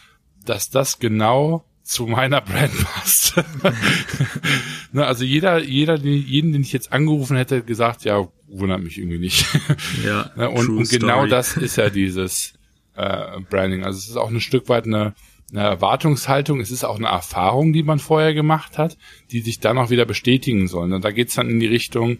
dass 0.46 0.70
das 0.70 1.00
genau 1.00 1.66
zu 1.82 2.08
meiner 2.08 2.42
Brand 2.42 2.74
passt. 2.86 3.36
ne, 4.92 5.06
also 5.06 5.24
jeder, 5.24 5.60
jeder, 5.60 5.98
jeden, 5.98 6.54
den 6.54 6.62
ich 6.62 6.74
jetzt 6.74 6.94
angerufen 6.94 7.38
hätte, 7.38 7.64
gesagt, 7.64 8.06
ja, 8.06 8.28
wundert 8.60 8.82
mich 8.82 8.98
irgendwie 8.98 9.20
nicht. 9.20 9.46
ja, 10.06 10.32
ne, 10.36 10.50
und, 10.50 10.70
und 10.70 10.90
genau 10.90 11.26
das 11.26 11.58
ist 11.58 11.76
ja 11.78 11.90
dieses 11.90 12.54
äh, 12.96 13.40
Branding. 13.50 13.84
Also 13.84 13.98
es 13.98 14.08
ist 14.08 14.18
auch 14.18 14.30
ein 14.30 14.42
Stück 14.42 14.70
weit 14.70 14.86
eine, 14.86 15.14
eine 15.52 15.62
Erwartungshaltung, 15.62 16.60
es 16.60 16.72
ist 16.72 16.84
auch 16.84 16.98
eine 16.98 17.08
Erfahrung, 17.08 17.74
die 17.74 17.84
man 17.84 18.00
vorher 18.00 18.34
gemacht 18.34 18.78
hat, 18.78 18.98
die 19.32 19.42
sich 19.42 19.60
dann 19.60 19.78
auch 19.78 19.90
wieder 19.90 20.06
bestätigen 20.06 20.68
sollen. 20.68 20.94
Und 20.94 21.04
da 21.04 21.12
geht's 21.12 21.36
dann 21.36 21.50
in 21.50 21.60
die 21.60 21.68
Richtung, 21.68 22.18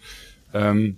ähm, 0.54 0.98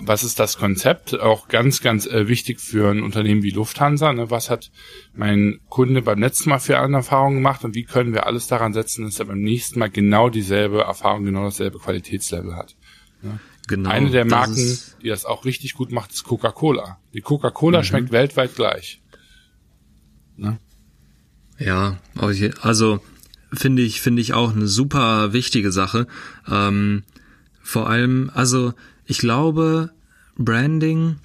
was 0.00 0.22
ist 0.22 0.38
das 0.38 0.58
Konzept? 0.58 1.18
Auch 1.18 1.48
ganz, 1.48 1.80
ganz 1.80 2.06
äh, 2.06 2.28
wichtig 2.28 2.60
für 2.60 2.90
ein 2.90 3.02
Unternehmen 3.02 3.42
wie 3.42 3.50
Lufthansa. 3.50 4.12
Ne? 4.12 4.30
Was 4.30 4.48
hat 4.48 4.70
mein 5.14 5.60
Kunde 5.68 6.02
beim 6.02 6.20
letzten 6.20 6.50
Mal 6.50 6.60
für 6.60 6.78
eine 6.78 6.98
Erfahrung 6.98 7.34
gemacht 7.34 7.64
und 7.64 7.74
wie 7.74 7.84
können 7.84 8.12
wir 8.12 8.26
alles 8.26 8.46
daran 8.46 8.72
setzen, 8.72 9.04
dass 9.04 9.18
er 9.18 9.26
beim 9.26 9.40
nächsten 9.40 9.78
Mal 9.78 9.90
genau 9.90 10.28
dieselbe 10.28 10.82
Erfahrung, 10.82 11.24
genau 11.24 11.44
dasselbe 11.44 11.78
Qualitätslevel 11.78 12.54
hat? 12.54 12.76
Ne? 13.22 13.40
Genau, 13.68 13.90
Eine 13.90 14.10
der 14.10 14.24
Marken, 14.24 14.56
das 14.56 14.96
die 15.02 15.08
das 15.08 15.24
auch 15.24 15.44
richtig 15.44 15.74
gut 15.74 15.92
macht, 15.92 16.10
ist 16.12 16.24
Coca-Cola. 16.24 16.98
Die 17.12 17.20
Coca-Cola 17.20 17.80
mhm. 17.80 17.84
schmeckt 17.84 18.10
weltweit 18.10 18.56
gleich. 18.56 19.00
Ne? 20.36 20.58
Ja, 21.58 21.98
also 22.62 23.00
finde 23.52 23.82
ich, 23.82 24.00
finde 24.00 24.22
ich 24.22 24.32
auch 24.32 24.52
eine 24.54 24.66
super 24.66 25.32
wichtige 25.32 25.70
Sache. 25.70 26.06
Ähm, 26.50 27.04
vor 27.60 27.90
allem, 27.90 28.30
also 28.32 28.72
ich 29.04 29.18
glaube, 29.18 29.90
Branding 30.36 31.16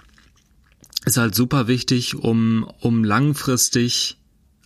ist 1.05 1.17
halt 1.17 1.35
super 1.35 1.67
wichtig, 1.67 2.15
um, 2.15 2.69
um 2.81 3.03
langfristig, 3.03 4.17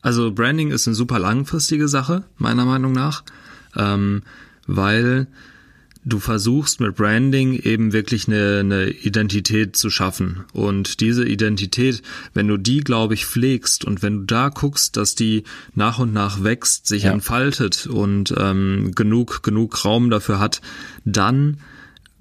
also 0.01 0.31
Branding 0.31 0.71
ist 0.71 0.87
eine 0.87 0.95
super 0.95 1.19
langfristige 1.19 1.87
Sache, 1.87 2.23
meiner 2.37 2.65
Meinung 2.65 2.91
nach, 2.91 3.23
ähm, 3.75 4.23
weil 4.65 5.27
du 6.07 6.19
versuchst 6.19 6.79
mit 6.79 6.95
Branding 6.95 7.53
eben 7.53 7.91
wirklich 7.91 8.27
eine, 8.27 8.59
eine 8.61 8.89
Identität 8.89 9.75
zu 9.75 9.89
schaffen. 9.89 10.45
Und 10.53 11.01
diese 11.01 11.27
Identität, 11.27 12.01
wenn 12.33 12.47
du 12.47 12.57
die, 12.57 12.79
glaube 12.79 13.13
ich, 13.13 13.25
pflegst 13.25 13.83
und 13.83 14.01
wenn 14.01 14.19
du 14.19 14.25
da 14.25 14.49
guckst, 14.49 14.95
dass 14.95 15.15
die 15.15 15.43
nach 15.75 15.99
und 15.99 16.13
nach 16.13 16.43
wächst, 16.43 16.87
sich 16.87 17.03
ja. 17.03 17.11
entfaltet 17.11 17.87
und 17.87 18.33
ähm, 18.37 18.93
genug, 18.95 19.43
genug 19.43 19.83
Raum 19.83 20.09
dafür 20.09 20.39
hat, 20.39 20.61
dann 21.03 21.57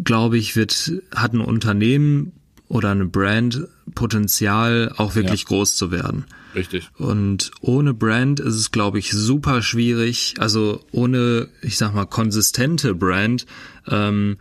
glaube 0.02 0.36
ich, 0.36 0.56
wird, 0.56 0.92
hat 1.14 1.32
ein 1.32 1.40
Unternehmen 1.40 2.32
oder 2.68 2.90
eine 2.90 3.06
Brand 3.06 3.68
Potenzial, 3.94 4.92
auch 4.96 5.14
wirklich 5.14 5.42
ja. 5.42 5.46
groß 5.46 5.76
zu 5.76 5.92
werden. 5.92 6.24
Richtig. 6.56 6.88
Und 6.96 7.50
ohne 7.60 7.92
Brand 7.92 8.40
ist 8.40 8.54
es, 8.54 8.70
glaube 8.70 8.98
ich, 8.98 9.10
super 9.12 9.62
schwierig. 9.62 10.34
Also 10.38 10.84
ohne, 10.90 11.48
ich 11.60 11.76
sag 11.76 11.94
mal, 11.94 12.06
konsistente 12.06 12.94
Brand 12.94 13.46
ähm, 13.90 14.38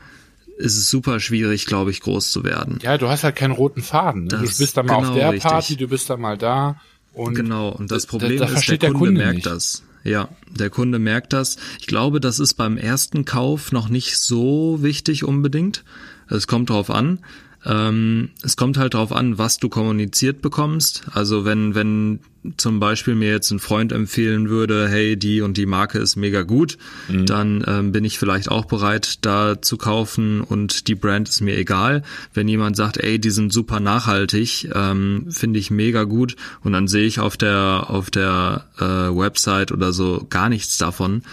ist 0.57 0.77
es 0.77 0.89
super 0.89 1.19
schwierig, 1.19 1.65
glaube 1.65 1.91
ich, 1.91 2.01
groß 2.01 2.31
zu 2.31 2.43
werden. 2.43 2.79
Ja, 2.81 2.97
du 2.97 3.09
hast 3.09 3.23
halt 3.23 3.35
keinen 3.35 3.51
roten 3.51 3.81
Faden. 3.81 4.23
Ne? 4.23 4.29
Du 4.29 4.39
bist 4.39 4.77
da 4.77 4.83
mal 4.83 4.97
genau 4.97 5.09
auf 5.09 5.15
der 5.15 5.31
richtig. 5.31 5.51
Party, 5.51 5.75
du 5.77 5.87
bist 5.87 6.09
da 6.09 6.17
mal 6.17 6.37
da. 6.37 6.79
Und 7.13 7.35
genau, 7.35 7.69
und 7.69 7.91
das 7.91 8.05
Problem 8.05 8.39
da, 8.39 8.45
da 8.45 8.53
ist, 8.53 8.67
der 8.67 8.77
Kunde, 8.77 8.79
der 8.79 8.93
Kunde 8.93 9.11
merkt 9.11 9.35
nicht. 9.35 9.45
das. 9.45 9.83
Ja, 10.03 10.29
der 10.49 10.69
Kunde 10.69 10.99
merkt 10.99 11.33
das. 11.33 11.57
Ich 11.79 11.87
glaube, 11.87 12.19
das 12.19 12.39
ist 12.39 12.53
beim 12.53 12.77
ersten 12.77 13.25
Kauf 13.25 13.71
noch 13.71 13.89
nicht 13.89 14.17
so 14.17 14.77
wichtig 14.81 15.23
unbedingt. 15.23 15.83
Es 16.29 16.45
kommt 16.45 16.69
drauf 16.69 16.89
an. 16.89 17.19
Ähm, 17.65 18.29
es 18.43 18.55
kommt 18.55 18.77
halt 18.77 18.93
drauf 18.93 19.11
an, 19.11 19.37
was 19.37 19.57
du 19.57 19.67
kommuniziert 19.69 20.41
bekommst. 20.41 21.03
Also 21.11 21.43
wenn, 21.43 21.73
wenn 21.73 22.19
zum 22.57 22.79
Beispiel 22.79 23.15
mir 23.15 23.31
jetzt 23.31 23.51
ein 23.51 23.59
Freund 23.59 23.91
empfehlen 23.91 24.49
würde, 24.49 24.87
hey, 24.87 25.17
die 25.17 25.41
und 25.41 25.57
die 25.57 25.65
Marke 25.65 25.99
ist 25.99 26.15
mega 26.15 26.43
gut, 26.43 26.77
mhm. 27.07 27.25
dann 27.25 27.63
ähm, 27.67 27.91
bin 27.91 28.05
ich 28.05 28.19
vielleicht 28.19 28.49
auch 28.49 28.65
bereit, 28.65 29.25
da 29.25 29.61
zu 29.61 29.77
kaufen 29.77 30.41
und 30.41 30.87
die 30.87 30.95
Brand 30.95 31.29
ist 31.29 31.41
mir 31.41 31.57
egal. 31.57 32.03
Wenn 32.33 32.47
jemand 32.47 32.75
sagt, 32.75 32.97
ey, 32.97 33.19
die 33.19 33.31
sind 33.31 33.51
super 33.51 33.79
nachhaltig, 33.79 34.69
ähm, 34.73 35.27
finde 35.29 35.59
ich 35.59 35.71
mega 35.71 36.03
gut 36.03 36.35
und 36.63 36.73
dann 36.73 36.87
sehe 36.87 37.05
ich 37.05 37.19
auf 37.19 37.37
der 37.37 37.85
auf 37.89 38.09
der 38.09 38.65
äh, 38.77 38.83
Website 38.83 39.71
oder 39.71 39.93
so 39.93 40.25
gar 40.29 40.49
nichts 40.49 40.77
davon, 40.77 41.23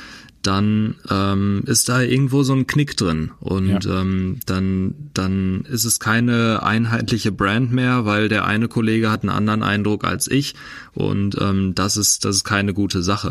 dann 0.42 0.96
ähm, 1.10 1.62
ist 1.66 1.88
da 1.88 2.00
irgendwo 2.00 2.42
so 2.42 2.52
ein 2.52 2.66
Knick 2.66 2.96
drin 2.96 3.30
und 3.40 3.84
ja. 3.84 4.00
ähm, 4.00 4.40
dann 4.46 4.94
dann 5.14 5.62
ist 5.62 5.84
es 5.84 6.00
keine 6.00 6.62
einheitliche 6.62 7.32
Brand 7.32 7.72
mehr, 7.72 8.04
weil 8.04 8.28
der 8.28 8.44
eine 8.44 8.68
Kollege 8.68 9.10
hat 9.10 9.22
einen 9.22 9.30
anderen 9.30 9.62
Eindruck 9.62 10.04
als 10.04 10.28
ich 10.28 10.54
und 10.92 11.36
ähm, 11.40 11.74
das 11.74 11.96
ist 11.96 12.24
das 12.24 12.36
ist 12.36 12.44
keine 12.44 12.74
gute 12.74 13.02
Sache. 13.02 13.28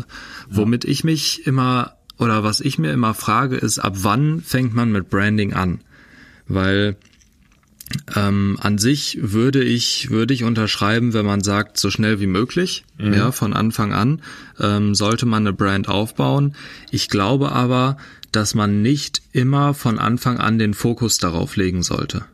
Ja. 0.50 0.56
Womit 0.56 0.84
ich 0.84 1.04
mich 1.04 1.46
immer 1.46 1.94
oder 2.18 2.44
was 2.44 2.60
ich 2.60 2.78
mir 2.78 2.92
immer 2.92 3.14
frage 3.14 3.56
ist, 3.56 3.78
ab 3.78 3.94
wann 4.02 4.40
fängt 4.40 4.74
man 4.74 4.92
mit 4.92 5.10
Branding 5.10 5.52
an? 5.52 5.80
Weil 6.46 6.96
ähm, 8.14 8.58
an 8.60 8.78
sich 8.78 9.18
würde 9.20 9.62
ich 9.62 10.10
würde 10.10 10.34
ich 10.34 10.44
unterschreiben, 10.44 11.12
wenn 11.12 11.26
man 11.26 11.42
sagt 11.42 11.78
so 11.78 11.90
schnell 11.90 12.20
wie 12.20 12.26
möglich, 12.26 12.84
mhm. 12.98 13.14
ja 13.14 13.32
von 13.32 13.52
Anfang 13.52 13.92
an 13.92 14.22
ähm, 14.60 14.94
sollte 14.94 15.26
man 15.26 15.46
eine 15.46 15.52
Brand 15.52 15.88
aufbauen. 15.88 16.54
Ich 16.90 17.08
glaube 17.08 17.52
aber, 17.52 17.96
dass 18.32 18.54
man 18.54 18.82
nicht 18.82 19.22
immer 19.32 19.74
von 19.74 19.98
Anfang 19.98 20.38
an 20.38 20.58
den 20.58 20.74
Fokus 20.74 21.18
darauf 21.18 21.56
legen 21.56 21.82
sollte. 21.82 22.24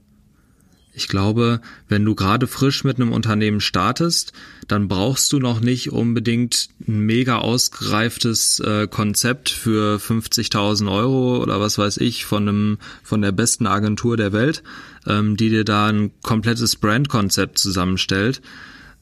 Ich 0.98 1.06
glaube, 1.06 1.60
wenn 1.88 2.04
du 2.04 2.16
gerade 2.16 2.48
frisch 2.48 2.82
mit 2.82 2.96
einem 2.96 3.12
Unternehmen 3.12 3.60
startest, 3.60 4.32
dann 4.66 4.88
brauchst 4.88 5.32
du 5.32 5.38
noch 5.38 5.60
nicht 5.60 5.92
unbedingt 5.92 6.70
ein 6.88 6.98
mega 7.06 7.38
ausgereiftes 7.38 8.58
äh, 8.58 8.88
Konzept 8.88 9.48
für 9.48 9.98
50.000 9.98 10.90
Euro 10.90 11.40
oder 11.40 11.60
was 11.60 11.78
weiß 11.78 11.98
ich 11.98 12.24
von 12.24 12.48
einem 12.48 12.78
von 13.04 13.22
der 13.22 13.30
besten 13.30 13.68
Agentur 13.68 14.16
der 14.16 14.32
Welt, 14.32 14.64
ähm, 15.08 15.36
die 15.36 15.48
dir 15.48 15.64
da 15.64 15.86
ein 15.86 16.12
komplettes 16.22 16.76
Brandkonzept 16.76 17.58
zusammenstellt. 17.58 18.40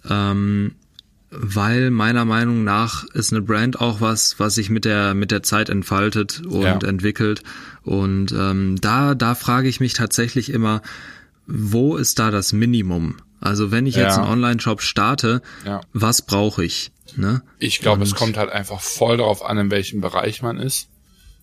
Ähm, 0.08 0.76
weil 1.30 1.90
meiner 1.90 2.24
Meinung 2.24 2.64
nach 2.64 3.04
ist 3.12 3.32
eine 3.32 3.42
Brand 3.42 3.80
auch 3.80 4.00
was, 4.00 4.38
was 4.38 4.54
sich 4.54 4.70
mit 4.70 4.84
der 4.84 5.12
mit 5.14 5.32
der 5.32 5.42
Zeit 5.42 5.68
entfaltet 5.68 6.42
und 6.46 6.62
ja. 6.62 6.78
entwickelt. 6.78 7.42
Und 7.82 8.32
ähm, 8.32 8.76
da 8.80 9.14
da 9.14 9.34
frage 9.34 9.68
ich 9.68 9.80
mich 9.80 9.92
tatsächlich 9.92 10.50
immer, 10.50 10.82
wo 11.46 11.96
ist 11.96 12.18
da 12.20 12.30
das 12.30 12.52
Minimum? 12.52 13.16
Also 13.40 13.70
wenn 13.70 13.86
ich 13.86 13.96
jetzt 13.96 14.18
einen 14.18 14.28
Online-Shop 14.28 14.80
starte, 14.80 15.42
ja. 15.64 15.80
was 15.92 16.22
brauche 16.22 16.64
ich? 16.64 16.90
Ne? 17.16 17.42
Ich 17.58 17.80
glaube, 17.80 18.02
es 18.02 18.14
kommt 18.14 18.36
halt 18.36 18.50
einfach 18.50 18.80
voll 18.80 19.18
darauf 19.18 19.44
an, 19.44 19.58
in 19.58 19.70
welchem 19.70 20.00
Bereich 20.00 20.42
man 20.42 20.58
ist. 20.58 20.88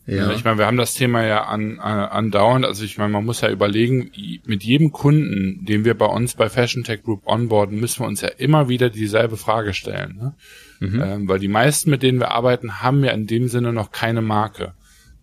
Ja. 0.05 0.31
Ich 0.33 0.43
meine, 0.43 0.57
wir 0.57 0.65
haben 0.65 0.77
das 0.77 0.95
Thema 0.95 1.23
ja 1.25 1.45
an, 1.45 1.79
an, 1.79 1.99
andauernd. 1.99 2.65
Also 2.65 2.83
ich 2.83 2.97
meine, 2.97 3.11
man 3.13 3.23
muss 3.23 3.41
ja 3.41 3.49
überlegen, 3.49 4.11
mit 4.45 4.63
jedem 4.63 4.91
Kunden, 4.91 5.63
den 5.63 5.85
wir 5.85 5.97
bei 5.97 6.05
uns 6.05 6.33
bei 6.33 6.49
Fashion 6.49 6.83
Tech 6.83 7.03
Group 7.03 7.25
onboarden, 7.25 7.79
müssen 7.79 8.01
wir 8.01 8.07
uns 8.07 8.19
ja 8.19 8.27
immer 8.29 8.67
wieder 8.67 8.89
dieselbe 8.89 9.37
Frage 9.37 9.73
stellen. 9.73 10.17
Ne? 10.17 10.33
Mhm. 10.81 11.01
Ähm, 11.01 11.29
weil 11.29 11.39
die 11.39 11.47
meisten, 11.47 11.89
mit 11.89 12.03
denen 12.03 12.19
wir 12.19 12.31
arbeiten, 12.31 12.81
haben 12.81 13.03
ja 13.03 13.11
in 13.11 13.27
dem 13.27 13.47
Sinne 13.47 13.71
noch 13.71 13.91
keine 13.91 14.21
Marke. 14.21 14.73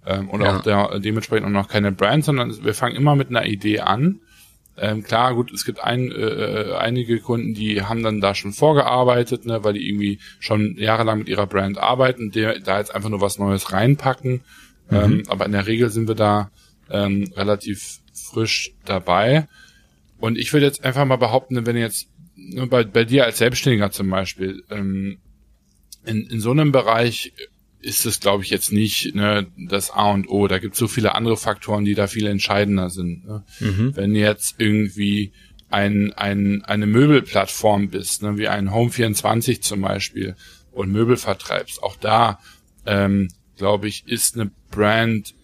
Ähm, 0.06 0.30
und 0.30 0.40
ja. 0.40 0.56
auch 0.56 0.62
der, 0.62 0.98
dementsprechend 0.98 1.46
auch 1.46 1.50
noch 1.50 1.68
keine 1.68 1.92
Brand, 1.92 2.24
sondern 2.24 2.64
wir 2.64 2.74
fangen 2.74 2.96
immer 2.96 3.16
mit 3.16 3.28
einer 3.28 3.44
Idee 3.44 3.80
an 3.80 4.20
ähm, 4.80 5.02
klar, 5.02 5.34
gut, 5.34 5.52
es 5.52 5.66
gibt 5.66 5.84
ein, 5.84 6.10
äh, 6.10 6.72
einige 6.78 7.20
Kunden, 7.20 7.52
die 7.52 7.82
haben 7.82 8.02
dann 8.02 8.22
da 8.22 8.34
schon 8.34 8.52
vorgearbeitet, 8.52 9.44
ne, 9.44 9.62
weil 9.62 9.74
die 9.74 9.86
irgendwie 9.86 10.18
schon 10.38 10.76
jahrelang 10.78 11.18
mit 11.18 11.28
ihrer 11.28 11.46
Brand 11.46 11.76
arbeiten, 11.76 12.30
der 12.30 12.60
da 12.60 12.78
jetzt 12.78 12.94
einfach 12.94 13.10
nur 13.10 13.20
was 13.20 13.38
Neues 13.38 13.72
reinpacken. 13.72 14.40
Mhm. 14.90 14.96
Ähm, 14.96 15.22
aber 15.28 15.46
in 15.46 15.52
der 15.52 15.66
Regel 15.66 15.90
sind 15.90 16.08
wir 16.08 16.14
da 16.14 16.50
ähm, 16.90 17.32
relativ 17.36 18.00
frisch 18.12 18.72
dabei. 18.84 19.48
Und 20.18 20.36
ich 20.36 20.52
würde 20.52 20.66
jetzt 20.66 20.84
einfach 20.84 21.04
mal 21.04 21.16
behaupten, 21.16 21.64
wenn 21.66 21.76
jetzt 21.76 22.08
bei, 22.68 22.84
bei 22.84 23.04
dir 23.04 23.24
als 23.24 23.38
Selbstständiger 23.38 23.90
zum 23.90 24.10
Beispiel 24.10 24.62
ähm, 24.70 25.18
in, 26.04 26.26
in 26.26 26.40
so 26.40 26.50
einem 26.50 26.72
Bereich 26.72 27.32
ist 27.82 28.04
es, 28.04 28.20
glaube 28.20 28.44
ich, 28.44 28.50
jetzt 28.50 28.72
nicht 28.72 29.14
ne, 29.14 29.46
das 29.56 29.90
A 29.90 30.10
und 30.10 30.28
O. 30.28 30.46
Da 30.48 30.58
gibt 30.58 30.74
es 30.74 30.78
so 30.78 30.88
viele 30.88 31.14
andere 31.14 31.36
Faktoren, 31.36 31.84
die 31.84 31.94
da 31.94 32.06
viel 32.06 32.26
entscheidender 32.26 32.90
sind. 32.90 33.24
Ne? 33.24 33.42
Mhm. 33.60 33.96
Wenn 33.96 34.14
jetzt 34.14 34.56
irgendwie 34.58 35.32
ein, 35.70 36.12
ein, 36.12 36.62
eine 36.64 36.86
Möbelplattform 36.86 37.88
bist, 37.88 38.22
ne, 38.22 38.36
wie 38.36 38.48
ein 38.48 38.70
Home24 38.70 39.62
zum 39.62 39.80
Beispiel, 39.80 40.36
und 40.72 40.92
Möbel 40.92 41.16
vertreibst, 41.16 41.82
auch 41.82 41.96
da, 41.96 42.38
ähm, 42.86 43.28
glaube 43.60 43.88
ich, 43.88 44.06
ist 44.06 44.36
eine 44.36 44.50
Brand 44.70 45.34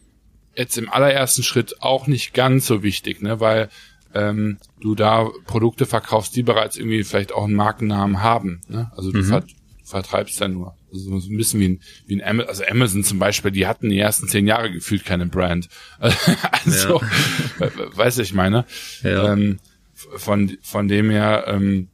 jetzt 0.54 0.78
im 0.78 0.88
allerersten 0.88 1.42
Schritt 1.42 1.82
auch 1.82 2.06
nicht 2.06 2.32
ganz 2.32 2.66
so 2.66 2.82
wichtig, 2.82 3.20
ne, 3.20 3.40
weil 3.40 3.68
ähm, 4.14 4.56
du 4.80 4.94
da 4.94 5.28
Produkte 5.44 5.84
verkaufst, 5.84 6.34
die 6.34 6.42
bereits 6.42 6.78
irgendwie 6.78 7.04
vielleicht 7.04 7.32
auch 7.32 7.44
einen 7.44 7.54
Markennamen 7.54 8.22
haben. 8.22 8.62
Ne? 8.68 8.90
Also 8.96 9.12
du 9.12 9.18
mhm. 9.18 9.42
vertreibst 9.84 10.40
ja 10.40 10.48
nur. 10.48 10.74
Also 10.90 11.18
so 11.20 11.30
ein 11.30 11.36
bisschen 11.36 11.60
wie 11.60 11.68
ein, 11.68 11.80
wie 12.06 12.16
ein 12.16 12.26
Amazon, 12.26 12.48
also 12.48 12.64
Amazon 12.64 13.04
zum 13.04 13.18
Beispiel, 13.18 13.50
die 13.50 13.66
hatten 13.66 13.90
die 13.90 13.98
ersten 13.98 14.28
zehn 14.28 14.46
Jahre 14.46 14.72
gefühlt 14.72 15.04
keine 15.04 15.26
Brand. 15.26 15.68
also, 16.00 17.02
ja. 17.60 17.70
weiß 17.94 18.16
ich 18.20 18.32
meine. 18.32 18.64
Ja. 19.02 19.34
Ähm, 19.34 19.58
von, 19.92 20.56
von 20.62 20.88
dem 20.88 21.10
her, 21.10 21.44
ähm, 21.48 21.88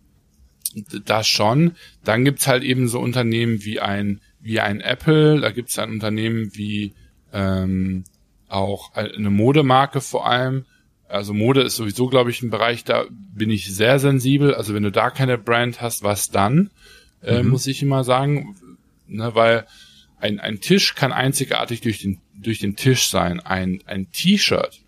das 1.05 1.27
schon. 1.27 1.73
Dann 2.05 2.25
gibt's 2.25 2.47
halt 2.47 2.63
eben 2.63 2.87
so 2.87 3.01
Unternehmen 3.01 3.65
wie 3.65 3.81
ein, 3.81 4.21
wie 4.43 4.61
ein 4.61 4.81
Apple, 4.81 5.41
da 5.41 5.51
gibt's 5.51 5.79
ein 5.79 5.91
Unternehmen 5.91 6.51
wie 6.55 6.93
ähm, 7.33 8.05
auch 8.49 8.95
eine 8.95 9.31
Modemarke 9.31 10.01
vor 10.01 10.27
allem. 10.27 10.67
Also 11.09 11.33
Mode 11.35 11.63
ist 11.63 11.77
sowieso, 11.77 12.09
glaube 12.09 12.31
ich, 12.31 12.43
ein 12.43 12.51
Bereich, 12.51 12.85
da 12.85 13.05
bin 13.11 13.51
ich 13.51 13.75
sehr 13.75 13.99
sensibel. 13.99 14.55
Also 14.55 14.75
wenn 14.75 14.83
du 14.83 14.91
da 14.91 15.11
keine 15.11 15.39
Brand 15.39 15.81
hast, 15.81 16.03
was 16.03 16.31
dann? 16.31 16.71
Äh, 17.23 17.43
mhm. 17.43 17.51
muss 17.51 17.67
ich 17.67 17.83
immer 17.83 18.03
sagen, 18.03 18.57
ne, 19.07 19.35
weil 19.35 19.67
ein, 20.19 20.41
ein 20.41 20.61
Tisch 20.61 20.95
kann 20.95 21.13
einzigartig 21.13 21.81
durch 21.81 22.01
den, 22.01 22.19
durch 22.35 22.59
den 22.59 22.77
Tisch 22.77 23.09
sein. 23.09 23.41
Ein, 23.41 23.83
ein 23.87 24.11
T-Shirt 24.11 24.81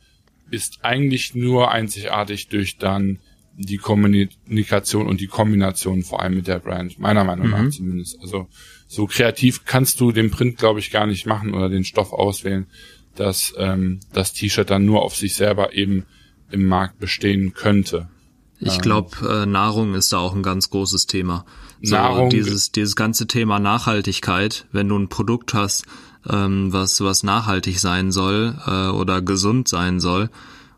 ist 0.50 0.78
eigentlich 0.82 1.34
nur 1.34 1.70
einzigartig 1.70 2.48
durch 2.48 2.78
dann 2.78 3.18
die 3.56 3.78
Kommunikation 3.78 5.06
und 5.06 5.20
die 5.20 5.26
Kombination 5.26 6.02
vor 6.02 6.22
allem 6.22 6.34
mit 6.34 6.48
der 6.48 6.58
Brand, 6.58 6.98
meiner 6.98 7.24
Meinung 7.24 7.50
nach 7.50 7.62
mhm. 7.62 7.70
zumindest. 7.70 8.20
Also 8.20 8.48
so 8.94 9.06
kreativ 9.06 9.64
kannst 9.64 10.00
du 10.00 10.12
den 10.12 10.30
Print, 10.30 10.58
glaube 10.58 10.80
ich, 10.80 10.90
gar 10.90 11.06
nicht 11.06 11.26
machen 11.26 11.54
oder 11.54 11.68
den 11.68 11.84
Stoff 11.84 12.12
auswählen, 12.12 12.66
dass 13.14 13.54
ähm, 13.56 14.00
das 14.12 14.32
T-Shirt 14.32 14.70
dann 14.70 14.84
nur 14.84 15.02
auf 15.02 15.16
sich 15.16 15.34
selber 15.34 15.74
eben 15.74 16.06
im 16.50 16.66
Markt 16.66 16.98
bestehen 16.98 17.54
könnte. 17.54 18.08
Ich 18.60 18.80
glaube, 18.80 19.16
äh, 19.28 19.46
Nahrung 19.46 19.94
ist 19.94 20.12
da 20.12 20.18
auch 20.18 20.34
ein 20.34 20.42
ganz 20.42 20.70
großes 20.70 21.06
Thema. 21.06 21.44
So, 21.82 21.96
Nahrung. 21.96 22.30
Dieses, 22.30 22.72
dieses 22.72 22.96
ganze 22.96 23.26
Thema 23.26 23.58
Nachhaltigkeit, 23.58 24.66
wenn 24.72 24.88
du 24.88 24.96
ein 24.96 25.08
Produkt 25.08 25.52
hast, 25.52 25.84
ähm, 26.28 26.72
was, 26.72 27.00
was 27.02 27.22
nachhaltig 27.22 27.78
sein 27.78 28.10
soll 28.10 28.56
äh, 28.66 28.88
oder 28.88 29.20
gesund 29.20 29.68
sein 29.68 30.00
soll 30.00 30.30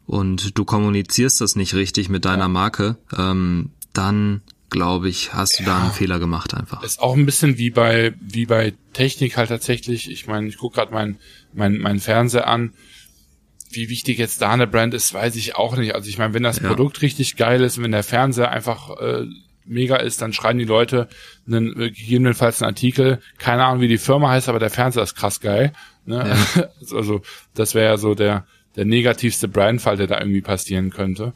und 0.07 0.59
du 0.59 0.65
kommunizierst 0.65 1.41
das 1.41 1.57
nicht 1.57 1.75
richtig 1.75 2.09
mit 2.09 2.25
deiner 2.25 2.49
Marke, 2.49 2.97
ähm, 3.17 3.71
dann 3.93 4.43
glaube 4.71 5.09
ich, 5.09 5.33
hast 5.33 5.59
du 5.59 5.63
ja, 5.63 5.71
da 5.71 5.83
einen 5.83 5.93
Fehler 5.93 6.19
gemacht 6.19 6.55
einfach. 6.55 6.83
Ist 6.83 7.01
auch 7.01 7.15
ein 7.15 7.27
bisschen 7.27 7.59
wie 7.59 7.71
bei 7.71 8.15
wie 8.21 8.47
bei 8.47 8.75
Technik 8.93 9.37
halt 9.37 9.49
tatsächlich. 9.49 10.11
Ich 10.11 10.27
meine, 10.27 10.49
ich 10.49 10.59
gucke 10.59 10.77
gerade 10.77 10.93
mein, 10.93 11.19
mein 11.53 11.79
mein 11.79 11.99
Fernseher 12.01 12.47
an. 12.47 12.73
Wie 13.71 13.89
wichtig 13.89 14.19
jetzt 14.19 14.41
da 14.43 14.53
eine 14.53 14.67
Brand 14.67 14.95
ist, 14.95 15.13
weiß 15.13 15.37
ich 15.37 15.57
auch 15.57 15.77
nicht. 15.77 15.95
Also 15.95 16.09
ich 16.09 16.19
meine, 16.19 16.35
wenn 16.35 16.43
das 16.43 16.61
ja. 16.61 16.69
Produkt 16.69 17.03
richtig 17.03 17.37
geil 17.37 17.63
ist, 17.63 17.83
wenn 17.83 17.93
der 17.93 18.05
Fernseher 18.05 18.51
einfach 18.51 18.97
äh, 19.01 19.27
mega 19.67 19.97
ist, 19.97 20.23
dann 20.23 20.33
schreiben 20.33 20.59
die 20.59 20.65
Leute 20.65 21.09
einen, 21.47 21.75
gegebenenfalls 21.75 22.63
einen 22.63 22.71
Artikel, 22.71 23.21
keine 23.39 23.65
Ahnung, 23.65 23.81
wie 23.81 23.89
die 23.89 23.99
Firma 23.99 24.31
heißt, 24.31 24.49
aber 24.49 24.61
der 24.61 24.71
Fernseher 24.71 25.03
ist 25.03 25.17
krass 25.17 25.41
geil. 25.41 25.73
Ne? 26.05 26.37
Ja. 26.55 26.69
Also 26.95 27.23
das 27.55 27.75
wäre 27.75 27.87
ja 27.87 27.97
so 27.97 28.15
der, 28.15 28.47
der 28.77 28.85
negativste 28.85 29.49
Brandfall, 29.49 29.97
der 29.97 30.07
da 30.07 30.21
irgendwie 30.21 30.41
passieren 30.41 30.91
könnte. 30.91 31.33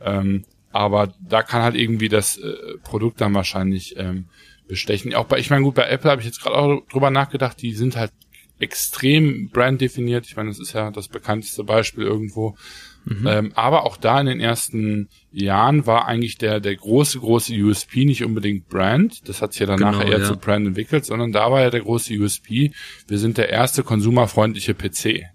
Ähm, 0.00 0.44
aber 0.74 1.14
da 1.20 1.42
kann 1.42 1.62
halt 1.62 1.76
irgendwie 1.76 2.08
das 2.08 2.36
äh, 2.36 2.52
Produkt 2.82 3.20
dann 3.20 3.32
wahrscheinlich 3.32 3.94
ähm, 3.96 4.26
bestechen. 4.66 5.14
Auch 5.14 5.26
bei, 5.26 5.38
ich 5.38 5.50
meine, 5.50 5.62
gut, 5.62 5.76
bei 5.76 5.88
Apple 5.88 6.10
habe 6.10 6.20
ich 6.20 6.26
jetzt 6.26 6.42
gerade 6.42 6.56
auch 6.56 6.80
drüber 6.88 7.10
nachgedacht, 7.10 7.62
die 7.62 7.74
sind 7.74 7.96
halt 7.96 8.10
extrem 8.58 9.50
branddefiniert. 9.50 10.26
Ich 10.26 10.36
meine, 10.36 10.48
das 10.48 10.58
ist 10.58 10.72
ja 10.72 10.90
das 10.90 11.06
bekannteste 11.06 11.62
Beispiel 11.62 12.04
irgendwo. 12.04 12.56
Mhm. 13.04 13.26
Ähm, 13.26 13.52
aber 13.54 13.84
auch 13.84 13.96
da 13.96 14.20
in 14.20 14.26
den 14.26 14.40
ersten 14.40 15.08
Jahren 15.30 15.86
war 15.86 16.06
eigentlich 16.06 16.38
der, 16.38 16.58
der 16.58 16.74
große, 16.74 17.20
große 17.20 17.54
USP 17.54 18.04
nicht 18.04 18.24
unbedingt 18.24 18.68
Brand. 18.68 19.28
Das 19.28 19.42
hat 19.42 19.52
sich 19.52 19.60
ja 19.60 19.66
dann 19.66 19.78
genau, 19.78 19.92
nachher 19.92 20.06
eher 20.08 20.20
ja. 20.20 20.24
zu 20.24 20.36
Brand 20.36 20.66
entwickelt, 20.66 21.04
sondern 21.04 21.30
da 21.30 21.52
war 21.52 21.60
ja 21.60 21.70
der 21.70 21.82
große 21.82 22.14
USP. 22.14 22.72
Wir 23.06 23.18
sind 23.18 23.38
der 23.38 23.50
erste 23.50 23.84
konsumerfreundliche 23.84 24.74
PC. 24.74 25.26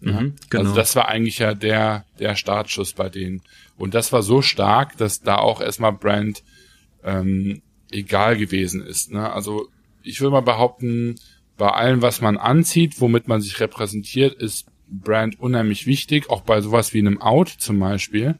Mhm, 0.00 0.10
ja? 0.10 0.32
genau. 0.50 0.62
Also 0.64 0.74
das 0.74 0.96
war 0.96 1.08
eigentlich 1.08 1.38
ja 1.38 1.54
der, 1.54 2.04
der 2.18 2.34
Startschuss 2.36 2.92
bei 2.92 3.08
denen. 3.08 3.42
Und 3.76 3.94
das 3.94 4.12
war 4.12 4.22
so 4.22 4.42
stark, 4.42 4.96
dass 4.96 5.20
da 5.20 5.36
auch 5.36 5.60
erstmal 5.60 5.92
Brand 5.92 6.42
ähm, 7.04 7.62
egal 7.90 8.36
gewesen 8.36 8.84
ist. 8.84 9.12
Ne? 9.12 9.30
Also 9.30 9.68
ich 10.02 10.20
würde 10.20 10.32
mal 10.32 10.40
behaupten, 10.40 11.16
bei 11.56 11.70
allem, 11.70 12.02
was 12.02 12.20
man 12.20 12.36
anzieht, 12.36 13.00
womit 13.00 13.26
man 13.28 13.40
sich 13.40 13.58
repräsentiert, 13.60 14.34
ist 14.34 14.66
Brand 14.88 15.38
unheimlich 15.40 15.86
wichtig. 15.86 16.30
Auch 16.30 16.42
bei 16.42 16.60
sowas 16.60 16.94
wie 16.94 17.00
einem 17.00 17.20
Out 17.20 17.48
zum 17.48 17.80
Beispiel 17.80 18.38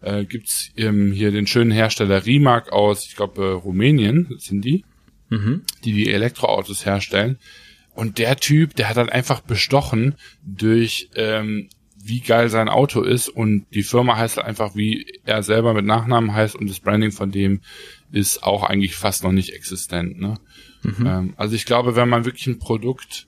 äh, 0.00 0.24
gibt's 0.24 0.70
ähm, 0.76 1.12
hier 1.12 1.30
den 1.30 1.46
schönen 1.46 1.70
Hersteller 1.70 2.24
Rimac 2.24 2.70
aus, 2.70 3.06
ich 3.06 3.16
glaube, 3.16 3.42
äh, 3.42 3.50
Rumänien 3.52 4.36
sind 4.38 4.64
die, 4.64 4.84
mhm. 5.30 5.62
die 5.84 5.92
die 5.92 6.10
Elektroautos 6.10 6.84
herstellen. 6.84 7.38
Und 7.98 8.18
der 8.18 8.36
Typ, 8.36 8.76
der 8.76 8.88
hat 8.88 8.96
halt 8.96 9.10
einfach 9.10 9.40
bestochen 9.40 10.14
durch 10.44 11.10
ähm, 11.16 11.68
wie 12.00 12.20
geil 12.20 12.48
sein 12.48 12.68
Auto 12.68 13.02
ist 13.02 13.28
und 13.28 13.66
die 13.74 13.82
Firma 13.82 14.16
heißt 14.16 14.36
halt 14.36 14.46
einfach, 14.46 14.76
wie 14.76 15.04
er 15.24 15.42
selber 15.42 15.74
mit 15.74 15.84
Nachnamen 15.84 16.32
heißt 16.32 16.54
und 16.54 16.70
das 16.70 16.78
Branding 16.78 17.10
von 17.10 17.32
dem 17.32 17.60
ist 18.12 18.44
auch 18.44 18.62
eigentlich 18.62 18.94
fast 18.94 19.24
noch 19.24 19.32
nicht 19.32 19.52
existent. 19.52 20.20
Ne? 20.20 20.34
Mhm. 20.84 21.06
Ähm, 21.08 21.34
also 21.36 21.56
ich 21.56 21.66
glaube, 21.66 21.96
wenn 21.96 22.08
man 22.08 22.24
wirklich 22.24 22.46
ein 22.46 22.60
Produkt 22.60 23.26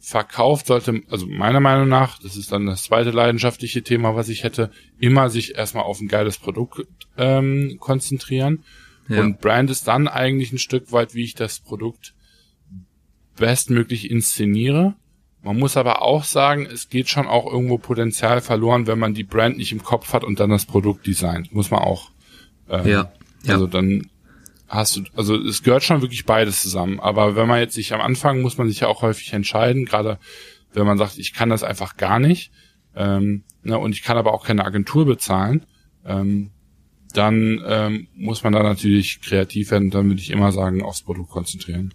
verkauft, 0.00 0.66
sollte, 0.66 1.00
also 1.08 1.26
meiner 1.26 1.60
Meinung 1.60 1.88
nach, 1.88 2.18
das 2.18 2.36
ist 2.36 2.52
dann 2.52 2.66
das 2.66 2.82
zweite 2.82 3.12
leidenschaftliche 3.12 3.82
Thema, 3.82 4.16
was 4.16 4.28
ich 4.28 4.44
hätte, 4.44 4.70
immer 4.98 5.30
sich 5.30 5.54
erstmal 5.54 5.84
auf 5.84 5.98
ein 5.98 6.08
geiles 6.08 6.36
Produkt 6.36 6.86
ähm, 7.16 7.78
konzentrieren. 7.80 8.64
Ja. 9.08 9.22
Und 9.22 9.40
Brand 9.40 9.70
ist 9.70 9.88
dann 9.88 10.08
eigentlich 10.08 10.52
ein 10.52 10.58
Stück 10.58 10.92
weit, 10.92 11.14
wie 11.14 11.24
ich 11.24 11.36
das 11.36 11.60
Produkt 11.60 12.12
bestmöglich 13.40 14.08
inszeniere. 14.08 14.94
Man 15.42 15.58
muss 15.58 15.76
aber 15.76 16.02
auch 16.02 16.22
sagen, 16.22 16.66
es 16.66 16.90
geht 16.90 17.08
schon 17.08 17.26
auch 17.26 17.50
irgendwo 17.50 17.78
Potenzial 17.78 18.40
verloren, 18.42 18.86
wenn 18.86 18.98
man 18.98 19.14
die 19.14 19.24
Brand 19.24 19.56
nicht 19.56 19.72
im 19.72 19.82
Kopf 19.82 20.12
hat 20.12 20.22
und 20.22 20.38
dann 20.38 20.50
das 20.50 20.66
Produkt 20.66 21.06
designt. 21.06 21.52
Muss 21.52 21.70
man 21.70 21.80
auch. 21.80 22.10
Ähm, 22.68 22.86
ja, 22.86 23.12
ja. 23.42 23.54
Also 23.54 23.66
dann 23.66 24.06
hast 24.68 24.96
du, 24.96 25.02
also 25.16 25.34
es 25.36 25.62
gehört 25.62 25.82
schon 25.82 26.02
wirklich 26.02 26.26
beides 26.26 26.62
zusammen. 26.62 27.00
Aber 27.00 27.34
wenn 27.34 27.48
man 27.48 27.58
jetzt 27.58 27.74
sich 27.74 27.92
am 27.94 28.00
Anfang, 28.02 28.42
muss 28.42 28.58
man 28.58 28.68
sich 28.68 28.80
ja 28.80 28.88
auch 28.88 29.02
häufig 29.02 29.32
entscheiden, 29.32 29.86
gerade 29.86 30.18
wenn 30.74 30.86
man 30.86 30.98
sagt, 30.98 31.18
ich 31.18 31.32
kann 31.32 31.48
das 31.48 31.64
einfach 31.64 31.96
gar 31.96 32.20
nicht, 32.20 32.52
ähm, 32.94 33.42
ne, 33.62 33.78
und 33.78 33.92
ich 33.92 34.02
kann 34.02 34.18
aber 34.18 34.34
auch 34.34 34.44
keine 34.44 34.64
Agentur 34.64 35.06
bezahlen, 35.06 35.64
ähm, 36.04 36.50
dann 37.14 37.60
ähm, 37.66 38.08
muss 38.14 38.44
man 38.44 38.52
da 38.52 38.62
natürlich 38.62 39.20
kreativ 39.20 39.70
werden. 39.70 39.90
Dann 39.90 40.08
würde 40.08 40.20
ich 40.20 40.30
immer 40.30 40.52
sagen, 40.52 40.82
aufs 40.82 41.02
Produkt 41.02 41.30
konzentrieren. 41.30 41.92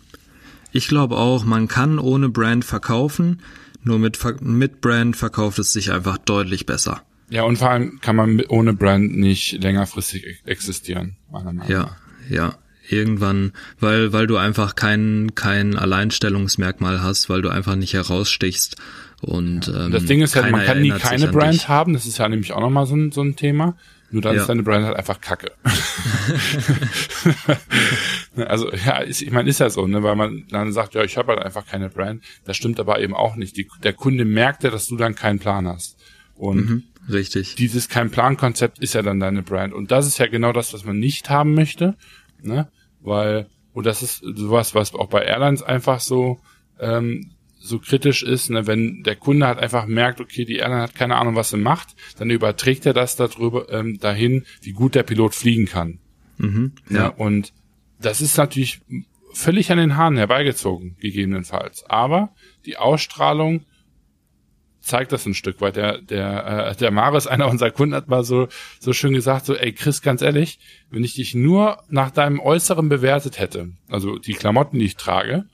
Ich 0.75 0.89
glaube 0.89 1.15
auch, 1.15 1.45
man 1.45 1.69
kann 1.69 1.99
ohne 1.99 2.27
Brand 2.27 2.65
verkaufen, 2.65 3.41
nur 3.83 3.97
mit, 3.97 4.19
mit 4.41 4.81
Brand 4.81 5.15
verkauft 5.15 5.57
es 5.57 5.71
sich 5.71 5.93
einfach 5.93 6.17
deutlich 6.17 6.65
besser. 6.65 7.01
Ja, 7.29 7.43
und 7.43 7.55
vor 7.57 7.69
allem 7.69 8.01
kann 8.01 8.17
man 8.17 8.41
ohne 8.49 8.73
Brand 8.73 9.15
nicht 9.15 9.63
längerfristig 9.63 10.41
existieren, 10.43 11.15
meiner 11.31 11.53
Meinung 11.53 11.59
nach. 11.59 11.69
Ja, 11.69 11.95
ja 12.29 12.55
irgendwann, 12.89 13.53
weil, 13.79 14.11
weil 14.11 14.27
du 14.27 14.35
einfach 14.35 14.75
kein, 14.75 15.31
kein 15.33 15.77
Alleinstellungsmerkmal 15.77 17.01
hast, 17.01 17.29
weil 17.29 17.41
du 17.41 17.47
einfach 17.47 17.75
nicht 17.75 17.93
herausstichst. 17.93 18.75
Und 19.21 19.69
ähm, 19.69 19.91
das 19.91 20.03
Ding 20.03 20.21
ist 20.21 20.35
halt, 20.35 20.51
man 20.51 20.65
kann 20.65 20.81
nie 20.81 20.89
keine 20.89 21.29
Brand 21.29 21.53
dich. 21.53 21.69
haben, 21.69 21.93
das 21.93 22.05
ist 22.05 22.17
ja 22.17 22.27
nämlich 22.27 22.51
auch 22.51 22.59
nochmal 22.59 22.85
so 22.85 22.97
ein, 22.97 23.13
so 23.13 23.21
ein 23.21 23.37
Thema. 23.37 23.77
Nur 24.11 24.21
dann 24.21 24.35
ja. 24.35 24.41
ist 24.41 24.47
deine 24.47 24.63
Brand 24.63 24.85
halt 24.85 24.95
einfach 24.95 25.19
Kacke. 25.19 25.51
also 28.47 28.71
ja, 28.71 28.99
ist, 28.99 29.21
ich 29.21 29.31
meine, 29.31 29.49
ist 29.49 29.59
ja 29.59 29.69
so, 29.69 29.87
ne, 29.87 30.03
weil 30.03 30.15
man 30.15 30.45
dann 30.49 30.71
sagt, 30.71 30.93
ja, 30.93 31.03
ich 31.03 31.17
habe 31.17 31.33
halt 31.33 31.43
einfach 31.43 31.65
keine 31.65 31.89
Brand. 31.89 32.23
Das 32.45 32.55
stimmt 32.55 32.79
aber 32.79 32.99
eben 32.99 33.15
auch 33.15 33.35
nicht. 33.35 33.57
Die, 33.57 33.67
der 33.83 33.93
Kunde 33.93 34.23
merkt 34.25 34.63
ja, 34.63 34.69
dass 34.69 34.87
du 34.87 34.95
dann 34.95 35.15
keinen 35.15 35.39
Plan 35.39 35.67
hast. 35.67 35.97
Und 36.35 36.69
mhm, 36.69 36.83
richtig. 37.09 37.55
Dieses 37.55 37.89
kein 37.89 38.11
Plan-Konzept 38.11 38.79
ist 38.79 38.93
ja 38.93 39.01
dann 39.01 39.19
deine 39.19 39.41
Brand. 39.41 39.73
Und 39.73 39.91
das 39.91 40.05
ist 40.05 40.17
ja 40.19 40.27
genau 40.27 40.53
das, 40.53 40.73
was 40.73 40.85
man 40.85 40.99
nicht 40.99 41.29
haben 41.29 41.53
möchte 41.53 41.95
ne? 42.45 42.67
Weil, 43.01 43.47
und 43.73 43.85
das 43.85 44.01
ist 44.01 44.19
sowas, 44.19 44.75
was 44.75 44.93
auch 44.93 45.09
bei 45.09 45.23
Airlines 45.23 45.61
einfach 45.63 45.99
so, 45.99 46.39
ähm, 46.79 47.31
so 47.65 47.79
kritisch 47.79 48.23
ist, 48.23 48.49
ne, 48.49 48.67
wenn 48.67 49.03
der 49.03 49.15
Kunde 49.15 49.47
halt 49.47 49.59
einfach 49.59 49.87
merkt, 49.87 50.21
okay, 50.21 50.45
die 50.45 50.57
Airline 50.57 50.81
hat 50.81 50.95
keine 50.95 51.15
Ahnung, 51.15 51.35
was 51.35 51.49
sie 51.49 51.57
macht, 51.57 51.95
dann 52.17 52.29
überträgt 52.29 52.85
er 52.85 52.93
das 52.93 53.15
darüber 53.15 53.71
ähm, 53.71 53.97
dahin, 53.99 54.45
wie 54.61 54.71
gut 54.71 54.95
der 54.95 55.03
Pilot 55.03 55.33
fliegen 55.33 55.65
kann. 55.65 55.99
Mhm, 56.37 56.73
ja. 56.89 56.97
ja. 56.97 57.07
Und 57.07 57.53
das 57.99 58.21
ist 58.21 58.37
natürlich 58.37 58.81
völlig 59.33 59.71
an 59.71 59.77
den 59.77 59.97
Haaren 59.97 60.17
herbeigezogen, 60.17 60.95
gegebenenfalls. 60.99 61.83
Aber 61.89 62.29
die 62.65 62.77
Ausstrahlung 62.77 63.65
zeigt 64.79 65.11
das 65.11 65.25
ein 65.25 65.33
Stück 65.33 65.61
weit. 65.61 65.75
Der, 65.75 65.99
der, 65.99 66.69
äh, 66.69 66.75
der 66.75 66.91
Maris, 66.91 67.25
einer 67.25 67.49
unserer 67.49 67.71
Kunden, 67.71 67.95
hat 67.95 68.07
mal 68.07 68.23
so, 68.23 68.47
so 68.79 68.93
schön 68.93 69.13
gesagt, 69.13 69.45
so, 69.45 69.55
ey 69.55 69.73
Chris, 69.73 70.03
ganz 70.03 70.21
ehrlich, 70.21 70.59
wenn 70.91 71.03
ich 71.03 71.15
dich 71.15 71.33
nur 71.33 71.83
nach 71.89 72.11
deinem 72.11 72.39
Äußeren 72.39 72.87
bewertet 72.87 73.39
hätte, 73.39 73.71
also 73.89 74.19
die 74.19 74.33
Klamotten, 74.33 74.77
die 74.77 74.85
ich 74.85 74.95
trage, 74.95 75.45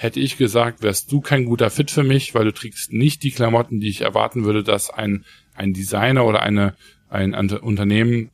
hätte 0.00 0.18
ich 0.18 0.38
gesagt, 0.38 0.82
wärst 0.82 1.12
du 1.12 1.20
kein 1.20 1.44
guter 1.44 1.68
Fit 1.68 1.90
für 1.90 2.02
mich, 2.02 2.34
weil 2.34 2.46
du 2.46 2.54
trägst 2.54 2.90
nicht 2.90 3.22
die 3.22 3.32
Klamotten, 3.32 3.80
die 3.80 3.90
ich 3.90 4.00
erwarten 4.00 4.44
würde, 4.44 4.64
dass 4.64 4.88
ein, 4.88 5.26
ein 5.54 5.74
Designer 5.74 6.24
oder 6.24 6.40
eine, 6.40 6.74
ein 7.10 7.34
Unternehmen, 7.34 8.30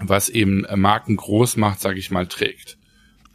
was 0.00 0.28
eben 0.28 0.66
Marken 0.74 1.14
groß 1.14 1.56
macht, 1.56 1.78
sage 1.78 2.00
ich 2.00 2.10
mal, 2.10 2.26
trägt. 2.26 2.78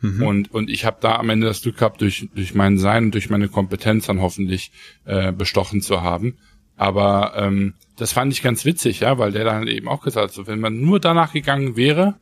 Mhm. 0.02 0.24
Und, 0.24 0.52
und 0.52 0.70
ich 0.70 0.84
habe 0.84 0.98
da 1.00 1.16
am 1.16 1.30
Ende 1.30 1.48
das 1.48 1.62
Glück 1.62 1.78
gehabt, 1.78 2.02
durch, 2.02 2.28
durch 2.36 2.54
mein 2.54 2.78
Sein 2.78 3.06
und 3.06 3.14
durch 3.14 3.30
meine 3.30 3.48
Kompetenz 3.48 4.08
dann 4.08 4.20
hoffentlich 4.20 4.74
äh, 5.06 5.32
bestochen 5.32 5.82
zu 5.82 6.02
haben. 6.02 6.38
Aber 6.76 7.32
ähm, 7.38 7.76
das 7.96 8.12
fand 8.12 8.34
ich 8.34 8.42
ganz 8.42 8.66
witzig, 8.66 9.00
ja, 9.00 9.18
weil 9.18 9.32
der 9.32 9.46
dann 9.46 9.68
eben 9.68 9.88
auch 9.88 10.02
gesagt 10.02 10.28
hat, 10.28 10.34
so, 10.34 10.48
wenn 10.48 10.60
man 10.60 10.82
nur 10.82 11.00
danach 11.00 11.32
gegangen 11.32 11.78
wäre, 11.78 12.16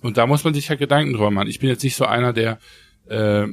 und 0.00 0.16
da 0.16 0.26
muss 0.26 0.42
man 0.42 0.52
sich 0.52 0.66
ja 0.66 0.74
Gedanken 0.74 1.12
drüber 1.12 1.30
machen. 1.30 1.46
Ich 1.46 1.60
bin 1.60 1.68
jetzt 1.68 1.84
nicht 1.84 1.94
so 1.94 2.06
einer, 2.06 2.32
der 2.32 2.58
äh, 3.06 3.46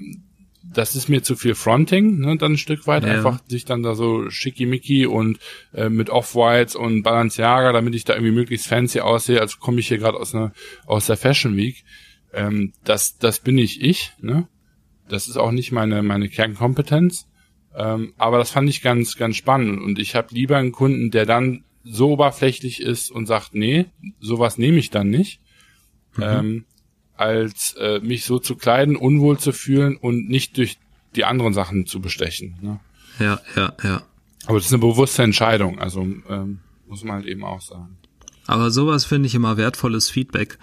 das 0.63 0.95
ist 0.95 1.07
mir 1.07 1.23
zu 1.23 1.35
viel 1.35 1.55
Fronting, 1.55 2.19
ne, 2.19 2.37
dann 2.37 2.53
ein 2.53 2.57
Stück 2.57 2.85
weit, 2.85 3.03
ja. 3.03 3.11
einfach 3.11 3.39
sich 3.47 3.65
dann 3.65 3.83
da 3.83 3.95
so 3.95 4.29
schickimicki 4.29 5.05
und 5.05 5.39
äh, 5.73 5.89
mit 5.89 6.09
Off-Whites 6.09 6.75
und 6.75 7.03
Balenciaga, 7.03 7.71
damit 7.71 7.95
ich 7.95 8.03
da 8.03 8.13
irgendwie 8.13 8.33
möglichst 8.33 8.67
fancy 8.67 8.99
aussehe, 8.99 9.39
als 9.39 9.59
komme 9.59 9.79
ich 9.79 9.87
hier 9.87 9.97
gerade 9.97 10.17
aus, 10.17 10.35
einer 10.35 10.51
aus 10.85 11.07
der 11.07 11.17
Fashion 11.17 11.55
Week. 11.55 11.83
Ähm, 12.33 12.73
das, 12.83 13.17
das 13.17 13.39
bin 13.39 13.55
nicht 13.55 13.81
ich, 13.81 14.11
ne? 14.21 14.47
Das 15.07 15.27
ist 15.27 15.37
auch 15.37 15.51
nicht 15.51 15.71
meine, 15.71 16.03
meine 16.03 16.29
Kernkompetenz. 16.29 17.27
Ähm, 17.75 18.13
aber 18.17 18.37
das 18.37 18.51
fand 18.51 18.69
ich 18.69 18.81
ganz, 18.81 19.15
ganz 19.15 19.37
spannend. 19.37 19.81
Und 19.81 19.97
ich 19.97 20.15
habe 20.15 20.33
lieber 20.33 20.57
einen 20.57 20.71
Kunden, 20.71 21.09
der 21.09 21.25
dann 21.25 21.63
so 21.83 22.11
oberflächlich 22.11 22.81
ist 22.81 23.09
und 23.09 23.25
sagt, 23.25 23.55
nee, 23.55 23.85
sowas 24.19 24.57
nehme 24.57 24.77
ich 24.77 24.89
dann 24.89 25.09
nicht, 25.09 25.39
mhm. 26.15 26.23
ähm, 26.23 26.65
als 27.19 27.75
äh, 27.79 27.99
mich 27.99 28.25
so 28.25 28.39
zu 28.39 28.55
kleiden, 28.55 28.95
unwohl 28.95 29.37
zu 29.37 29.51
fühlen 29.51 29.97
und 29.97 30.29
nicht 30.29 30.57
durch 30.57 30.77
die 31.15 31.25
anderen 31.25 31.53
Sachen 31.53 31.85
zu 31.85 31.99
bestechen. 32.01 32.55
Ne? 32.61 32.79
Ja, 33.19 33.39
ja, 33.55 33.73
ja. 33.83 34.03
Aber 34.45 34.57
das 34.57 34.67
ist 34.67 34.73
eine 34.73 34.81
bewusste 34.81 35.23
Entscheidung, 35.23 35.79
also 35.79 36.01
ähm, 36.01 36.59
muss 36.87 37.03
man 37.03 37.17
halt 37.17 37.25
eben 37.25 37.43
auch 37.43 37.61
sagen. 37.61 37.97
Aber 38.47 38.71
sowas 38.71 39.05
finde 39.05 39.27
ich 39.27 39.35
immer 39.35 39.57
wertvolles 39.57 40.09
Feedback, 40.09 40.57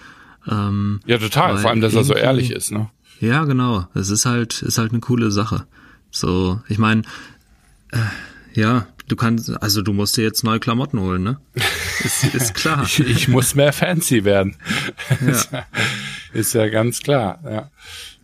ähm, 0.48 1.00
ja, 1.06 1.18
total. 1.18 1.58
Vor 1.58 1.70
allem, 1.70 1.80
dass 1.80 1.94
er 1.94 2.04
so 2.04 2.14
ehrlich 2.14 2.50
ist, 2.50 2.70
ne? 2.70 2.88
Ja, 3.20 3.44
genau. 3.44 3.86
Es 3.94 4.10
ist 4.10 4.26
halt, 4.26 4.62
ist 4.62 4.78
halt 4.78 4.92
eine 4.92 5.00
coole 5.00 5.30
Sache. 5.30 5.66
So, 6.10 6.60
ich 6.68 6.78
meine, 6.78 7.02
äh, 7.90 7.98
ja, 8.54 8.86
du 9.08 9.16
kannst, 9.16 9.50
also 9.62 9.82
du 9.82 9.92
musst 9.92 10.16
dir 10.16 10.22
jetzt 10.22 10.44
neue 10.44 10.60
Klamotten 10.60 11.00
holen, 11.00 11.22
ne? 11.22 11.40
Ist, 12.04 12.34
ist 12.34 12.54
klar. 12.54 12.84
ich, 12.84 13.00
ich, 13.00 13.28
muss 13.28 13.54
mehr 13.54 13.72
fancy 13.72 14.24
werden. 14.24 14.56
Ja. 15.20 15.66
ist 16.32 16.54
ja 16.54 16.68
ganz 16.68 17.00
klar, 17.00 17.40
ja. 17.44 17.70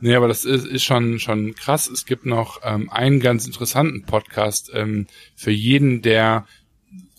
Nee, 0.00 0.16
aber 0.16 0.26
das 0.26 0.44
ist, 0.44 0.66
ist 0.66 0.82
schon, 0.82 1.20
schon 1.20 1.54
krass. 1.54 1.88
Es 1.88 2.06
gibt 2.06 2.26
noch 2.26 2.60
ähm, 2.64 2.90
einen 2.90 3.20
ganz 3.20 3.46
interessanten 3.46 4.02
Podcast 4.02 4.70
ähm, 4.74 5.06
für 5.36 5.52
jeden, 5.52 6.02
der 6.02 6.44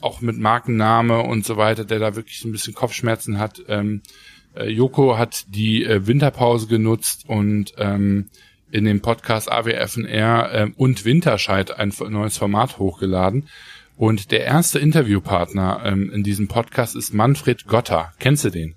auch 0.01 0.19
mit 0.19 0.37
Markenname 0.37 1.21
und 1.21 1.45
so 1.45 1.55
weiter, 1.55 1.85
der 1.85 1.99
da 1.99 2.15
wirklich 2.17 2.39
so 2.39 2.49
ein 2.49 2.51
bisschen 2.51 2.73
Kopfschmerzen 2.73 3.39
hat. 3.39 3.63
Ähm, 3.69 4.01
äh, 4.53 4.67
Joko 4.69 5.17
hat 5.17 5.45
die 5.47 5.85
äh, 5.85 6.05
Winterpause 6.05 6.67
genutzt 6.67 7.23
und 7.27 7.73
ähm, 7.77 8.29
in 8.73 8.85
dem 8.85 9.01
Podcast 9.01 9.51
AWFNR 9.51 10.51
äh, 10.51 10.71
und 10.75 11.05
Winterscheid 11.05 11.77
ein 11.77 11.93
neues 12.09 12.37
Format 12.37 12.79
hochgeladen. 12.79 13.47
Und 13.97 14.31
der 14.31 14.45
erste 14.45 14.79
Interviewpartner 14.79 15.81
ähm, 15.85 16.09
in 16.11 16.23
diesem 16.23 16.47
Podcast 16.47 16.95
ist 16.95 17.13
Manfred 17.13 17.67
Gotter. 17.67 18.13
Kennst 18.17 18.45
du 18.45 18.49
den? 18.49 18.73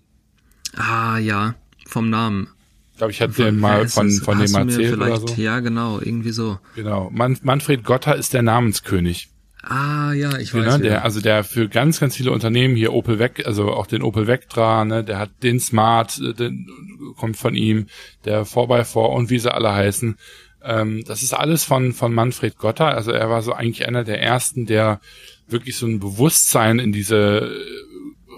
Ah 0.77 1.17
ja, 1.17 1.55
vom 1.87 2.11
Namen. 2.11 2.49
Ich 2.93 2.99
glaube, 2.99 3.11
ich 3.11 3.23
hatte 3.23 3.43
den 3.43 3.59
mal 3.59 3.89
von, 3.89 4.11
von 4.11 4.39
dem 4.39 4.55
erzählt 4.55 4.97
oder 4.99 5.17
so. 5.17 5.29
Ja, 5.37 5.61
genau, 5.61 5.99
irgendwie 5.99 6.33
so. 6.33 6.59
Genau. 6.75 7.09
Man 7.11 7.39
Manfred 7.43 7.83
Gotter 7.83 8.17
ist 8.17 8.35
der 8.35 8.43
Namenskönig. 8.43 9.31
Ah 9.63 10.13
ja, 10.13 10.39
ich 10.39 10.55
weiß. 10.55 10.65
Genau, 10.65 10.79
der, 10.79 11.05
also 11.05 11.21
der 11.21 11.43
für 11.43 11.69
ganz, 11.69 11.99
ganz 11.99 12.17
viele 12.17 12.31
Unternehmen 12.31 12.77
hier 12.77 12.93
Opel 12.93 13.19
weg, 13.19 13.43
also 13.47 13.73
auch 13.73 13.87
den 13.87 14.03
Opel 14.03 14.27
Vectra, 14.27 14.85
ne, 14.85 15.03
der 15.03 15.19
hat 15.19 15.31
den 15.43 15.59
Smart, 15.59 16.21
äh, 16.21 16.35
den 16.35 16.69
kommt 17.17 17.37
von 17.37 17.55
ihm, 17.55 17.87
der 18.25 18.47
4x4 18.47 18.99
und 18.99 19.31
wie 19.31 19.39
sie 19.39 19.53
alle 19.53 19.73
heißen. 19.73 20.17
Ähm, 20.63 21.05
das 21.07 21.23
ist 21.23 21.35
alles 21.35 21.65
von 21.65 21.93
von 21.93 22.15
Manfred 22.15 22.59
Gotter. 22.59 22.87
Also 22.87 23.13
er 23.13 23.31
war 23.31 23.43
so 23.43 23.53
eigentlich 23.53 23.87
einer 23.87 24.05
der 24.05 24.21
ersten, 24.21 24.67
der 24.67 25.01
wirklich 25.47 25.77
so 25.77 25.87
ein 25.87 26.01
Bewusstsein 26.01 26.79
in 26.79 26.93
diese 26.93 27.51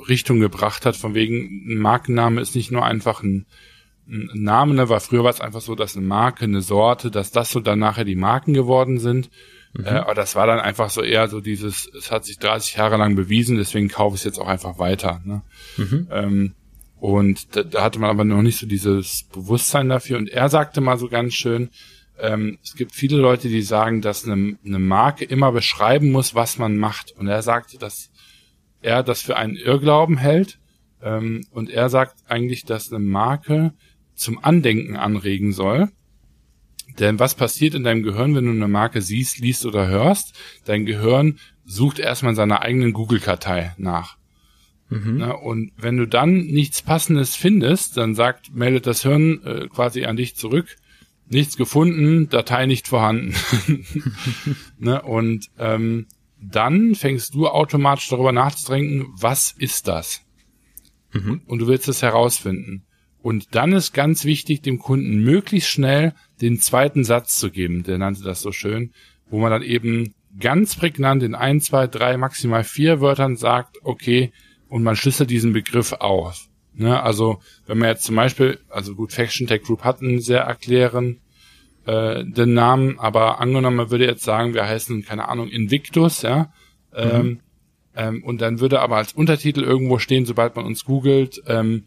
Richtung 0.09 0.41
gebracht 0.41 0.87
hat, 0.87 0.97
von 0.97 1.15
wegen 1.15 1.73
ein 1.73 1.79
Markenname 1.79 2.41
ist 2.41 2.55
nicht 2.55 2.71
nur 2.71 2.85
einfach 2.85 3.23
ein 3.23 3.47
ein 4.11 4.31
Name, 4.33 4.75
ne, 4.75 4.89
weil 4.89 5.01
früher 5.01 5.25
war 5.25 5.31
es 5.31 5.41
einfach 5.41 5.61
so, 5.61 5.75
dass 5.75 5.97
eine 5.97 6.07
Marke, 6.07 6.45
eine 6.45 6.63
Sorte, 6.63 7.11
dass 7.11 7.31
das 7.31 7.51
so 7.51 7.61
dann 7.61 7.79
nachher 7.79 8.05
die 8.05 8.17
Marken 8.17 8.55
geworden 8.55 8.99
sind. 8.99 9.31
Mhm. 9.75 9.85
Äh, 9.85 9.91
aber 9.91 10.15
das 10.15 10.35
war 10.35 10.47
dann 10.47 10.61
einfach 10.61 10.91
so 10.91 11.03
eher 11.03 11.29
so 11.29 11.41
dieses, 11.41 11.91
es 11.95 12.11
hat 12.11 12.25
sich 12.25 12.39
30 12.39 12.77
Jahre 12.77 12.97
lang 12.97 13.17
bewiesen, 13.17 13.59
deswegen 13.59 13.89
kaufe 13.89 14.15
ich 14.15 14.23
es 14.23 14.25
jetzt 14.25 14.39
auch 14.39 14.49
einfach 14.49 14.79
weiter. 14.79 15.21
Ne? 15.25 15.43
Mhm. 15.77 16.09
Ähm, 16.11 16.55
und 17.01 17.55
da, 17.57 17.63
da 17.63 17.83
hatte 17.83 17.99
man 17.99 18.11
aber 18.11 18.25
noch 18.25 18.43
nicht 18.43 18.59
so 18.59 18.67
dieses 18.67 19.25
Bewusstsein 19.33 19.89
dafür. 19.89 20.19
Und 20.19 20.29
er 20.29 20.49
sagte 20.49 20.81
mal 20.81 20.99
so 20.99 21.09
ganz 21.09 21.35
schön, 21.35 21.71
ähm, 22.19 22.59
es 22.63 22.75
gibt 22.75 22.93
viele 22.93 23.17
Leute, 23.17 23.49
die 23.49 23.63
sagen, 23.63 24.03
dass 24.03 24.25
eine, 24.25 24.57
eine 24.65 24.79
Marke 24.79 25.25
immer 25.25 25.53
beschreiben 25.53 26.11
muss, 26.11 26.35
was 26.35 26.59
man 26.59 26.77
macht. 26.77 27.13
Und 27.13 27.29
er 27.29 27.43
sagte, 27.43 27.79
dass 27.79 28.11
er 28.81 29.03
das 29.03 29.23
für 29.23 29.37
einen 29.37 29.57
Irrglauben 29.57 30.19
hält. 30.19 30.59
Ähm, 31.01 31.47
und 31.51 31.71
er 31.71 31.89
sagt 31.89 32.17
eigentlich, 32.29 32.65
dass 32.65 32.93
eine 32.93 33.05
Marke 33.05 33.73
zum 34.15 34.43
Andenken 34.43 34.97
anregen 34.97 35.53
soll. 35.53 35.91
Denn 36.99 37.21
was 37.21 37.37
passiert 37.37 37.75
in 37.75 37.85
deinem 37.85 38.03
Gehirn, 38.03 38.35
wenn 38.35 38.47
du 38.47 38.51
eine 38.51 38.67
Marke 38.67 39.03
siehst, 39.03 39.39
liest 39.39 39.65
oder 39.65 39.87
hörst? 39.87 40.37
Dein 40.65 40.85
Gehirn 40.85 41.39
sucht 41.65 42.01
erstmal 42.01 42.33
in 42.33 42.37
seiner 42.37 42.63
eigenen 42.63 42.93
Google-Kartei 42.93 43.75
nach. 43.77 44.18
Mhm. 44.91 45.17
Na, 45.19 45.33
und 45.33 45.73
wenn 45.77 45.97
du 45.97 46.07
dann 46.07 46.39
nichts 46.39 46.83
Passendes 46.83 47.37
findest, 47.37 47.97
dann 47.97 48.15
sagt, 48.15 48.55
meldet 48.55 48.87
das 48.87 49.03
Hirn 49.03 49.43
äh, 49.45 49.69
quasi 49.69 50.05
an 50.05 50.17
dich 50.17 50.37
zurück, 50.37 50.77
nichts 51.29 51.57
gefunden, 51.57 52.29
Datei 52.29 52.67
nicht 52.67 52.89
vorhanden. 52.89 53.35
ne? 54.79 55.03
Und 55.03 55.49
ähm, 55.59 56.07
dann 56.41 56.95
fängst 56.95 57.35
du 57.35 57.49
automatisch 57.49 58.09
darüber 58.09 58.33
nachzudenken, 58.33 59.07
was 59.19 59.53
ist 59.59 59.89
das? 59.89 60.23
Mhm. 61.13 61.43
Und 61.47 61.59
du 61.61 61.67
willst 61.67 61.89
es 61.89 62.03
herausfinden. 62.03 62.85
Und 63.21 63.55
dann 63.55 63.73
ist 63.73 63.93
ganz 63.93 64.25
wichtig, 64.25 64.63
dem 64.63 64.79
Kunden 64.79 65.23
möglichst 65.23 65.69
schnell 65.69 66.15
den 66.41 66.61
zweiten 66.61 67.05
Satz 67.05 67.39
zu 67.39 67.51
geben, 67.51 67.83
der 67.83 67.99
nannte 67.99 68.23
das 68.23 68.41
so 68.41 68.53
schön, 68.53 68.93
wo 69.29 69.41
man 69.41 69.51
dann 69.51 69.63
eben 69.63 70.15
ganz 70.39 70.77
prägnant 70.77 71.23
in 71.23 71.35
ein, 71.35 71.61
zwei, 71.61 71.89
drei, 71.89 72.17
maximal 72.17 72.63
vier 72.63 73.01
Wörtern 73.01 73.37
sagt, 73.37 73.77
okay, 73.83 74.33
und 74.69 74.83
man 74.83 74.97
schlüsselt 74.97 75.31
diesen 75.31 75.53
Begriff 75.53 75.93
aus. 75.93 76.49
Ne? 76.75 77.03
Also 77.03 77.41
wenn 77.67 77.79
man 77.79 77.89
jetzt 77.89 78.05
zum 78.05 78.17
Beispiel, 78.17 78.59
also 78.69 78.95
gut, 78.95 79.13
Faction 79.13 79.47
Tech 79.47 79.63
Group 79.63 79.85
hat 79.85 80.01
einen 80.01 80.21
sehr 80.21 80.43
erklären 80.43 81.21
äh, 81.87 82.25
den 82.25 82.55
Namen, 82.55 82.99
aber 82.99 83.41
angenommen, 83.41 83.77
man 83.77 83.91
würde 83.91 84.07
jetzt 84.07 84.23
sagen, 84.23 84.55
wir 84.55 84.67
heißen, 84.67 85.05
keine 85.05 85.29
Ahnung, 85.29 85.49
Invictus, 85.49 86.23
ja, 86.23 86.53
ähm, 86.95 87.27
mhm. 87.27 87.41
ähm, 87.97 88.25
und 88.25 88.41
dann 88.41 88.61
würde 88.61 88.81
aber 88.81 88.97
als 88.97 89.13
Untertitel 89.13 89.63
irgendwo 89.63 89.99
stehen, 89.99 90.27
sobald 90.27 90.55
man 90.55 90.67
uns 90.67 90.85
googelt, 90.85 91.43
ähm, 91.47 91.87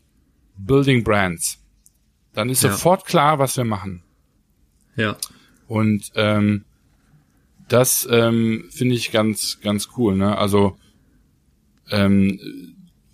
Building 0.58 1.04
Brands. 1.04 1.60
Dann 2.34 2.50
ist 2.50 2.64
ja. 2.64 2.72
sofort 2.72 3.06
klar, 3.06 3.40
was 3.40 3.58
wir 3.58 3.64
machen. 3.64 4.04
Ja. 4.96 5.18
Und 5.68 6.12
ähm, 6.16 6.66
das 7.68 8.08
ähm, 8.10 8.66
finde 8.72 8.96
ich 8.96 9.12
ganz, 9.12 9.60
ganz 9.62 9.90
cool. 9.98 10.16
Ne? 10.16 10.38
Also 10.38 10.78
ähm, 11.90 12.40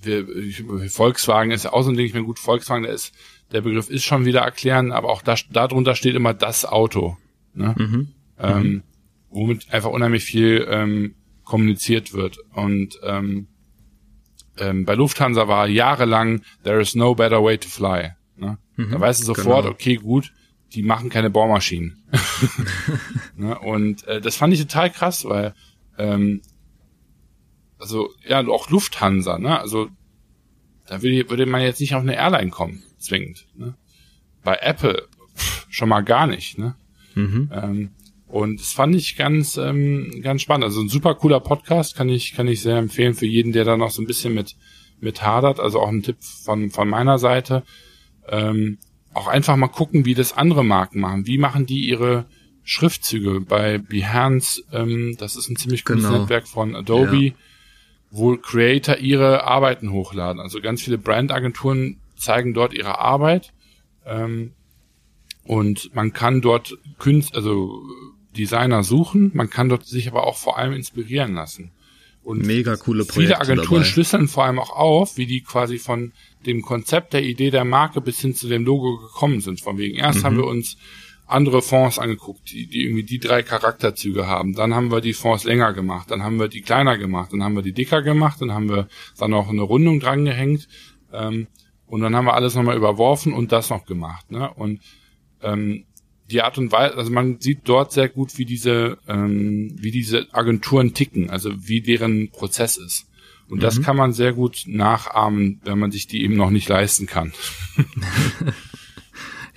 wir, 0.08 0.90
Volkswagen 0.90 1.52
ist 1.52 1.66
ja 1.66 1.74
auch 1.74 1.84
so 1.84 1.92
ein 1.92 1.98
Ding, 1.98 2.06
ich 2.06 2.14
meine, 2.14 2.26
gut, 2.26 2.40
Volkswagen, 2.40 2.84
der 2.84 2.94
ist, 2.94 3.14
der 3.52 3.62
Begriff 3.62 3.90
ist 3.90 4.04
schon 4.04 4.26
wieder 4.26 4.42
erklären, 4.42 4.92
aber 4.92 5.10
auch 5.10 5.22
da, 5.22 5.36
darunter 5.52 5.96
steht 5.96 6.16
immer 6.16 6.34
das 6.34 6.66
Auto. 6.66 7.18
Ne? 7.54 7.76
Mhm. 7.78 8.08
Ähm, 8.40 8.62
mhm. 8.62 8.84
womit 9.30 9.74
einfach 9.74 9.90
unheimlich 9.90 10.24
viel 10.24 10.68
ähm, 10.70 11.16
kommuniziert 11.44 12.14
wird. 12.14 12.38
Und 12.54 13.00
ähm, 13.04 13.48
ähm, 14.58 14.86
bei 14.86 14.96
Lufthansa 14.96 15.48
war 15.48 15.68
jahrelang 15.68 16.42
There 16.64 16.82
is 16.82 16.96
no 16.96 17.16
better 17.16 17.44
way 17.44 17.58
to 17.58 17.68
fly. 17.68 18.12
Ne? 18.36 18.58
Mhm, 18.76 18.92
da 18.92 19.00
weißt 19.00 19.22
du 19.22 19.26
sofort, 19.26 19.64
genau. 19.64 19.74
okay, 19.74 19.96
gut, 19.96 20.34
die 20.74 20.84
machen 20.84 21.10
keine 21.10 21.30
Bohrmaschinen. 21.30 22.04
ne? 23.36 23.58
Und 23.60 24.06
äh, 24.08 24.22
das 24.22 24.36
fand 24.36 24.54
ich 24.54 24.62
total 24.62 24.92
krass, 24.92 25.26
weil 25.26 25.54
ähm, 25.98 26.42
also 27.80 28.10
ja, 28.28 28.46
auch 28.48 28.70
Lufthansa, 28.70 29.38
ne? 29.38 29.60
Also 29.60 29.90
da 30.88 31.02
würde, 31.02 31.30
würde 31.30 31.46
man 31.46 31.62
jetzt 31.62 31.80
nicht 31.80 31.96
auf 31.96 32.02
eine 32.02 32.16
Airline 32.16 32.50
kommen, 32.50 32.84
zwingend. 32.98 33.46
Ne? 33.56 33.76
Bei 34.44 34.56
Apple 34.56 35.08
pff, 35.36 35.68
schon 35.70 35.90
mal 35.90 36.02
gar 36.02 36.28
nicht, 36.28 36.58
ne? 36.58 36.76
Mhm. 37.16 37.52
Ähm, 37.54 37.90
und 38.28 38.60
das 38.60 38.74
fand 38.74 38.94
ich 38.96 39.16
ganz, 39.16 39.58
ähm, 39.58 40.22
ganz 40.22 40.42
spannend. 40.42 40.66
Also 40.66 40.82
ein 40.82 40.90
super 40.90 41.16
cooler 41.16 41.40
Podcast, 41.40 41.96
kann 41.96 42.10
ich, 42.10 42.34
kann 42.34 42.48
ich 42.48 42.62
sehr 42.62 42.78
empfehlen 42.78 43.14
für 43.14 43.26
jeden, 43.26 43.54
der 43.54 43.64
da 43.64 43.78
noch 43.78 43.92
so 43.92 44.02
ein 44.02 44.08
bisschen 44.08 44.34
mit, 44.34 44.56
mit 45.00 45.22
hadert. 45.22 45.60
Also 45.60 45.80
auch 45.80 45.88
ein 45.88 46.04
Tipp 46.04 46.18
von, 46.22 46.70
von 46.70 46.90
meiner 46.90 47.20
Seite. 47.20 47.64
Ähm, 48.28 48.80
auch 49.14 49.28
einfach 49.28 49.56
mal 49.56 49.70
gucken, 49.70 50.06
wie 50.06 50.14
das 50.14 50.34
andere 50.36 50.66
Marken 50.66 51.00
machen. 51.00 51.26
Wie 51.26 51.38
machen 51.38 51.66
die 51.66 51.88
ihre 51.88 52.26
Schriftzüge? 52.64 53.40
Bei 53.40 53.78
Behance, 53.78 54.62
ähm, 54.74 55.16
das 55.18 55.38
ist 55.38 55.50
ein 55.50 55.56
ziemlich 55.56 55.86
cooles 55.86 56.04
genau. 56.04 56.20
Netzwerk 56.20 56.48
von 56.48 56.76
Adobe. 56.76 57.28
Ja 57.28 57.34
wo 58.12 58.38
Creator 58.38 58.98
ihre 58.98 59.44
Arbeiten 59.44 59.92
hochladen. 59.92 60.42
Also 60.42 60.62
ganz 60.62 60.82
viele 60.82 60.98
Brandagenturen 60.98 62.00
zeigen 62.16 62.54
dort 62.54 62.74
ihre 62.74 63.00
Arbeit. 63.00 63.54
Ähm, 64.06 64.54
und 65.44 65.94
man 65.96 66.14
kann 66.14 66.42
dort 66.42 66.78
Künst, 67.00 67.36
also 67.36 67.82
Designer 68.36 68.84
suchen, 68.84 69.32
man 69.34 69.50
kann 69.50 69.70
dort 69.70 69.86
sich 69.86 70.08
aber 70.08 70.26
auch 70.26 70.38
vor 70.38 70.58
allem 70.58 70.74
inspirieren 70.74 71.34
lassen. 71.34 71.72
Und 72.24 72.46
mega 72.46 72.76
coole 72.76 73.06
Projekte 73.06 73.22
Viele 73.22 73.40
Agenturen 73.40 73.82
dabei. 73.82 73.86
schlüsseln 73.86 74.28
vor 74.28 74.44
allem 74.44 74.60
auch 74.60 74.72
auf, 74.72 75.16
wie 75.16 75.26
die 75.26 75.42
quasi 75.42 75.78
von 75.78 76.12
dem 76.46 76.62
Konzept 76.62 77.14
der 77.14 77.24
Idee 77.24 77.52
der 77.52 77.64
Marke 77.64 78.02
bis 78.02 78.20
hin 78.20 78.36
zu 78.36 78.50
dem 78.50 78.66
Logo 78.66 78.98
gekommen 78.98 79.40
sind. 79.40 79.62
Von 79.62 79.78
wegen 79.78 79.96
erst 79.96 80.20
mhm. 80.20 80.24
haben 80.24 80.38
wir 80.38 80.46
uns 80.46 80.76
andere 81.28 81.62
Fonds 81.62 82.00
angeguckt, 82.00 82.52
die, 82.52 82.68
die 82.68 82.84
irgendwie 82.84 83.04
die 83.04 83.20
drei 83.20 83.44
Charakterzüge 83.44 84.28
haben. 84.28 84.54
Dann 84.54 84.74
haben 84.74 84.92
wir 84.92 85.02
die 85.02 85.14
Fonds 85.14 85.44
länger 85.44 85.74
gemacht, 85.74 86.10
dann 86.10 86.24
haben 86.24 86.40
wir 86.40 86.48
die 86.48 86.62
kleiner 86.62 86.98
gemacht, 86.98 87.34
dann 87.34 87.44
haben 87.44 87.56
wir 87.56 87.62
die 87.62 87.74
dicker 87.74 88.02
gemacht, 88.02 88.42
dann 88.42 88.54
haben 88.54 88.70
wir 88.70 88.88
dann 89.18 89.32
noch 89.32 89.50
eine 89.50 89.62
Rundung 89.62 90.00
dran 90.00 90.26
gehängt 90.26 90.68
ähm, 91.12 91.48
und 91.86 92.02
dann 92.02 92.16
haben 92.16 92.26
wir 92.26 92.34
alles 92.34 92.56
nochmal 92.56 92.78
überworfen 92.78 93.34
und 93.34 93.52
das 93.52 93.70
noch 93.70 93.86
gemacht. 93.86 94.32
Ne? 94.32 94.50
Und 94.54 94.82
ähm, 95.42 95.84
die 96.32 96.42
Art 96.42 96.58
und 96.58 96.72
Weise, 96.72 96.96
also 96.96 97.12
man 97.12 97.40
sieht 97.40 97.62
dort 97.66 97.92
sehr 97.92 98.10
gut, 98.10 98.38
wie 98.38 98.46
diese, 98.46 98.98
ähm, 99.08 99.76
wie 99.78 99.92
diese 99.92 100.28
Agenturen 100.34 100.94
ticken, 100.94 101.30
also 101.30 101.52
wie 101.68 101.82
deren 101.82 102.32
Prozess 102.32 102.78
ist. 102.78 103.06
Und 103.50 103.58
mhm. 103.58 103.62
das 103.62 103.82
kann 103.82 103.96
man 103.96 104.14
sehr 104.14 104.34
gut 104.34 104.64
nachahmen, 104.66 105.62
wenn 105.64 105.80
man 105.80 105.92
sich 105.92 106.08
die 106.08 106.24
eben 106.24 106.36
noch 106.36 106.50
nicht 106.50 106.68
leisten 106.68 107.06
kann. 107.06 107.34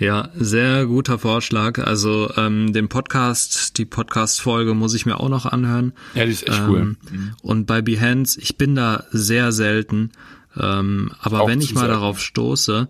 Ja, 0.00 0.30
sehr 0.34 0.86
guter 0.86 1.18
Vorschlag. 1.18 1.78
Also 1.78 2.32
ähm, 2.38 2.72
den 2.72 2.88
Podcast, 2.88 3.76
die 3.76 3.84
Podcast-Folge 3.84 4.72
muss 4.72 4.94
ich 4.94 5.04
mir 5.04 5.20
auch 5.20 5.28
noch 5.28 5.44
anhören. 5.44 5.92
Ja, 6.14 6.24
die 6.24 6.32
ist 6.32 6.48
echt 6.48 6.58
ähm, 6.58 6.68
cool. 6.70 6.84
Mhm. 6.84 7.32
Und 7.42 7.66
bei 7.66 7.82
Behance, 7.82 8.40
ich 8.40 8.56
bin 8.56 8.74
da 8.74 9.04
sehr 9.10 9.52
selten. 9.52 10.12
Ähm, 10.58 11.12
aber 11.20 11.42
auch 11.42 11.48
wenn 11.48 11.60
ich 11.60 11.74
mal 11.74 11.82
selten. 11.82 11.94
darauf 11.96 12.18
stoße, 12.18 12.88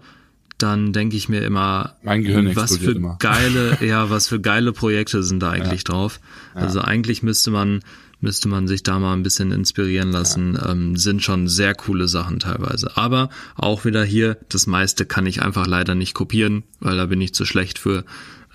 dann 0.56 0.92
denke 0.92 1.16
ich 1.16 1.28
mir 1.28 1.42
immer, 1.42 1.96
was 2.04 2.76
für 2.76 2.92
immer. 2.92 3.16
geile, 3.18 3.78
ja, 3.84 4.08
was 4.08 4.28
für 4.28 4.40
geile 4.40 4.72
Projekte 4.72 5.24
sind 5.24 5.40
da 5.40 5.50
eigentlich 5.50 5.82
ja. 5.88 5.92
drauf. 5.92 6.20
Ja. 6.54 6.60
Also 6.60 6.80
eigentlich 6.80 7.24
müsste 7.24 7.50
man 7.50 7.80
müsste 8.20 8.48
man 8.48 8.68
sich 8.68 8.82
da 8.82 8.98
mal 8.98 9.14
ein 9.14 9.22
bisschen 9.22 9.52
inspirieren 9.52 10.10
lassen. 10.10 10.54
Ja. 10.54 10.70
Ähm, 10.70 10.96
sind 10.96 11.22
schon 11.22 11.48
sehr 11.48 11.74
coole 11.74 12.08
Sachen 12.08 12.38
teilweise. 12.38 12.96
Aber 12.96 13.30
auch 13.56 13.84
wieder 13.84 14.04
hier, 14.04 14.36
das 14.48 14.66
meiste 14.66 15.06
kann 15.06 15.26
ich 15.26 15.42
einfach 15.42 15.66
leider 15.66 15.94
nicht 15.94 16.14
kopieren, 16.14 16.62
weil 16.80 16.96
da 16.96 17.06
bin 17.06 17.20
ich 17.20 17.34
zu 17.34 17.44
schlecht 17.44 17.78
für. 17.78 18.04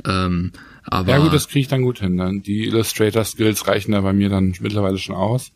Ähm, 0.06 0.52
aber 0.84 1.12
ja 1.12 1.18
gut, 1.20 1.34
das 1.34 1.48
kriege 1.48 1.62
ich 1.62 1.68
dann 1.68 1.82
gut 1.82 2.00
hin. 2.00 2.18
Dann. 2.18 2.44
Die 2.44 2.66
Illustrator-Skills 2.66 3.68
reichen 3.68 3.94
da 3.94 4.02
bei 4.02 4.14
mir 4.14 4.30
dann 4.30 4.54
mittlerweile 4.60 4.98
schon 4.98 5.16
aus. 5.16 5.52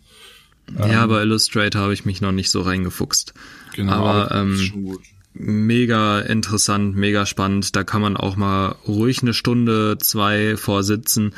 Ja, 0.78 1.04
ähm, 1.04 1.10
bei 1.10 1.22
Illustrator 1.22 1.82
habe 1.82 1.94
ich 1.94 2.06
mich 2.06 2.22
noch 2.22 2.32
nicht 2.32 2.50
so 2.50 2.62
reingefuchst. 2.62 3.34
Genau, 3.76 3.94
aber 3.94 4.34
ähm, 4.36 4.58
schon 4.58 4.84
gut 4.84 5.02
mega 5.34 6.20
interessant, 6.20 6.96
mega 6.96 7.26
spannend. 7.26 7.76
Da 7.76 7.84
kann 7.84 8.02
man 8.02 8.18
auch 8.18 8.36
mal 8.36 8.76
ruhig 8.88 9.22
eine 9.22 9.34
Stunde, 9.34 9.98
zwei 10.00 10.58
vorsitzen. 10.58 11.34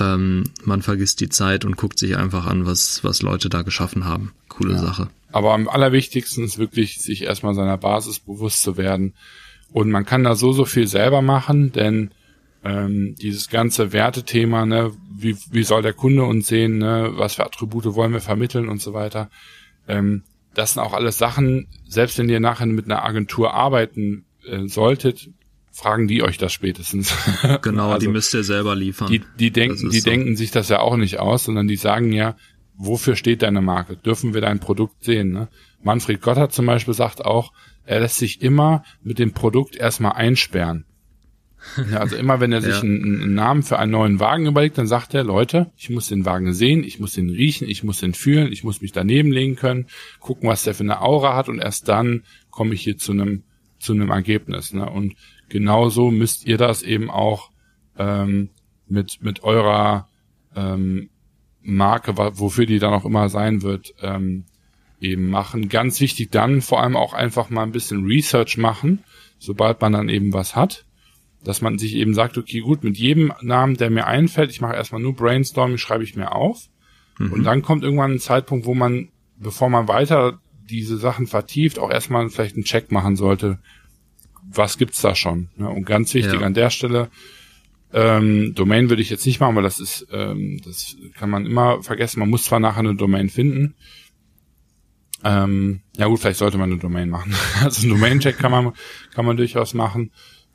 Ähm, 0.00 0.44
man 0.64 0.82
vergisst 0.82 1.20
die 1.20 1.28
Zeit 1.28 1.64
und 1.64 1.76
guckt 1.76 1.98
sich 1.98 2.16
einfach 2.16 2.46
an, 2.46 2.66
was, 2.66 3.04
was 3.04 3.22
Leute 3.22 3.48
da 3.48 3.62
geschaffen 3.62 4.04
haben. 4.04 4.32
Coole 4.48 4.74
ja. 4.74 4.78
Sache. 4.78 5.08
Aber 5.32 5.52
am 5.52 5.68
allerwichtigsten 5.68 6.44
ist 6.44 6.58
wirklich, 6.58 6.98
sich 6.98 7.22
erstmal 7.22 7.54
seiner 7.54 7.76
Basis 7.76 8.20
bewusst 8.20 8.62
zu 8.62 8.76
werden. 8.76 9.14
Und 9.72 9.90
man 9.90 10.04
kann 10.04 10.24
da 10.24 10.36
so, 10.36 10.52
so 10.52 10.64
viel 10.64 10.86
selber 10.86 11.22
machen, 11.22 11.72
denn 11.72 12.12
ähm, 12.64 13.16
dieses 13.20 13.50
ganze 13.50 13.92
Wertethema, 13.92 14.64
ne, 14.64 14.92
wie, 15.12 15.36
wie 15.50 15.64
soll 15.64 15.82
der 15.82 15.92
Kunde 15.92 16.22
uns 16.22 16.46
sehen, 16.46 16.78
ne, 16.78 17.12
was 17.14 17.34
für 17.34 17.44
Attribute 17.44 17.84
wollen 17.94 18.12
wir 18.12 18.20
vermitteln 18.20 18.68
und 18.68 18.80
so 18.80 18.94
weiter, 18.94 19.28
ähm, 19.88 20.22
das 20.54 20.74
sind 20.74 20.82
auch 20.82 20.92
alles 20.92 21.18
Sachen, 21.18 21.66
selbst 21.86 22.16
wenn 22.18 22.28
ihr 22.28 22.40
nachher 22.40 22.66
mit 22.66 22.84
einer 22.86 23.04
Agentur 23.04 23.54
arbeiten 23.54 24.24
äh, 24.46 24.66
solltet, 24.68 25.30
fragen 25.74 26.06
die 26.06 26.22
euch 26.22 26.38
das 26.38 26.52
spätestens. 26.52 27.12
Genau, 27.62 27.90
also, 27.90 28.06
die 28.06 28.12
müsst 28.12 28.32
ihr 28.32 28.44
selber 28.44 28.74
liefern. 28.74 29.10
Die, 29.10 29.22
die 29.38 29.50
denken, 29.50 29.90
die 29.90 30.00
so. 30.00 30.08
denken 30.08 30.36
sich 30.36 30.50
das 30.50 30.68
ja 30.68 30.80
auch 30.80 30.96
nicht 30.96 31.18
aus, 31.18 31.44
sondern 31.44 31.66
die 31.66 31.76
sagen 31.76 32.12
ja, 32.12 32.36
wofür 32.76 33.16
steht 33.16 33.42
deine 33.42 33.60
Marke? 33.60 33.96
Dürfen 33.96 34.34
wir 34.34 34.40
dein 34.40 34.60
Produkt 34.60 35.04
sehen? 35.04 35.32
Ne? 35.32 35.48
Manfred 35.82 36.20
Gottert 36.20 36.52
zum 36.52 36.66
Beispiel 36.66 36.94
sagt 36.94 37.24
auch, 37.24 37.52
er 37.84 38.00
lässt 38.00 38.18
sich 38.18 38.40
immer 38.40 38.84
mit 39.02 39.18
dem 39.18 39.32
Produkt 39.32 39.76
erstmal 39.76 40.12
einsperren. 40.12 40.84
Ja, 41.90 41.98
also 41.98 42.16
immer 42.16 42.40
wenn 42.40 42.52
er 42.52 42.62
sich 42.62 42.74
ja. 42.74 42.80
einen, 42.80 43.22
einen, 43.22 43.34
Namen 43.34 43.62
für 43.62 43.78
einen 43.78 43.92
neuen 43.92 44.20
Wagen 44.20 44.46
überlegt, 44.46 44.78
dann 44.78 44.86
sagt 44.86 45.12
er, 45.14 45.24
Leute, 45.24 45.72
ich 45.76 45.90
muss 45.90 46.08
den 46.08 46.24
Wagen 46.24 46.52
sehen, 46.54 46.84
ich 46.84 47.00
muss 47.00 47.12
den 47.12 47.30
riechen, 47.30 47.68
ich 47.68 47.82
muss 47.82 48.00
den 48.00 48.14
fühlen, 48.14 48.52
ich 48.52 48.64
muss 48.64 48.80
mich 48.80 48.92
daneben 48.92 49.32
legen 49.32 49.56
können, 49.56 49.86
gucken, 50.20 50.48
was 50.48 50.62
der 50.64 50.74
für 50.74 50.84
eine 50.84 51.00
Aura 51.00 51.34
hat 51.34 51.48
und 51.48 51.58
erst 51.58 51.88
dann 51.88 52.22
komme 52.50 52.74
ich 52.74 52.82
hier 52.82 52.96
zu 52.96 53.12
einem 53.12 53.42
zu 53.84 53.92
einem 53.92 54.10
Ergebnis. 54.10 54.72
Ne? 54.72 54.88
Und 54.88 55.14
genauso 55.54 56.10
müsst 56.10 56.44
ihr 56.46 56.58
das 56.58 56.82
eben 56.82 57.10
auch 57.10 57.50
ähm, 57.96 58.50
mit 58.88 59.22
mit 59.22 59.44
eurer 59.44 60.08
ähm, 60.56 61.10
Marke, 61.62 62.16
wofür 62.16 62.66
die 62.66 62.80
dann 62.80 62.92
auch 62.92 63.04
immer 63.04 63.28
sein 63.28 63.62
wird, 63.62 63.94
ähm, 64.02 64.46
eben 65.00 65.30
machen. 65.30 65.68
Ganz 65.68 66.00
wichtig 66.00 66.32
dann 66.32 66.60
vor 66.60 66.82
allem 66.82 66.96
auch 66.96 67.14
einfach 67.14 67.50
mal 67.50 67.62
ein 67.62 67.70
bisschen 67.70 68.04
Research 68.04 68.58
machen, 68.58 69.04
sobald 69.38 69.80
man 69.80 69.92
dann 69.92 70.08
eben 70.08 70.32
was 70.32 70.56
hat 70.56 70.84
dass 71.44 71.60
man 71.60 71.78
sich 71.78 71.94
eben 71.94 72.14
sagt, 72.14 72.38
okay, 72.38 72.60
gut, 72.60 72.82
mit 72.82 72.96
jedem 72.96 73.32
Namen, 73.42 73.76
der 73.76 73.90
mir 73.90 74.06
einfällt, 74.06 74.50
ich 74.50 74.62
mache 74.62 74.74
erstmal 74.74 75.02
nur 75.02 75.14
Brainstorming, 75.14 75.76
schreibe 75.76 76.02
ich 76.02 76.16
mir 76.16 76.32
auf. 76.32 76.70
Mhm. 77.18 77.32
Und 77.32 77.44
dann 77.44 77.60
kommt 77.60 77.84
irgendwann 77.84 78.12
ein 78.12 78.18
Zeitpunkt, 78.18 78.64
wo 78.64 78.74
man, 78.74 79.10
bevor 79.36 79.68
man 79.68 79.86
weiter 79.86 80.40
diese 80.70 80.96
Sachen 80.96 81.26
vertieft, 81.26 81.78
auch 81.78 81.90
erstmal 81.90 82.30
vielleicht 82.30 82.56
einen 82.56 82.64
Check 82.64 82.90
machen 82.90 83.16
sollte, 83.16 83.58
was 84.50 84.78
gibt's 84.78 85.00
da 85.00 85.14
schon. 85.14 85.48
Ne? 85.56 85.68
Und 85.68 85.84
ganz 85.84 86.14
wichtig 86.14 86.40
ja. 86.40 86.46
an 86.46 86.54
der 86.54 86.70
Stelle, 86.70 87.10
ähm, 87.92 88.54
Domain 88.54 88.90
würde 88.90 89.02
ich 89.02 89.10
jetzt 89.10 89.24
nicht 89.24 89.40
machen, 89.40 89.54
weil 89.54 89.62
das 89.62 89.78
ist, 89.78 90.06
ähm, 90.10 90.60
das 90.64 90.96
kann 91.16 91.30
man 91.30 91.46
immer 91.46 91.82
vergessen. 91.82 92.20
Man 92.20 92.28
muss 92.28 92.44
zwar 92.44 92.60
nachher 92.60 92.80
eine 92.80 92.96
Domain 92.96 93.28
finden. 93.28 93.74
Ähm, 95.22 95.80
ja 95.96 96.06
gut, 96.06 96.20
vielleicht 96.20 96.38
sollte 96.38 96.58
man 96.58 96.70
eine 96.70 96.80
Domain 96.80 97.08
machen. 97.08 97.34
Also 97.62 97.82
einen 97.82 97.90
Domain-Check 97.90 98.36
kann 98.36 98.50
man, 98.50 98.72
kann 99.14 99.24
man 99.24 99.36
durchaus 99.36 99.74
machen. 99.74 100.10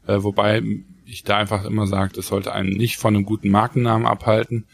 Äh, 0.06 0.22
wobei 0.22 0.62
ich 1.06 1.24
da 1.24 1.38
einfach 1.38 1.66
immer 1.66 1.88
sage, 1.88 2.14
das 2.14 2.28
sollte 2.28 2.54
einen 2.54 2.70
nicht 2.70 2.98
von 2.98 3.16
einem 3.16 3.26
guten 3.26 3.50
Markennamen 3.50 4.06
abhalten. 4.06 4.66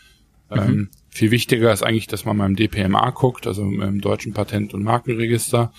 Mhm. 0.49 0.57
Ähm, 0.57 0.89
viel 1.09 1.31
wichtiger 1.31 1.71
ist 1.71 1.83
eigentlich, 1.83 2.07
dass 2.07 2.25
man 2.25 2.37
beim 2.37 2.55
DPMA 2.55 3.11
guckt, 3.11 3.47
also 3.47 3.63
im 3.63 4.01
deutschen 4.01 4.33
Patent- 4.33 4.73
und 4.73 4.83
Markenregister, 4.83 5.71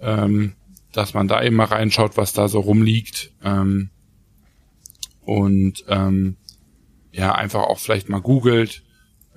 ähm, 0.00 0.54
dass 0.92 1.14
man 1.14 1.28
da 1.28 1.42
eben 1.42 1.56
mal 1.56 1.64
reinschaut, 1.64 2.16
was 2.16 2.32
da 2.32 2.48
so 2.48 2.60
rumliegt. 2.60 3.32
Ähm, 3.42 3.90
und 5.22 5.84
ähm, 5.88 6.36
ja, 7.12 7.34
einfach 7.34 7.64
auch 7.64 7.78
vielleicht 7.78 8.08
mal 8.08 8.20
googelt. 8.20 8.82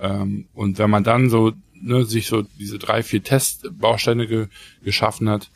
Ähm, 0.00 0.48
und 0.54 0.78
wenn 0.78 0.90
man 0.90 1.04
dann 1.04 1.30
so 1.30 1.52
ne, 1.74 2.04
sich 2.04 2.26
so 2.26 2.42
diese 2.58 2.78
drei, 2.78 3.02
vier 3.02 3.22
Testbausteine 3.22 4.26
ge 4.26 4.48
geschaffen 4.82 5.28
hat, 5.28 5.50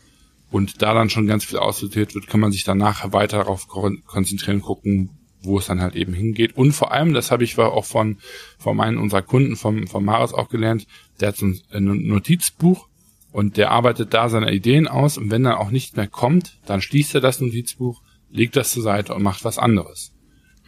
und 0.50 0.82
da 0.82 0.94
dann 0.94 1.10
schon 1.10 1.26
ganz 1.26 1.44
viel 1.44 1.58
aussortiert 1.58 2.14
wird, 2.14 2.28
kann 2.28 2.40
man 2.40 2.52
sich 2.52 2.64
danach 2.64 3.12
weiter 3.12 3.38
darauf 3.38 3.68
konzentrieren, 3.68 4.62
gucken, 4.62 5.10
wo 5.42 5.58
es 5.58 5.66
dann 5.66 5.80
halt 5.80 5.94
eben 5.96 6.12
hingeht. 6.12 6.56
Und 6.56 6.72
vor 6.72 6.92
allem, 6.92 7.14
das 7.14 7.30
habe 7.30 7.44
ich 7.44 7.58
auch 7.58 7.84
von, 7.84 8.18
von 8.58 8.76
meinen 8.76 8.98
unserer 8.98 9.22
Kunden, 9.22 9.56
vom, 9.56 9.86
vom 9.86 10.04
Maris 10.04 10.32
auch 10.32 10.48
gelernt, 10.48 10.86
der 11.20 11.28
hat 11.28 11.36
so 11.36 11.46
ein 11.46 11.62
Notizbuch 12.06 12.88
und 13.36 13.58
der 13.58 13.70
arbeitet 13.70 14.14
da 14.14 14.30
seine 14.30 14.50
Ideen 14.50 14.88
aus 14.88 15.18
und 15.18 15.30
wenn 15.30 15.44
dann 15.44 15.56
auch 15.56 15.70
nicht 15.70 15.94
mehr 15.94 16.06
kommt, 16.06 16.56
dann 16.64 16.80
schließt 16.80 17.16
er 17.16 17.20
das 17.20 17.38
Notizbuch, 17.38 18.00
legt 18.30 18.56
das 18.56 18.72
zur 18.72 18.82
Seite 18.82 19.14
und 19.14 19.22
macht 19.22 19.44
was 19.44 19.58
anderes. 19.58 20.14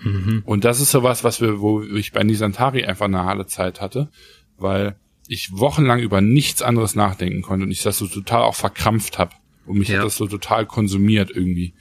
Mhm. 0.04 0.42
Und 0.44 0.66
das 0.66 0.78
ist 0.78 0.90
sowas, 0.90 1.24
was 1.24 1.40
wir, 1.40 1.60
wo 1.60 1.80
ich 1.82 2.12
bei 2.12 2.22
Nisantari 2.22 2.84
einfach 2.84 3.06
eine 3.06 3.24
harte 3.24 3.46
Zeit 3.46 3.80
hatte, 3.80 4.10
weil 4.58 4.96
ich 5.28 5.50
wochenlang 5.56 6.00
über 6.00 6.20
nichts 6.20 6.60
anderes 6.60 6.94
nachdenken 6.94 7.40
konnte 7.40 7.64
und 7.64 7.70
ich 7.70 7.82
das 7.82 7.96
so 7.96 8.06
total 8.06 8.42
auch 8.42 8.54
verkrampft 8.54 9.18
habe. 9.18 9.34
Und 9.64 9.78
mich 9.78 9.88
ja. 9.88 10.00
hat 10.00 10.04
das 10.04 10.16
so 10.16 10.26
total 10.26 10.66
konsumiert 10.66 11.30
irgendwie. 11.30 11.72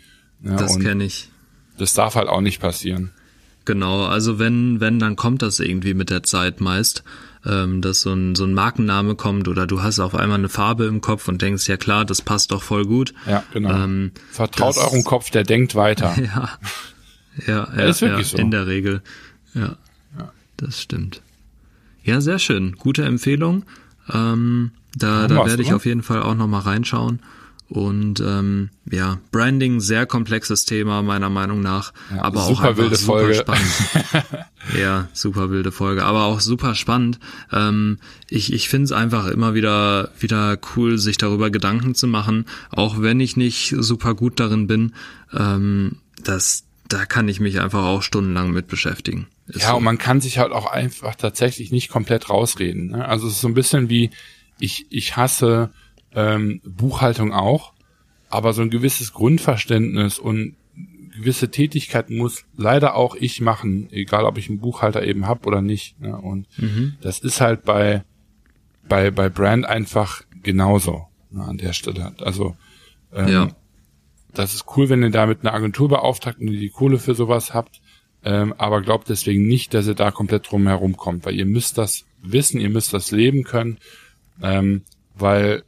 Ja, 0.42 0.56
das 0.56 0.80
kenne 0.80 1.04
ich. 1.04 1.28
Das 1.78 1.96
darf 1.96 2.16
halt 2.16 2.30
auch 2.30 2.40
nicht 2.40 2.62
passieren. 2.62 3.12
Genau, 3.66 4.06
also 4.06 4.40
wenn, 4.40 4.80
wenn, 4.80 5.00
dann 5.00 5.18
kommt 5.18 5.42
das 5.42 5.60
irgendwie 5.60 5.94
mit 5.94 6.10
der 6.10 6.24
Zeit 6.24 6.62
meist, 6.62 7.04
ähm, 7.48 7.82
dass 7.82 8.02
so 8.02 8.12
ein, 8.12 8.36
so 8.36 8.44
ein 8.44 8.54
Markenname 8.54 9.16
kommt 9.16 9.48
oder 9.48 9.66
du 9.66 9.82
hast 9.82 10.00
auf 10.00 10.16
einmal 10.16 10.38
eine 10.38 10.50
Farbe 10.50 10.86
im 10.86 11.02
Kopf 11.02 11.28
und 11.28 11.42
denkst, 11.42 11.68
ja 11.68 11.78
klar, 11.78 12.06
das 12.06 12.22
passt 12.22 12.52
doch 12.52 12.62
voll 12.62 12.86
gut. 12.86 13.14
Ja, 13.26 13.44
genau. 13.54 13.72
Ähm, 13.72 14.12
Vertraut 14.32 14.76
das, 14.76 14.84
eurem 14.84 15.04
Kopf, 15.04 15.30
der 15.30 15.44
denkt 15.44 15.76
weiter. 15.76 16.16
ja, 16.22 16.50
ja, 17.48 17.68
ja, 17.76 17.86
ist 17.86 18.02
wirklich 18.02 18.32
ja, 18.32 18.38
so. 18.38 18.42
in 18.42 18.52
der 18.52 18.68
Regel. 18.68 19.02
Ja, 19.54 19.78
ja, 20.18 20.32
das 20.58 20.82
stimmt. 20.82 21.22
Ja, 22.04 22.22
sehr 22.22 22.40
schön. 22.40 22.74
Gute 22.74 23.04
Empfehlung. 23.04 23.64
Ähm, 24.12 24.72
da 24.96 25.28
da 25.28 25.46
werde 25.46 25.62
ich 25.62 25.74
auf 25.74 25.86
jeden 25.86 26.04
Fall 26.04 26.24
auch 26.24 26.36
nochmal 26.36 26.62
reinschauen. 26.62 27.20
Und 27.70 28.22
ähm, 28.22 28.70
ja, 28.90 29.20
Branding 29.32 29.82
sehr 29.82 30.06
komplexes 30.06 30.64
Thema 30.64 31.02
meiner 31.02 31.30
Meinung 31.30 31.60
nach, 31.62 31.92
ja, 32.16 32.24
aber 32.24 32.44
auch 32.44 32.62
einfach 32.62 32.78
wilde 32.78 32.96
super 32.96 33.20
Folge. 33.20 33.36
spannend. 33.36 33.72
ja, 34.80 35.10
super 35.12 35.50
wilde 35.50 35.74
Folge, 35.74 36.06
aber 36.06 36.26
auch 36.26 36.40
super 36.40 36.76
spannend. 36.76 37.20
Ähm, 37.52 38.00
ich 38.30 38.54
ich 38.54 38.70
finde 38.70 38.86
es 38.86 38.92
einfach 38.94 39.28
immer 39.28 39.54
wieder 39.54 40.12
wieder 40.18 40.58
cool, 40.76 40.98
sich 40.98 41.18
darüber 41.18 41.50
Gedanken 41.50 41.94
zu 41.94 42.08
machen, 42.08 42.46
auch 42.72 43.02
wenn 43.02 43.20
ich 43.20 43.36
nicht 43.36 43.76
super 43.78 44.16
gut 44.16 44.40
darin 44.40 44.68
bin. 44.68 44.94
Ähm, 45.34 45.98
das 46.24 46.64
da 46.88 47.06
kann 47.06 47.28
ich 47.28 47.42
mich 47.42 47.60
einfach 47.60 47.84
auch 47.84 48.02
stundenlang 48.02 48.52
mit 48.52 48.68
beschäftigen. 48.68 49.28
Ist 49.48 49.64
ja, 49.64 49.72
so. 49.72 49.78
und 49.78 49.84
man 49.84 49.98
kann 49.98 50.22
sich 50.22 50.38
halt 50.38 50.54
auch 50.54 50.72
einfach 50.72 51.16
tatsächlich 51.16 51.72
nicht 51.72 51.90
komplett 51.90 52.30
rausreden. 52.30 52.92
Ne? 52.92 53.06
Also 53.06 53.28
es 53.28 53.34
ist 53.34 53.42
so 53.42 53.50
ein 53.50 53.54
bisschen 53.54 53.90
wie 53.90 54.12
ich 54.58 54.86
ich 54.90 55.18
hasse 55.18 55.72
ähm, 56.18 56.62
Buchhaltung 56.66 57.32
auch, 57.32 57.74
aber 58.30 58.52
so 58.54 58.64
ein 58.64 58.72
gewisses 58.72 59.14
Grundverständnis 59.14 60.18
und 60.18 60.56
gewisse 61.16 61.50
Tätigkeit 61.50 62.10
muss 62.10 62.44
leider 62.56 62.96
auch 62.96 63.16
ich 63.16 63.40
machen, 63.40 63.88
egal 63.92 64.26
ob 64.26 64.38
ich 64.38 64.50
einen 64.50 64.60
Buchhalter 64.60 65.06
eben 65.06 65.28
hab 65.28 65.46
oder 65.46 65.62
nicht. 65.62 66.00
Ne? 66.02 66.18
Und 66.18 66.48
mhm. 66.58 66.96
das 67.02 67.20
ist 67.20 67.40
halt 67.40 67.64
bei 67.64 68.04
bei 68.90 69.12
bei 69.12 69.30
Brand 69.30 69.66
einfach 69.66 70.24
genauso 70.42 71.08
ne, 71.30 71.44
an 71.44 71.58
der 71.58 71.74
Stelle. 71.74 72.14
Also 72.20 72.56
ähm, 73.14 73.28
ja. 73.28 73.50
das 74.34 74.56
ist 74.56 74.66
cool, 74.76 74.90
wenn 74.90 75.04
ihr 75.04 75.12
da 75.12 75.28
mit 75.28 75.42
einer 75.42 75.54
Agentur 75.54 75.88
beauftragt 75.88 76.40
und 76.40 76.48
ihr 76.48 76.60
die 76.60 76.70
Kohle 76.70 76.98
für 76.98 77.14
sowas 77.14 77.54
habt. 77.54 77.80
Ähm, 78.24 78.54
aber 78.58 78.82
glaubt 78.82 79.08
deswegen 79.10 79.48
nicht, 79.48 79.76
dass 79.76 79.88
ihr 79.88 79.94
da 79.94 80.10
komplett 80.10 80.52
drum 80.52 80.68
herum 80.68 80.98
kommt, 80.98 81.26
weil 81.26 81.36
ihr 81.36 81.46
müsst 81.46 81.78
das 81.78 82.06
wissen, 82.24 82.60
ihr 82.60 82.70
müsst 82.70 82.92
das 82.92 83.12
leben 83.12 83.44
können, 83.44 83.78
ähm, 84.42 84.82
weil 85.14 85.64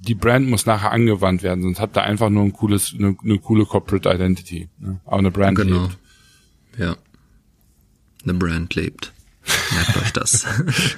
die 0.00 0.14
Brand 0.14 0.48
muss 0.48 0.66
nachher 0.66 0.92
angewandt 0.92 1.42
werden, 1.42 1.62
sonst 1.62 1.80
habt 1.80 1.96
ihr 1.96 2.02
einfach 2.02 2.30
nur 2.30 2.44
ein 2.44 2.52
cooles, 2.52 2.94
eine, 2.96 3.16
eine 3.22 3.38
coole 3.38 3.64
Corporate 3.64 4.08
Identity. 4.08 4.68
Ne? 4.78 5.00
Aber 5.04 5.18
eine 5.18 5.30
Brand 5.30 5.58
genau. 5.58 5.82
lebt. 5.82 5.98
Ja. 6.78 6.96
Eine 8.22 8.34
Brand 8.34 8.74
lebt. 8.74 9.12
Merkt 9.74 9.96
euch 9.96 10.12
das. 10.12 10.46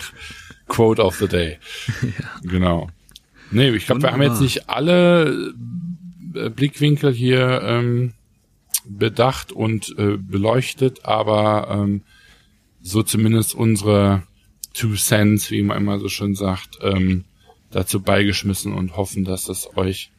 Quote 0.68 1.02
of 1.02 1.16
the 1.16 1.28
day. 1.28 1.58
ja. 2.02 2.40
Genau. 2.42 2.90
Nee, 3.50 3.70
ich 3.70 3.86
glaube, 3.86 4.02
wir 4.02 4.12
haben 4.12 4.22
jetzt 4.22 4.40
nicht 4.40 4.68
alle 4.68 5.54
äh, 6.34 6.50
Blickwinkel 6.50 7.12
hier 7.12 7.62
ähm, 7.64 8.12
bedacht 8.84 9.50
und 9.50 9.94
äh, 9.98 10.16
beleuchtet, 10.16 11.04
aber 11.04 11.68
ähm, 11.70 12.02
so 12.80 13.02
zumindest 13.02 13.54
unsere 13.54 14.22
Two 14.72 14.94
Cents, 14.94 15.50
wie 15.50 15.62
man 15.62 15.78
immer 15.78 15.98
so 15.98 16.08
schön 16.08 16.34
sagt, 16.34 16.78
ähm, 16.82 17.24
dazu 17.70 18.00
beigeschmissen 18.00 18.72
und 18.72 18.96
hoffen, 18.96 19.24
dass 19.24 19.44
das 19.44 19.76
euch 19.76 20.10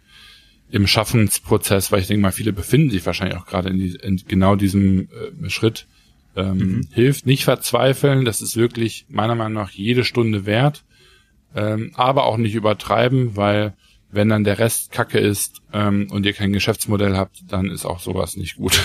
im 0.72 0.88
Schaffensprozess, 0.88 1.92
weil 1.92 2.02
ich 2.02 2.08
denke 2.08 2.22
mal, 2.22 2.32
viele 2.32 2.54
befinden 2.54 2.92
sich 2.92 3.06
wahrscheinlich 3.06 3.38
auch 3.38 3.46
gerade 3.46 3.70
in, 3.70 3.78
die, 3.78 3.96
in 4.02 4.22
genau 4.28 4.56
diesem 4.56 5.10
äh, 5.44 5.50
Schritt, 5.50 5.86
ähm, 6.36 6.58
mhm. 6.58 6.88
hilft. 6.92 7.26
Nicht 7.26 7.44
verzweifeln, 7.44 8.26
das 8.26 8.42
ist 8.42 8.56
wirklich 8.56 9.06
meiner 9.10 9.36
Meinung 9.36 9.54
nach 9.54 9.72
jede 9.72 10.06
Stunde 10.06 10.46
wert, 10.46 10.84
ähm, 11.56 11.92
aber 11.96 12.26
auch 12.26 12.38
nicht 12.38 12.56
übertreiben, 12.56 13.36
weil 13.36 13.74
wenn 14.12 14.30
dann 14.30 14.44
der 14.44 14.60
Rest 14.60 14.92
Kacke 14.92 15.20
ist 15.20 15.62
ähm, 15.72 16.08
und 16.12 16.26
ihr 16.26 16.34
kein 16.34 16.54
Geschäftsmodell 16.54 17.16
habt, 17.16 17.44
dann 17.48 17.70
ist 17.70 17.86
auch 17.86 18.00
sowas 18.00 18.36
nicht 18.36 18.58
gut. 18.58 18.80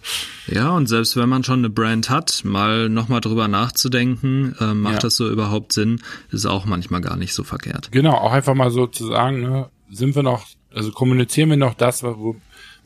ja, 0.46 0.70
und 0.70 0.86
selbst 0.86 1.16
wenn 1.16 1.28
man 1.28 1.44
schon 1.44 1.60
eine 1.60 1.70
Brand 1.70 2.10
hat, 2.10 2.44
mal 2.44 2.88
nochmal 2.88 3.20
drüber 3.20 3.48
nachzudenken, 3.48 4.54
äh, 4.60 4.74
macht 4.74 4.94
ja. 4.94 5.00
das 5.00 5.16
so 5.16 5.28
überhaupt 5.28 5.72
Sinn, 5.72 6.00
ist 6.30 6.46
auch 6.46 6.64
manchmal 6.64 7.00
gar 7.00 7.16
nicht 7.16 7.34
so 7.34 7.44
verkehrt. 7.44 7.90
Genau, 7.90 8.14
auch 8.14 8.32
einfach 8.32 8.54
mal 8.54 8.70
so 8.70 8.86
zu 8.86 9.06
sagen, 9.06 9.40
ne, 9.40 9.68
sind 9.90 10.14
wir 10.14 10.22
noch, 10.22 10.46
also 10.72 10.92
kommunizieren 10.92 11.50
wir 11.50 11.56
noch 11.56 11.74
das, 11.74 12.02
wo, 12.02 12.36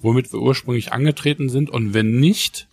womit 0.00 0.32
wir 0.32 0.40
ursprünglich 0.40 0.92
angetreten 0.92 1.48
sind 1.48 1.68
und 1.68 1.94
wenn 1.94 2.18
nicht, 2.18 2.68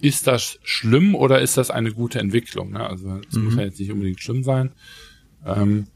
ist 0.00 0.26
das 0.26 0.58
schlimm 0.64 1.14
oder 1.14 1.40
ist 1.40 1.56
das 1.56 1.70
eine 1.70 1.92
gute 1.92 2.18
Entwicklung? 2.18 2.72
Ne? 2.72 2.84
Also 2.84 3.20
es 3.28 3.36
mhm. 3.36 3.44
muss 3.44 3.54
ja 3.54 3.62
jetzt 3.62 3.78
nicht 3.78 3.92
unbedingt 3.92 4.20
schlimm 4.20 4.42
sein. 4.42 4.72
Ähm, 5.46 5.86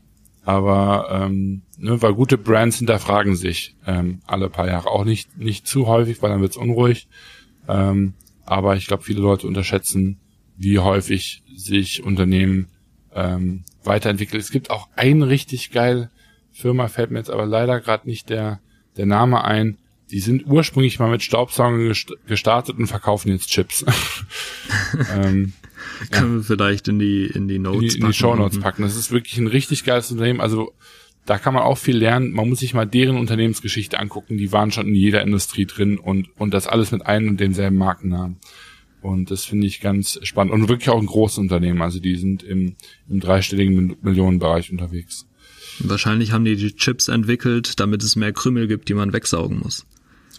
aber 0.45 1.09
ähm, 1.11 1.63
ne, 1.79 2.01
weil 2.03 2.15
gute 2.15 2.39
Brands 2.39 2.79
hinterfragen 2.79 3.37
sich 3.37 3.75
ähm, 3.87 4.21
alle 4.27 4.49
paar 4.49 4.67
Jahre. 4.67 4.91
Auch 4.91 5.05
nicht, 5.05 5.37
nicht 5.39 5.67
zu 5.67 5.87
häufig, 5.87 6.23
weil 6.23 6.31
dann 6.31 6.41
wird's 6.41 6.57
unruhig. 6.57 7.09
Ähm, 7.69 8.15
aber 8.45 8.77
ich 8.77 8.87
glaube, 8.87 9.03
viele 9.03 9.21
Leute 9.21 9.47
unterschätzen, 9.47 10.19
wie 10.57 10.79
häufig 10.79 11.43
sich 11.55 12.03
Unternehmen 12.03 12.69
ähm, 13.15 13.65
weiterentwickeln. 13.83 14.41
Es 14.41 14.51
gibt 14.51 14.71
auch 14.71 14.89
eine 14.97 15.29
richtig 15.29 15.71
geile 15.71 16.11
Firma, 16.53 16.89
fällt 16.89 17.11
mir 17.11 17.19
jetzt 17.19 17.31
aber 17.31 17.47
leider 17.47 17.81
gerade 17.81 18.09
nicht 18.09 18.31
der, 18.31 18.61
der 18.97 19.07
Name 19.07 19.45
ein, 19.45 19.79
die 20.11 20.21
sind 20.21 20.47
ursprünglich 20.47 20.99
mal 20.99 21.11
mit 21.11 21.23
Staubsaugern 21.23 21.93
gestartet 22.27 22.79
und 22.79 22.87
verkaufen 22.87 23.31
jetzt 23.31 23.49
Chips. 23.49 23.85
ähm, 25.15 25.53
Können 26.11 26.33
ja. 26.33 26.37
wir 26.37 26.45
vielleicht 26.45 26.89
in 26.89 26.99
die, 26.99 27.27
in 27.27 27.49
die 27.49 27.59
Notes 27.59 27.83
in 27.83 27.89
die, 27.89 27.99
in 27.99 28.07
die 28.07 28.15
Show 28.15 28.35
Notes 28.37 28.61
packen. 28.61 28.83
Das 28.83 28.95
ist 28.95 29.11
wirklich 29.11 29.39
ein 29.39 29.49
richtig 29.49 29.85
geiles 29.85 30.11
Unternehmen. 30.13 30.41
Also 30.41 30.73
da 31.27 31.39
kann 31.39 31.55
man 31.55 31.65
auch 31.65 31.79
viel 31.79 31.97
lernen. 31.97 32.33
Man 32.33 32.49
muss 32.49 32.61
sich 32.61 32.73
mal 32.73 32.87
deren 32.87 33.17
Unternehmensgeschichte 33.17 33.99
angucken. 33.99 34.39
Die 34.39 34.53
waren 34.53 34.71
schon 34.71 34.87
in 34.87 34.95
jeder 34.95 35.23
Industrie 35.23 35.67
drin 35.67 35.99
und, 35.99 36.29
und 36.39 36.55
das 36.55 36.67
alles 36.69 36.93
mit 36.93 37.05
einem 37.05 37.31
und 37.31 37.41
denselben 37.41 37.77
Markennamen. 37.77 38.39
Und 39.03 39.31
das 39.31 39.45
finde 39.45 39.67
ich 39.67 39.81
ganz 39.81 40.19
spannend. 40.23 40.53
Und 40.53 40.69
wirklich 40.69 40.89
auch 40.89 41.01
ein 41.01 41.07
großes 41.07 41.39
Unternehmen. 41.39 41.83
Also 41.83 42.01
die 42.01 42.17
sind 42.17 42.43
im, 42.43 42.77
im 43.09 43.21
dreistelligen 43.21 43.97
Millionenbereich 44.03 44.71
unterwegs. 44.71 45.27
Wahrscheinlich 45.81 46.33
haben 46.33 46.45
die 46.45 46.57
die 46.57 46.75
Chips 46.75 47.09
entwickelt, 47.09 47.79
damit 47.81 48.03
es 48.03 48.17
mehr 48.17 48.33
Krümel 48.33 48.67
gibt, 48.67 48.89
die 48.89 48.95
man 48.95 49.13
wegsaugen 49.13 49.59
muss. 49.59 49.87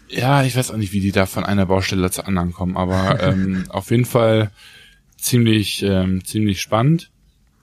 Ja, 0.08 0.42
ich 0.42 0.56
weiß 0.56 0.70
auch 0.70 0.76
nicht, 0.76 0.92
wie 0.92 1.00
die 1.00 1.12
da 1.12 1.26
von 1.26 1.44
einer 1.44 1.66
Baustelle 1.66 2.10
zur 2.10 2.26
anderen 2.26 2.52
kommen, 2.52 2.76
aber 2.76 3.22
ähm, 3.22 3.64
auf 3.68 3.90
jeden 3.90 4.06
Fall 4.06 4.50
ziemlich, 5.16 5.82
ähm, 5.82 6.24
ziemlich 6.24 6.60
spannend. 6.60 7.10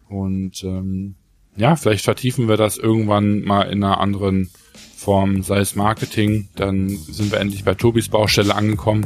Und 0.08 0.64
ähm, 0.64 1.16
ja, 1.58 1.76
vielleicht 1.76 2.04
vertiefen 2.04 2.48
wir 2.48 2.58
das 2.58 2.78
irgendwann 2.78 3.42
mal 3.42 3.64
in 3.64 3.84
einer 3.84 4.00
anderen 4.00 4.50
Form, 4.98 5.44
sei 5.44 5.60
es 5.60 5.76
Marketing, 5.76 6.48
dann 6.56 6.90
sind 6.90 7.32
wir 7.32 7.40
endlich 7.40 7.64
bei 7.64 7.76
Tobis 7.76 8.10
Baustelle 8.10 8.56
angekommen 8.56 9.06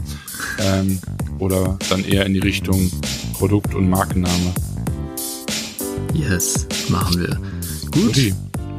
ähm, 0.60 1.00
oder 1.40 1.78
dann 1.90 2.06
eher 2.06 2.26
in 2.26 2.34
die 2.34 2.40
Richtung 2.40 2.92
Produkt- 3.34 3.76
und 3.76 3.90
Markenname. 3.90 4.54
Yes, 6.14 6.68
machen 6.90 7.20
wir. 7.20 7.40
Gut, 7.92 8.10
okay. 8.10 8.34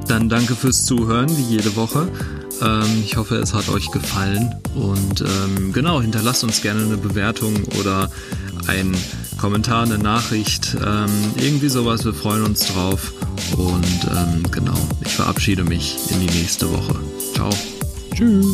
dann 0.08 0.28
danke 0.28 0.54
fürs 0.54 0.86
Zuhören, 0.86 1.28
wie 1.36 1.54
jede 1.54 1.76
Woche. 1.76 2.08
Ähm, 2.62 3.02
ich 3.04 3.16
hoffe, 3.16 3.36
es 3.36 3.54
hat 3.54 3.68
euch 3.68 3.90
gefallen 3.90 4.54
und 4.74 5.20
ähm, 5.20 5.72
genau, 5.72 6.00
hinterlasst 6.00 6.44
uns 6.44 6.62
gerne 6.62 6.84
eine 6.84 6.96
Bewertung 6.96 7.54
oder 7.78 8.10
ein 8.66 8.94
Kommentar, 9.40 9.84
eine 9.84 9.96
Nachricht, 9.96 10.76
ähm, 10.86 11.32
irgendwie 11.36 11.70
sowas. 11.70 12.04
Wir 12.04 12.12
freuen 12.12 12.44
uns 12.44 12.66
drauf. 12.66 13.14
Und 13.56 14.06
ähm, 14.14 14.42
genau, 14.50 14.76
ich 15.00 15.12
verabschiede 15.12 15.64
mich 15.64 15.96
in 16.10 16.20
die 16.20 16.38
nächste 16.38 16.70
Woche. 16.70 16.94
Ciao. 17.32 17.48
Tschüss. 18.14 18.46